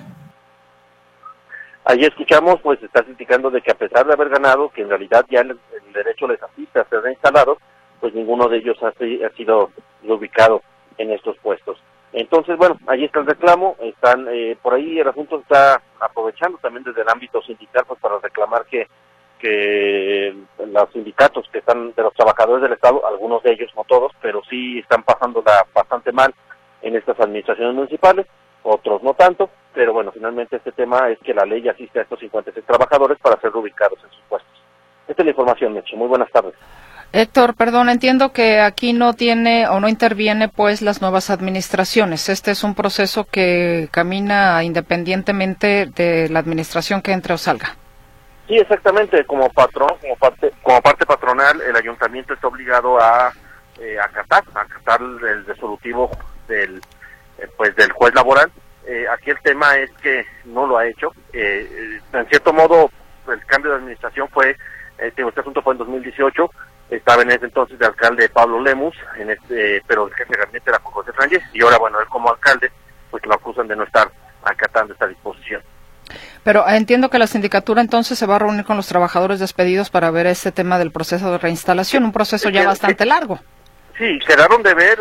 Allí 1.84 2.06
escuchamos, 2.06 2.60
pues 2.62 2.82
está 2.82 3.02
criticando 3.02 3.50
de 3.50 3.60
que 3.60 3.70
a 3.70 3.74
pesar 3.74 4.06
de 4.06 4.14
haber 4.14 4.30
ganado, 4.30 4.70
que 4.70 4.80
en 4.80 4.88
realidad 4.88 5.26
ya 5.28 5.40
el, 5.40 5.58
derecho 5.92 6.26
les 6.26 6.42
asiste 6.42 6.80
a 6.80 6.88
ser 6.88 7.02
reinstalados, 7.02 7.58
pues 8.04 8.12
ninguno 8.12 8.50
de 8.50 8.58
ellos 8.58 8.76
ha, 8.82 8.92
sido 9.30 9.70
ubicado 10.06 10.60
en 10.98 11.10
estos 11.10 11.38
puestos. 11.38 11.78
Entonces, 12.12 12.58
bueno, 12.58 12.78
ahí 12.86 13.02
está 13.02 13.20
el 13.20 13.26
reclamo, 13.26 13.76
están 13.80 14.28
eh, 14.30 14.58
por 14.60 14.74
ahí 14.74 14.98
el 14.98 15.08
asunto 15.08 15.40
está 15.40 15.80
aprovechando 15.98 16.58
también 16.58 16.84
desde 16.84 17.00
el 17.00 17.08
ámbito 17.08 17.40
sindical 17.40 17.84
pues 17.88 17.98
para 18.00 18.18
reclamar 18.18 18.66
que 18.66 18.88
que 19.38 20.36
los 20.66 20.92
sindicatos 20.92 21.48
que 21.50 21.60
están 21.60 21.94
de 21.94 22.02
los 22.02 22.12
trabajadores 22.12 22.62
del 22.64 22.74
Estado, 22.74 23.06
algunos 23.06 23.42
de 23.42 23.52
ellos, 23.52 23.70
no 23.74 23.84
todos, 23.84 24.12
pero 24.20 24.42
sí 24.50 24.80
están 24.80 25.02
pasándola 25.02 25.64
bastante 25.72 26.12
mal 26.12 26.34
en 26.82 26.96
estas 26.96 27.18
administraciones 27.18 27.74
municipales, 27.74 28.26
otros 28.64 29.02
no 29.02 29.14
tanto, 29.14 29.48
pero 29.72 29.94
bueno, 29.94 30.12
finalmente 30.12 30.56
este 30.56 30.72
tema 30.72 31.08
es 31.08 31.18
que 31.20 31.32
la 31.32 31.46
ley 31.46 31.66
asiste 31.70 32.00
a 32.00 32.02
estos 32.02 32.20
56 32.20 32.66
trabajadores 32.66 33.18
para 33.18 33.40
ser 33.40 33.56
ubicados 33.56 33.98
en 34.04 34.10
sus 34.10 34.22
puestos. 34.28 34.62
Esta 35.08 35.22
es 35.22 35.24
la 35.24 35.30
información, 35.30 35.72
Meche. 35.72 35.96
Muy 35.96 36.08
buenas 36.08 36.30
tardes. 36.30 36.54
Héctor, 37.14 37.54
perdón, 37.54 37.88
entiendo 37.88 38.32
que 38.32 38.60
aquí 38.60 38.92
no 38.92 39.14
tiene 39.14 39.68
o 39.68 39.80
no 39.80 39.88
interviene 39.88 40.48
pues 40.48 40.82
las 40.82 41.00
nuevas 41.00 41.30
administraciones. 41.30 42.28
Este 42.28 42.50
es 42.50 42.64
un 42.64 42.74
proceso 42.74 43.24
que 43.24 43.88
camina 43.90 44.62
independientemente 44.64 45.86
de 45.86 46.28
la 46.28 46.40
administración 46.40 47.02
que 47.02 47.12
entre 47.12 47.34
o 47.34 47.38
salga. 47.38 47.76
Sí, 48.48 48.56
exactamente. 48.56 49.24
Como 49.24 49.48
patrón, 49.50 49.90
como 50.00 50.16
parte, 50.16 50.52
como 50.62 50.82
parte 50.82 51.06
patronal, 51.06 51.60
el 51.60 51.76
ayuntamiento 51.76 52.34
está 52.34 52.48
obligado 52.48 53.00
a 53.00 53.32
eh, 53.80 53.96
acatar, 53.98 54.42
acatar 54.54 55.00
el 55.00 55.46
resolutivo 55.46 56.10
del, 56.48 56.82
eh, 57.38 57.48
pues 57.56 57.74
del 57.76 57.92
juez 57.92 58.14
laboral 58.14 58.50
eh, 58.86 59.06
aquí 59.08 59.30
el 59.30 59.40
tema 59.40 59.76
es 59.76 59.90
que 60.02 60.24
no 60.44 60.66
lo 60.66 60.76
ha 60.76 60.86
hecho. 60.86 61.12
Eh, 61.32 62.00
en 62.12 62.26
cierto 62.26 62.52
modo, 62.52 62.90
el 63.28 63.44
cambio 63.46 63.70
de 63.72 63.78
administración 63.78 64.28
fue, 64.28 64.56
este, 64.98 65.22
este 65.22 65.40
asunto 65.40 65.62
fue 65.62 65.72
en 65.72 65.78
2018, 65.78 66.50
estaba 66.96 67.22
en 67.22 67.30
ese 67.30 67.46
entonces 67.46 67.78
de 67.78 67.86
alcalde 67.86 68.28
Pablo 68.28 68.60
Lemus, 68.60 68.96
en 69.16 69.30
este, 69.30 69.82
pero 69.86 70.06
el 70.06 70.14
jefe 70.14 70.32
de 70.32 70.38
gabinete 70.38 70.70
era 70.70 70.80
José 70.82 71.12
Franges, 71.12 71.42
y 71.52 71.62
ahora, 71.62 71.78
bueno, 71.78 72.00
él 72.00 72.06
como 72.08 72.30
alcalde, 72.30 72.70
pues 73.10 73.24
lo 73.26 73.34
acusan 73.34 73.68
de 73.68 73.76
no 73.76 73.84
estar 73.84 74.10
acatando 74.44 74.92
esta 74.92 75.06
disposición. 75.06 75.62
Pero 76.42 76.68
entiendo 76.68 77.08
que 77.08 77.18
la 77.18 77.26
sindicatura 77.26 77.80
entonces 77.80 78.18
se 78.18 78.26
va 78.26 78.36
a 78.36 78.38
reunir 78.40 78.64
con 78.64 78.76
los 78.76 78.86
trabajadores 78.86 79.40
despedidos 79.40 79.90
para 79.90 80.10
ver 80.10 80.26
este 80.26 80.52
tema 80.52 80.78
del 80.78 80.92
proceso 80.92 81.30
de 81.30 81.38
reinstalación, 81.38 82.04
un 82.04 82.12
proceso 82.12 82.50
ya 82.50 82.66
bastante 82.66 83.06
largo. 83.06 83.38
Sí, 83.96 84.18
quedaron 84.26 84.62
de 84.62 84.74
ver 84.74 84.98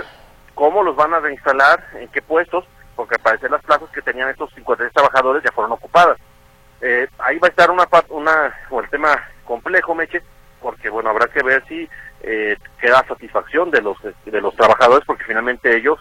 cómo 0.55 0.83
los 0.83 0.95
van 0.95 1.13
a 1.13 1.19
reinstalar, 1.19 1.83
en 1.99 2.07
qué 2.09 2.21
puestos, 2.21 2.65
porque 2.95 3.15
al 3.15 3.21
parecer 3.21 3.51
las 3.51 3.63
plazas 3.63 3.89
que 3.89 4.01
tenían 4.01 4.29
estos 4.29 4.53
53 4.53 4.93
trabajadores 4.93 5.43
ya 5.43 5.51
fueron 5.51 5.73
ocupadas. 5.73 6.17
Eh, 6.81 7.07
ahí 7.19 7.37
va 7.39 7.47
a 7.47 7.49
estar 7.49 7.71
una, 7.71 7.87
una 8.09 8.53
o 8.69 8.79
el 8.79 8.89
tema 8.89 9.21
complejo, 9.45 9.95
Meche, 9.95 10.21
porque 10.63 10.89
bueno, 10.89 11.09
habrá 11.09 11.27
que 11.27 11.43
ver 11.43 11.63
si 11.67 11.87
eh, 12.21 12.57
queda 12.79 13.05
satisfacción 13.05 13.69
de 13.69 13.81
los 13.81 13.97
de 14.01 14.41
los 14.41 14.55
trabajadores, 14.55 15.05
porque 15.05 15.25
finalmente 15.25 15.75
ellos, 15.75 15.99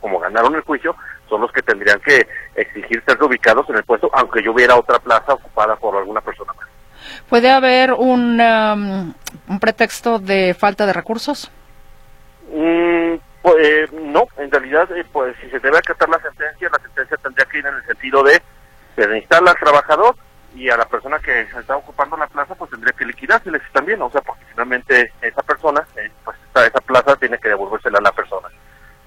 como 0.00 0.20
ganaron 0.20 0.54
el 0.54 0.62
juicio, 0.62 0.94
son 1.28 1.40
los 1.40 1.52
que 1.52 1.62
tendrían 1.62 2.00
que 2.00 2.26
exigir 2.54 3.02
ser 3.06 3.20
ubicados 3.22 3.68
en 3.68 3.76
el 3.76 3.84
puesto, 3.84 4.08
aunque 4.14 4.42
yo 4.42 4.52
hubiera 4.52 4.76
otra 4.76 5.00
plaza 5.00 5.34
ocupada 5.34 5.74
por 5.76 5.96
alguna 5.96 6.20
persona 6.20 6.52
más. 6.54 6.68
¿Puede 7.28 7.50
haber 7.50 7.92
un, 7.92 8.40
um, 8.40 9.14
un 9.48 9.60
pretexto 9.60 10.18
de 10.18 10.54
falta 10.54 10.86
de 10.86 10.92
recursos? 10.92 11.50
Mm, 12.50 13.16
pues, 13.42 13.56
eh, 13.58 13.88
no, 13.92 14.26
en 14.38 14.50
realidad, 14.50 14.88
eh, 14.96 15.04
pues 15.12 15.36
si 15.42 15.50
se 15.50 15.58
debe 15.58 15.78
acatar 15.78 16.08
la 16.08 16.20
sentencia, 16.20 16.70
la 16.70 16.78
sentencia 16.78 17.16
tendría 17.16 17.46
que 17.46 17.58
ir 17.58 17.66
en 17.66 17.74
el 17.74 17.84
sentido 17.84 18.22
de 18.22 18.40
instala 19.18 19.50
al 19.50 19.58
trabajador 19.58 20.14
y 20.54 20.70
a 20.70 20.76
la 20.76 20.84
persona 20.84 21.18
que 21.18 21.40
está 21.40 21.76
ocupando 21.76 22.16
la 22.16 22.28
plaza, 22.28 22.54
pues 22.54 22.70
tendría 22.70 22.92
que 22.92 23.04
liquidárseles 23.04 23.62
también, 23.72 24.00
o 24.00 24.10
sea, 24.10 24.20
porque 24.20 24.44
finalmente 24.50 25.12
esa 25.20 25.42
persona, 25.42 25.86
eh, 25.96 26.10
pues 26.24 26.36
esa, 26.54 26.80
plaza 26.80 27.16
tiene 27.16 27.38
que 27.38 27.48
devolvérsela 27.48 27.98
a 27.98 28.02
la 28.02 28.12
persona. 28.12 28.48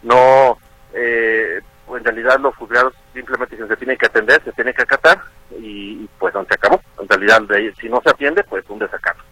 No, 0.04 0.58
eh, 0.94 1.62
en 1.90 2.04
realidad 2.04 2.40
los 2.40 2.56
juzgados 2.56 2.94
simplemente 3.14 3.56
se 3.56 3.78
tienen 3.78 3.98
que 3.98 4.08
atender, 4.08 4.44
se 4.44 4.52
tienen 4.52 4.74
que 4.74 4.84
acatar 4.84 5.22
y, 5.52 6.08
pues 6.20 6.34
donde 6.34 6.50
se 6.50 6.56
acabó. 6.56 6.82
En 7.00 7.08
realidad, 7.08 7.42
si 7.80 7.88
no 7.88 8.02
se 8.02 8.10
atiende, 8.10 8.44
pues 8.44 8.70
un 8.70 8.80
desacato. 8.80 9.24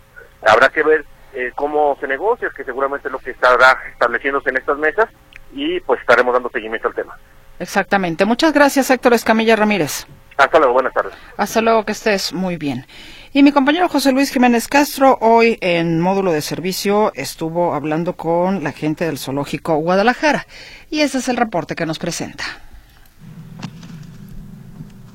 Habrá 0.47 0.69
que 0.69 0.83
ver 0.83 1.05
eh, 1.33 1.51
cómo 1.55 1.97
se 1.99 2.07
negocia, 2.07 2.49
que 2.55 2.63
seguramente 2.63 3.09
es 3.09 3.11
lo 3.11 3.19
que 3.19 3.31
estará 3.31 3.77
estableciéndose 3.91 4.51
en 4.51 4.57
estas 4.57 4.77
mesas 4.77 5.09
y 5.51 5.81
pues 5.81 5.99
estaremos 5.99 6.33
dando 6.33 6.49
seguimiento 6.49 6.87
al 6.87 6.95
tema. 6.95 7.17
Exactamente. 7.59 8.23
Muchas 8.25 8.53
gracias, 8.53 8.89
Héctor 8.89 9.13
Escamilla 9.13 9.55
Ramírez. 9.55 10.07
Hasta 10.37 10.57
luego, 10.59 10.73
buenas 10.73 10.93
tardes. 10.93 11.13
Hasta 11.37 11.61
luego, 11.61 11.85
que 11.85 11.93
estés 11.93 12.33
muy 12.33 12.57
bien. 12.57 12.85
Y 13.33 13.43
mi 13.43 13.51
compañero 13.51 13.89
José 13.89 14.11
Luis 14.11 14.31
Jiménez 14.31 14.67
Castro 14.67 15.17
hoy 15.19 15.57
en 15.59 15.99
módulo 15.99 16.31
de 16.31 16.41
servicio 16.41 17.11
estuvo 17.15 17.73
hablando 17.73 18.15
con 18.15 18.63
la 18.63 18.71
gente 18.71 19.05
del 19.05 19.17
zoológico 19.17 19.75
Guadalajara 19.75 20.47
y 20.89 21.01
ese 21.01 21.17
es 21.17 21.27
el 21.27 21.35
reporte 21.35 21.75
que 21.75 21.85
nos 21.85 21.99
presenta. 21.99 22.45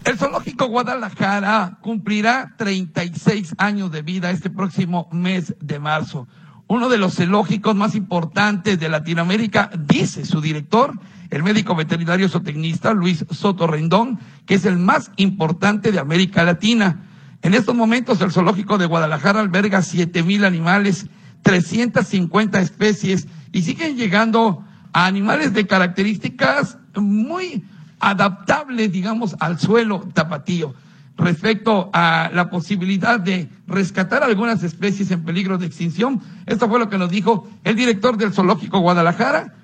El 0.04 0.18
zoológico 0.18 0.66
Guadalajara 0.66 1.78
cumplirá 1.80 2.54
36 2.58 3.54
años 3.56 3.90
de 3.90 4.02
vida 4.02 4.30
este 4.30 4.50
próximo 4.50 5.08
mes 5.12 5.54
de 5.60 5.78
marzo. 5.78 6.28
Uno 6.66 6.88
de 6.88 6.98
los 6.98 7.14
zoológicos 7.14 7.74
más 7.74 7.94
importantes 7.94 8.78
de 8.78 8.88
Latinoamérica, 8.88 9.70
dice 9.78 10.24
su 10.24 10.40
director, 10.40 10.92
el 11.30 11.42
médico 11.42 11.74
veterinario 11.74 12.28
zootecnista 12.28 12.92
Luis 12.92 13.24
Soto 13.30 13.66
Rendón, 13.66 14.18
que 14.46 14.54
es 14.54 14.64
el 14.64 14.76
más 14.76 15.12
importante 15.16 15.92
de 15.92 16.00
América 16.00 16.44
Latina. 16.44 17.04
En 17.42 17.54
estos 17.54 17.74
momentos 17.74 18.20
el 18.20 18.32
zoológico 18.32 18.78
de 18.78 18.86
Guadalajara 18.86 19.40
alberga 19.40 19.82
siete 19.82 20.22
mil 20.22 20.44
animales, 20.44 21.06
350 21.42 22.60
especies 22.60 23.28
y 23.52 23.62
siguen 23.62 23.96
llegando 23.96 24.64
a 24.92 25.06
animales 25.06 25.54
de 25.54 25.66
características 25.66 26.76
muy 26.96 27.64
adaptables, 28.00 28.92
digamos, 28.92 29.36
al 29.40 29.58
suelo 29.58 30.08
tapatío 30.12 30.74
respecto 31.16 31.90
a 31.92 32.30
la 32.32 32.50
posibilidad 32.50 33.20
de 33.20 33.48
rescatar 33.66 34.22
algunas 34.22 34.62
especies 34.62 35.10
en 35.10 35.24
peligro 35.24 35.58
de 35.58 35.66
extinción. 35.66 36.20
Esto 36.46 36.68
fue 36.68 36.78
lo 36.78 36.88
que 36.88 36.98
nos 36.98 37.10
dijo 37.10 37.48
el 37.62 37.76
director 37.76 38.16
del 38.16 38.32
Zoológico 38.32 38.80
Guadalajara, 38.80 39.54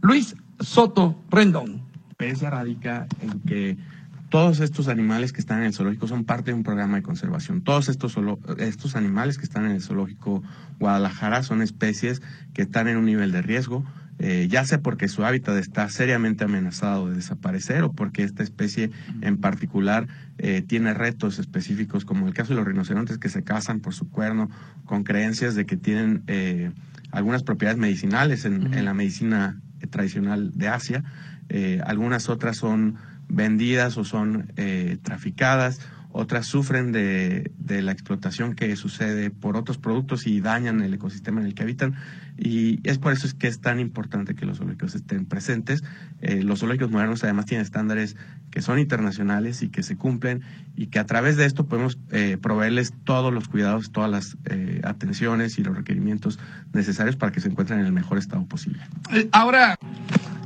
Luis 0.00 0.36
Soto 0.60 1.22
Rendón. 1.30 1.82
Esa 2.18 2.50
radica 2.50 3.06
en 3.20 3.40
que 3.40 3.76
todos 4.28 4.60
estos 4.60 4.88
animales 4.88 5.32
que 5.32 5.40
están 5.40 5.58
en 5.58 5.66
el 5.66 5.74
zoológico 5.74 6.08
son 6.08 6.24
parte 6.24 6.50
de 6.50 6.56
un 6.56 6.62
programa 6.62 6.96
de 6.96 7.02
conservación. 7.02 7.62
Todos 7.62 7.88
estos, 7.88 8.16
estos 8.58 8.96
animales 8.96 9.38
que 9.38 9.44
están 9.44 9.66
en 9.66 9.72
el 9.72 9.82
zoológico 9.82 10.42
Guadalajara 10.78 11.42
son 11.42 11.62
especies 11.62 12.22
que 12.52 12.62
están 12.62 12.88
en 12.88 12.96
un 12.96 13.04
nivel 13.04 13.32
de 13.32 13.42
riesgo, 13.42 13.84
eh, 14.18 14.48
ya 14.50 14.64
sea 14.64 14.80
porque 14.80 15.08
su 15.08 15.24
hábitat 15.24 15.56
está 15.58 15.88
seriamente 15.90 16.44
amenazado 16.44 17.08
de 17.08 17.16
desaparecer 17.16 17.82
o 17.82 17.92
porque 17.92 18.24
esta 18.24 18.42
especie 18.42 18.90
en 19.20 19.36
particular 19.36 20.08
eh, 20.38 20.62
tiene 20.66 20.94
retos 20.94 21.38
específicos, 21.38 22.04
como 22.04 22.26
el 22.26 22.34
caso 22.34 22.54
de 22.54 22.56
los 22.56 22.66
rinocerontes 22.66 23.18
que 23.18 23.28
se 23.28 23.44
cazan 23.44 23.80
por 23.80 23.94
su 23.94 24.10
cuerno 24.10 24.50
con 24.86 25.04
creencias 25.04 25.54
de 25.54 25.66
que 25.66 25.76
tienen 25.76 26.24
eh, 26.26 26.72
algunas 27.12 27.42
propiedades 27.42 27.78
medicinales 27.78 28.44
en 28.44 28.84
la 28.84 28.94
medicina 28.94 29.60
tradicional 29.90 30.52
de 30.54 30.68
Asia. 30.68 31.04
Eh, 31.48 31.80
algunas 31.84 32.28
otras 32.28 32.56
son 32.56 32.96
vendidas 33.28 33.96
o 33.96 34.04
son 34.04 34.52
eh, 34.56 34.98
traficadas, 35.02 35.80
otras 36.16 36.46
sufren 36.46 36.92
de, 36.92 37.50
la 37.66 37.92
explotación 37.92 38.54
que 38.54 38.74
sucede 38.76 39.30
por 39.30 39.56
otros 39.56 39.78
productos 39.78 40.26
y 40.26 40.40
dañan 40.40 40.80
el 40.80 40.94
ecosistema 40.94 41.40
en 41.40 41.46
el 41.46 41.54
que 41.54 41.62
habitan. 41.62 41.94
Y 42.38 42.80
es 42.88 42.98
por 42.98 43.12
eso 43.12 43.26
es 43.26 43.34
que 43.34 43.48
es 43.48 43.60
tan 43.60 43.80
importante 43.80 44.34
que 44.34 44.46
los 44.46 44.58
zoológicos 44.58 44.94
estén 44.94 45.26
presentes. 45.26 45.84
Eh, 46.20 46.42
los 46.42 46.60
zoológicos 46.60 46.90
modernos 46.90 47.22
además 47.24 47.46
tienen 47.46 47.64
estándares 47.64 48.16
que 48.50 48.62
son 48.62 48.78
internacionales 48.78 49.62
y 49.62 49.68
que 49.68 49.82
se 49.82 49.96
cumplen 49.96 50.42
y 50.74 50.86
que 50.86 50.98
a 50.98 51.06
través 51.06 51.36
de 51.36 51.44
esto 51.44 51.66
podemos 51.66 51.98
proveerles 52.40 52.94
todos 53.04 53.32
los 53.32 53.48
cuidados, 53.48 53.92
todas 53.92 54.10
las 54.10 54.36
atenciones 54.84 55.58
y 55.58 55.62
los 55.62 55.76
requerimientos 55.76 56.38
necesarios 56.72 57.16
para 57.16 57.32
que 57.32 57.40
se 57.40 57.48
encuentren 57.48 57.80
en 57.80 57.86
el 57.86 57.92
mejor 57.92 58.18
estado 58.18 58.44
posible. 58.46 58.80
Ahora, 59.32 59.78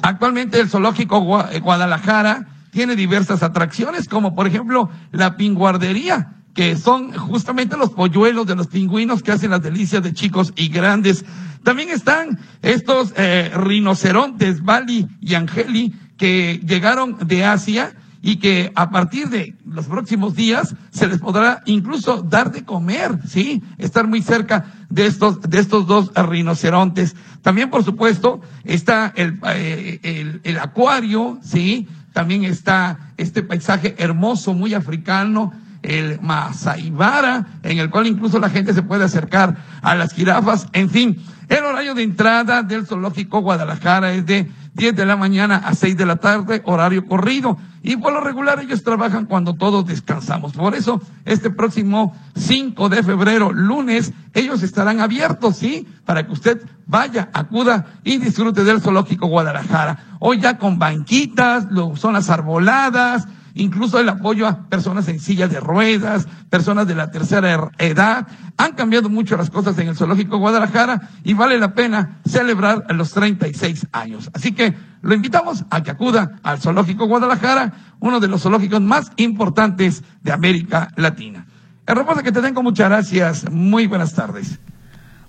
Actualmente 0.02 0.60
el 0.60 0.68
zoológico 0.68 1.46
eh, 1.50 1.60
Guadalajara 1.60 2.46
tiene 2.70 2.96
diversas 2.96 3.42
atracciones, 3.42 4.08
como 4.08 4.34
por 4.34 4.46
ejemplo 4.46 4.90
la 5.12 5.36
pinguardería, 5.36 6.36
que 6.54 6.76
son 6.76 7.12
justamente 7.12 7.76
los 7.76 7.90
polluelos 7.90 8.46
de 8.46 8.56
los 8.56 8.66
pingüinos 8.66 9.22
que 9.22 9.32
hacen 9.32 9.50
las 9.50 9.62
delicias 9.62 10.02
de 10.02 10.12
chicos 10.12 10.52
y 10.56 10.68
grandes. 10.68 11.24
También 11.62 11.90
están 11.90 12.38
estos 12.62 13.12
eh, 13.16 13.50
rinocerontes, 13.54 14.62
Bali 14.62 15.06
y 15.20 15.34
Angeli, 15.34 15.94
que 16.16 16.60
llegaron 16.66 17.16
de 17.26 17.44
Asia 17.44 17.94
y 18.22 18.36
que 18.36 18.70
a 18.74 18.90
partir 18.90 19.28
de 19.28 19.56
los 19.64 19.86
próximos 19.86 20.34
días 20.34 20.74
se 20.90 21.06
les 21.06 21.18
podrá 21.18 21.62
incluso 21.64 22.22
dar 22.22 22.52
de 22.52 22.64
comer, 22.64 23.18
¿sí? 23.26 23.62
Estar 23.78 24.06
muy 24.06 24.20
cerca 24.20 24.66
de 24.90 25.06
estos, 25.06 25.40
de 25.40 25.58
estos 25.58 25.86
dos 25.86 26.12
rinocerontes. 26.14 27.16
También, 27.40 27.70
por 27.70 27.82
supuesto, 27.84 28.42
está 28.64 29.12
el, 29.16 29.40
eh, 29.54 30.00
el, 30.02 30.40
el 30.44 30.58
acuario, 30.58 31.38
¿sí? 31.42 31.88
También 32.12 32.44
está 32.44 33.12
este 33.16 33.42
paisaje 33.42 33.94
hermoso, 33.98 34.54
muy 34.54 34.74
africano, 34.74 35.52
el 35.82 36.20
Masaibara, 36.20 37.46
en 37.62 37.78
el 37.78 37.90
cual 37.90 38.06
incluso 38.06 38.38
la 38.38 38.50
gente 38.50 38.74
se 38.74 38.82
puede 38.82 39.04
acercar 39.04 39.56
a 39.82 39.94
las 39.94 40.12
jirafas. 40.12 40.66
En 40.72 40.90
fin, 40.90 41.22
el 41.48 41.64
horario 41.64 41.94
de 41.94 42.02
entrada 42.02 42.62
del 42.62 42.86
zoológico 42.86 43.40
Guadalajara 43.40 44.12
es 44.12 44.26
de 44.26 44.50
10 44.74 44.96
de 44.96 45.06
la 45.06 45.16
mañana 45.16 45.56
a 45.56 45.74
6 45.74 45.96
de 45.96 46.06
la 46.06 46.16
tarde, 46.16 46.62
horario 46.64 47.06
corrido. 47.06 47.56
Y 47.82 47.96
por 47.96 48.12
lo 48.12 48.20
regular 48.20 48.60
ellos 48.60 48.82
trabajan 48.82 49.26
cuando 49.26 49.54
todos 49.54 49.86
descansamos. 49.86 50.52
Por 50.52 50.74
eso, 50.74 51.00
este 51.24 51.50
próximo 51.50 52.14
5 52.36 52.88
de 52.88 53.02
febrero, 53.02 53.52
lunes, 53.52 54.12
ellos 54.34 54.62
estarán 54.62 55.00
abiertos, 55.00 55.56
¿sí? 55.56 55.88
Para 56.04 56.26
que 56.26 56.32
usted 56.32 56.62
vaya, 56.86 57.30
acuda 57.32 57.86
y 58.04 58.18
disfrute 58.18 58.64
del 58.64 58.80
zoológico 58.80 59.28
Guadalajara. 59.28 60.16
Hoy 60.18 60.40
ya 60.40 60.58
con 60.58 60.78
banquitas, 60.78 61.66
son 61.96 62.12
las 62.12 62.28
arboladas, 62.28 63.26
incluso 63.54 63.98
el 63.98 64.08
apoyo 64.08 64.46
a 64.46 64.68
personas 64.68 65.08
en 65.08 65.20
silla 65.20 65.48
de 65.48 65.60
ruedas, 65.60 66.26
personas 66.48 66.86
de 66.86 66.94
la 66.94 67.10
tercera 67.10 67.52
er-, 67.52 67.70
edad. 67.78 68.26
Han 68.56 68.72
cambiado 68.72 69.08
mucho 69.08 69.36
las 69.36 69.50
cosas 69.50 69.78
en 69.78 69.88
el 69.88 69.96
Zoológico 69.96 70.38
Guadalajara 70.38 71.10
y 71.24 71.34
vale 71.34 71.58
la 71.58 71.74
pena 71.74 72.20
celebrar 72.26 72.84
los 72.94 73.12
36 73.12 73.88
años. 73.92 74.30
Así 74.34 74.52
que 74.52 74.74
lo 75.02 75.14
invitamos 75.14 75.64
a 75.70 75.82
que 75.82 75.90
acuda 75.90 76.38
al 76.42 76.60
Zoológico 76.60 77.06
Guadalajara, 77.06 77.72
uno 78.00 78.20
de 78.20 78.28
los 78.28 78.42
zoológicos 78.42 78.80
más 78.80 79.12
importantes 79.16 80.02
de 80.22 80.32
América 80.32 80.92
Latina. 80.96 81.46
El 81.86 81.96
reporte 81.96 82.22
que 82.22 82.32
te 82.32 82.42
tengo, 82.42 82.62
muchas 82.62 82.88
gracias. 82.88 83.50
Muy 83.50 83.86
buenas 83.86 84.14
tardes. 84.14 84.58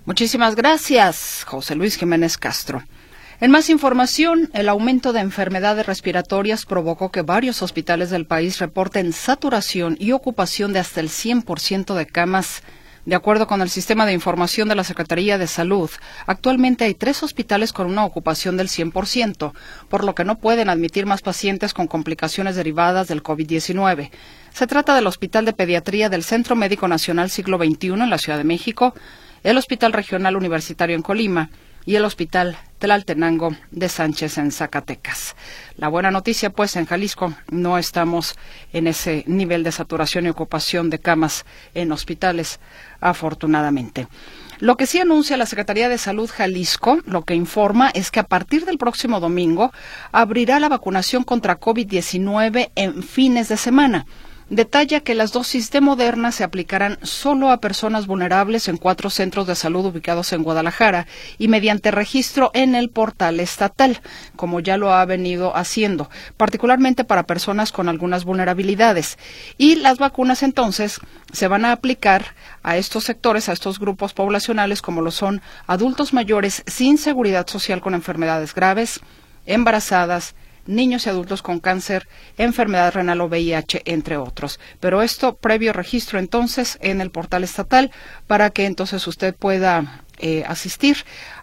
Muchísimas 0.05 0.55
gracias, 0.55 1.45
José 1.47 1.76
Luis 1.76 1.95
Jiménez 1.95 2.38
Castro. 2.38 2.84
En 3.41 3.49
más 3.49 3.71
información, 3.71 4.51
el 4.53 4.69
aumento 4.69 5.13
de 5.13 5.19
enfermedades 5.19 5.87
respiratorias 5.87 6.67
provocó 6.67 7.09
que 7.11 7.23
varios 7.23 7.63
hospitales 7.63 8.11
del 8.11 8.27
país 8.27 8.59
reporten 8.59 9.13
saturación 9.13 9.97
y 9.99 10.11
ocupación 10.11 10.73
de 10.73 10.79
hasta 10.79 10.99
el 10.99 11.09
100% 11.09 11.95
de 11.95 12.05
camas. 12.05 12.61
De 13.03 13.15
acuerdo 13.15 13.47
con 13.47 13.63
el 13.63 13.71
sistema 13.71 14.05
de 14.05 14.13
información 14.13 14.69
de 14.69 14.75
la 14.75 14.83
Secretaría 14.83 15.39
de 15.39 15.47
Salud, 15.47 15.89
actualmente 16.27 16.83
hay 16.83 16.93
tres 16.93 17.23
hospitales 17.23 17.73
con 17.73 17.87
una 17.87 18.05
ocupación 18.05 18.57
del 18.57 18.67
100%, 18.67 19.53
por 19.89 20.03
lo 20.03 20.13
que 20.13 20.23
no 20.23 20.37
pueden 20.37 20.69
admitir 20.69 21.07
más 21.07 21.23
pacientes 21.23 21.73
con 21.73 21.87
complicaciones 21.87 22.55
derivadas 22.55 23.07
del 23.07 23.23
COVID-19. 23.23 24.11
Se 24.53 24.67
trata 24.67 24.93
del 24.93 25.07
Hospital 25.07 25.45
de 25.45 25.53
Pediatría 25.53 26.09
del 26.09 26.23
Centro 26.23 26.55
Médico 26.55 26.87
Nacional 26.87 27.31
Siglo 27.31 27.57
XXI 27.57 27.87
en 27.87 28.11
la 28.11 28.19
Ciudad 28.19 28.37
de 28.37 28.43
México, 28.43 28.93
el 29.41 29.57
Hospital 29.57 29.93
Regional 29.93 30.35
Universitario 30.35 30.95
en 30.95 31.01
Colima, 31.01 31.49
y 31.85 31.95
el 31.95 32.05
Hospital 32.05 32.55
Tlaltenango 32.82 33.55
de 33.69 33.89
Sánchez 33.89 34.39
en 34.39 34.51
Zacatecas. 34.51 35.36
La 35.77 35.88
buena 35.88 36.09
noticia, 36.09 36.49
pues, 36.49 36.75
en 36.75 36.88
Jalisco 36.88 37.32
no 37.51 37.77
estamos 37.77 38.36
en 38.73 38.88
ese 38.88 39.23
nivel 39.27 39.63
de 39.63 39.71
saturación 39.71 40.25
y 40.25 40.29
ocupación 40.29 40.89
de 40.89 40.97
camas 40.97 41.45
en 41.75 41.91
hospitales, 41.91 42.59
afortunadamente. 42.99 44.07
Lo 44.57 44.77
que 44.77 44.88
sí 44.88 44.99
anuncia 44.99 45.38
la 45.38 45.45
Secretaría 45.45 45.89
de 45.89 45.99
Salud 45.99 46.27
Jalisco, 46.27 46.97
lo 47.05 47.23
que 47.23 47.36
informa 47.36 47.91
es 47.93 48.09
que 48.09 48.19
a 48.19 48.27
partir 48.27 48.65
del 48.65 48.79
próximo 48.79 49.19
domingo 49.19 49.71
abrirá 50.11 50.59
la 50.59 50.67
vacunación 50.67 51.23
contra 51.23 51.59
COVID-19 51.59 52.71
en 52.73 53.03
fines 53.03 53.47
de 53.47 53.57
semana 53.57 54.07
detalla 54.51 54.99
que 54.99 55.15
las 55.15 55.31
dosis 55.31 55.71
de 55.71 55.79
Moderna 55.79 56.33
se 56.33 56.43
aplicarán 56.43 56.99
solo 57.03 57.51
a 57.51 57.61
personas 57.61 58.05
vulnerables 58.05 58.67
en 58.67 58.75
cuatro 58.75 59.09
centros 59.09 59.47
de 59.47 59.55
salud 59.55 59.85
ubicados 59.85 60.33
en 60.33 60.43
Guadalajara 60.43 61.07
y 61.37 61.47
mediante 61.47 61.89
registro 61.89 62.51
en 62.53 62.75
el 62.75 62.89
portal 62.89 63.39
estatal, 63.39 64.01
como 64.35 64.59
ya 64.59 64.75
lo 64.75 64.93
ha 64.93 65.05
venido 65.05 65.55
haciendo, 65.55 66.09
particularmente 66.35 67.05
para 67.05 67.23
personas 67.23 67.71
con 67.71 67.87
algunas 67.87 68.25
vulnerabilidades. 68.25 69.17
Y 69.57 69.75
las 69.75 69.99
vacunas 69.99 70.43
entonces 70.43 70.99
se 71.31 71.47
van 71.47 71.63
a 71.63 71.71
aplicar 71.71 72.35
a 72.61 72.75
estos 72.75 73.05
sectores, 73.05 73.47
a 73.47 73.53
estos 73.53 73.79
grupos 73.79 74.13
poblacionales, 74.13 74.81
como 74.81 75.01
lo 75.01 75.11
son 75.11 75.41
adultos 75.65 76.11
mayores 76.11 76.63
sin 76.67 76.97
seguridad 76.97 77.47
social 77.47 77.79
con 77.79 77.93
enfermedades 77.93 78.53
graves, 78.53 78.99
embarazadas, 79.45 80.35
niños 80.66 81.05
y 81.05 81.09
adultos 81.09 81.41
con 81.41 81.59
cáncer, 81.59 82.07
enfermedad 82.38 82.93
renal 82.93 83.22
o 83.22 83.26
VIH, 83.26 83.84
entre 83.86 84.18
otros. 84.18 84.59
Pero 84.80 85.01
esto 85.01 85.36
previo 85.36 85.74
registro 85.74 86.20
entonces 86.20 86.78
en 86.82 87.01
el 87.01 87.12
portal 87.12 87.43
estatal 87.43 87.91
para 88.28 88.49
que 88.49 88.66
entonces 88.66 89.05
usted 89.07 89.36
pueda 89.36 90.03
eh, 90.24 90.43
asistir 90.47 90.97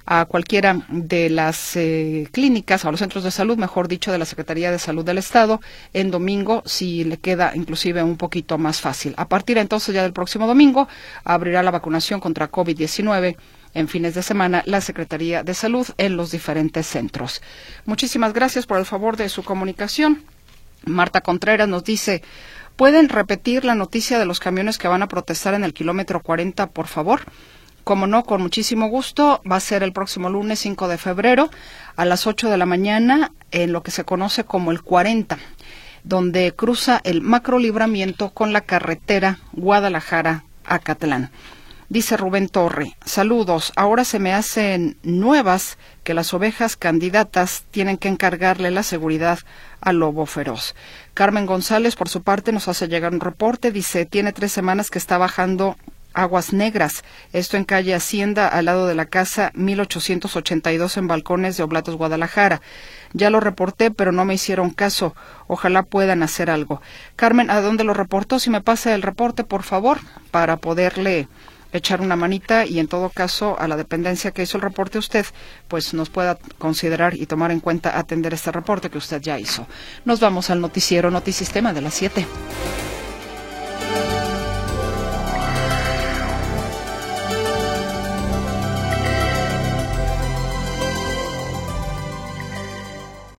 a 0.06 0.24
cualquiera 0.26 0.86
de 0.88 1.30
las 1.30 1.74
eh, 1.74 2.28
clínicas 2.30 2.84
o 2.84 2.90
los 2.92 3.00
centros 3.00 3.24
de 3.24 3.32
salud, 3.32 3.58
mejor 3.58 3.88
dicho, 3.88 4.12
de 4.12 4.18
la 4.18 4.24
Secretaría 4.24 4.70
de 4.70 4.78
Salud 4.78 5.04
del 5.04 5.18
Estado 5.18 5.60
en 5.92 6.12
domingo, 6.12 6.62
si 6.64 7.02
le 7.02 7.16
queda 7.16 7.52
inclusive 7.56 8.04
un 8.04 8.16
poquito 8.16 8.56
más 8.56 8.80
fácil. 8.80 9.14
A 9.16 9.28
partir 9.28 9.58
entonces 9.58 9.94
ya 9.94 10.02
del 10.02 10.12
próximo 10.12 10.46
domingo 10.46 10.86
abrirá 11.24 11.62
la 11.64 11.72
vacunación 11.72 12.20
contra 12.20 12.50
COVID-19 12.50 13.36
en 13.74 13.88
fines 13.88 14.14
de 14.14 14.22
semana 14.22 14.62
la 14.66 14.80
Secretaría 14.80 15.42
de 15.42 15.54
Salud 15.54 15.86
en 15.98 16.16
los 16.16 16.30
diferentes 16.30 16.86
centros. 16.86 17.42
Muchísimas 17.84 18.32
gracias 18.32 18.66
por 18.66 18.78
el 18.78 18.86
favor 18.86 19.16
de 19.16 19.28
su 19.28 19.42
comunicación. 19.42 20.22
Marta 20.84 21.20
Contreras 21.20 21.68
nos 21.68 21.84
dice, 21.84 22.22
¿pueden 22.76 23.08
repetir 23.08 23.64
la 23.64 23.74
noticia 23.74 24.18
de 24.18 24.24
los 24.24 24.40
camiones 24.40 24.78
que 24.78 24.88
van 24.88 25.02
a 25.02 25.08
protestar 25.08 25.54
en 25.54 25.64
el 25.64 25.74
kilómetro 25.74 26.20
40, 26.20 26.70
por 26.70 26.86
favor? 26.86 27.22
Como 27.84 28.06
no, 28.06 28.24
con 28.24 28.42
muchísimo 28.42 28.88
gusto, 28.88 29.40
va 29.50 29.56
a 29.56 29.60
ser 29.60 29.82
el 29.82 29.92
próximo 29.92 30.28
lunes 30.28 30.58
5 30.58 30.88
de 30.88 30.98
febrero 30.98 31.50
a 31.96 32.04
las 32.04 32.26
8 32.26 32.50
de 32.50 32.58
la 32.58 32.66
mañana 32.66 33.32
en 33.50 33.72
lo 33.72 33.82
que 33.82 33.90
se 33.90 34.04
conoce 34.04 34.44
como 34.44 34.72
el 34.72 34.82
40, 34.82 35.38
donde 36.04 36.52
cruza 36.54 37.00
el 37.04 37.22
macrolibramiento 37.22 38.30
con 38.30 38.52
la 38.52 38.60
carretera 38.60 39.38
Guadalajara 39.52 40.44
a 40.66 40.78
Catlán. 40.80 41.30
Dice 41.90 42.18
Rubén 42.18 42.50
Torre, 42.50 42.98
saludos, 43.06 43.72
ahora 43.74 44.04
se 44.04 44.18
me 44.18 44.34
hacen 44.34 44.98
nuevas 45.02 45.78
que 46.04 46.12
las 46.12 46.34
ovejas 46.34 46.76
candidatas 46.76 47.64
tienen 47.70 47.96
que 47.96 48.08
encargarle 48.08 48.70
la 48.70 48.82
seguridad 48.82 49.38
al 49.80 49.96
lobo 49.96 50.26
feroz. 50.26 50.74
Carmen 51.14 51.46
González, 51.46 51.96
por 51.96 52.10
su 52.10 52.22
parte, 52.22 52.52
nos 52.52 52.68
hace 52.68 52.88
llegar 52.88 53.14
un 53.14 53.20
reporte, 53.20 53.72
dice, 53.72 54.04
tiene 54.04 54.34
tres 54.34 54.52
semanas 54.52 54.90
que 54.90 54.98
está 54.98 55.16
bajando 55.16 55.78
aguas 56.12 56.52
negras, 56.52 57.04
esto 57.32 57.56
en 57.56 57.64
calle 57.64 57.94
Hacienda, 57.94 58.48
al 58.48 58.66
lado 58.66 58.86
de 58.86 58.94
la 58.94 59.06
casa 59.06 59.50
1882 59.54 60.98
en 60.98 61.06
Balcones 61.06 61.56
de 61.56 61.62
Oblatos, 61.62 61.96
Guadalajara. 61.96 62.60
Ya 63.14 63.30
lo 63.30 63.40
reporté, 63.40 63.90
pero 63.90 64.12
no 64.12 64.26
me 64.26 64.34
hicieron 64.34 64.70
caso. 64.70 65.14
Ojalá 65.46 65.84
puedan 65.84 66.22
hacer 66.22 66.50
algo. 66.50 66.82
Carmen, 67.16 67.50
¿a 67.50 67.62
dónde 67.62 67.84
lo 67.84 67.94
reportó? 67.94 68.38
Si 68.38 68.50
me 68.50 68.60
pasa 68.60 68.94
el 68.94 69.00
reporte, 69.00 69.42
por 69.42 69.62
favor, 69.62 70.00
para 70.30 70.58
poderle 70.58 71.28
echar 71.72 72.00
una 72.00 72.16
manita 72.16 72.64
y 72.66 72.78
en 72.78 72.88
todo 72.88 73.10
caso 73.10 73.58
a 73.58 73.68
la 73.68 73.76
dependencia 73.76 74.30
que 74.30 74.42
hizo 74.42 74.56
el 74.56 74.62
reporte 74.62 74.98
usted, 74.98 75.26
pues 75.68 75.94
nos 75.94 76.10
pueda 76.10 76.38
considerar 76.58 77.14
y 77.14 77.26
tomar 77.26 77.50
en 77.50 77.60
cuenta 77.60 77.98
atender 77.98 78.34
este 78.34 78.52
reporte 78.52 78.90
que 78.90 78.98
usted 78.98 79.20
ya 79.20 79.38
hizo. 79.38 79.66
Nos 80.04 80.20
vamos 80.20 80.50
al 80.50 80.60
noticiero 80.60 81.10
Notisistema 81.10 81.72
de 81.72 81.80
las 81.80 81.94
7. 81.94 82.26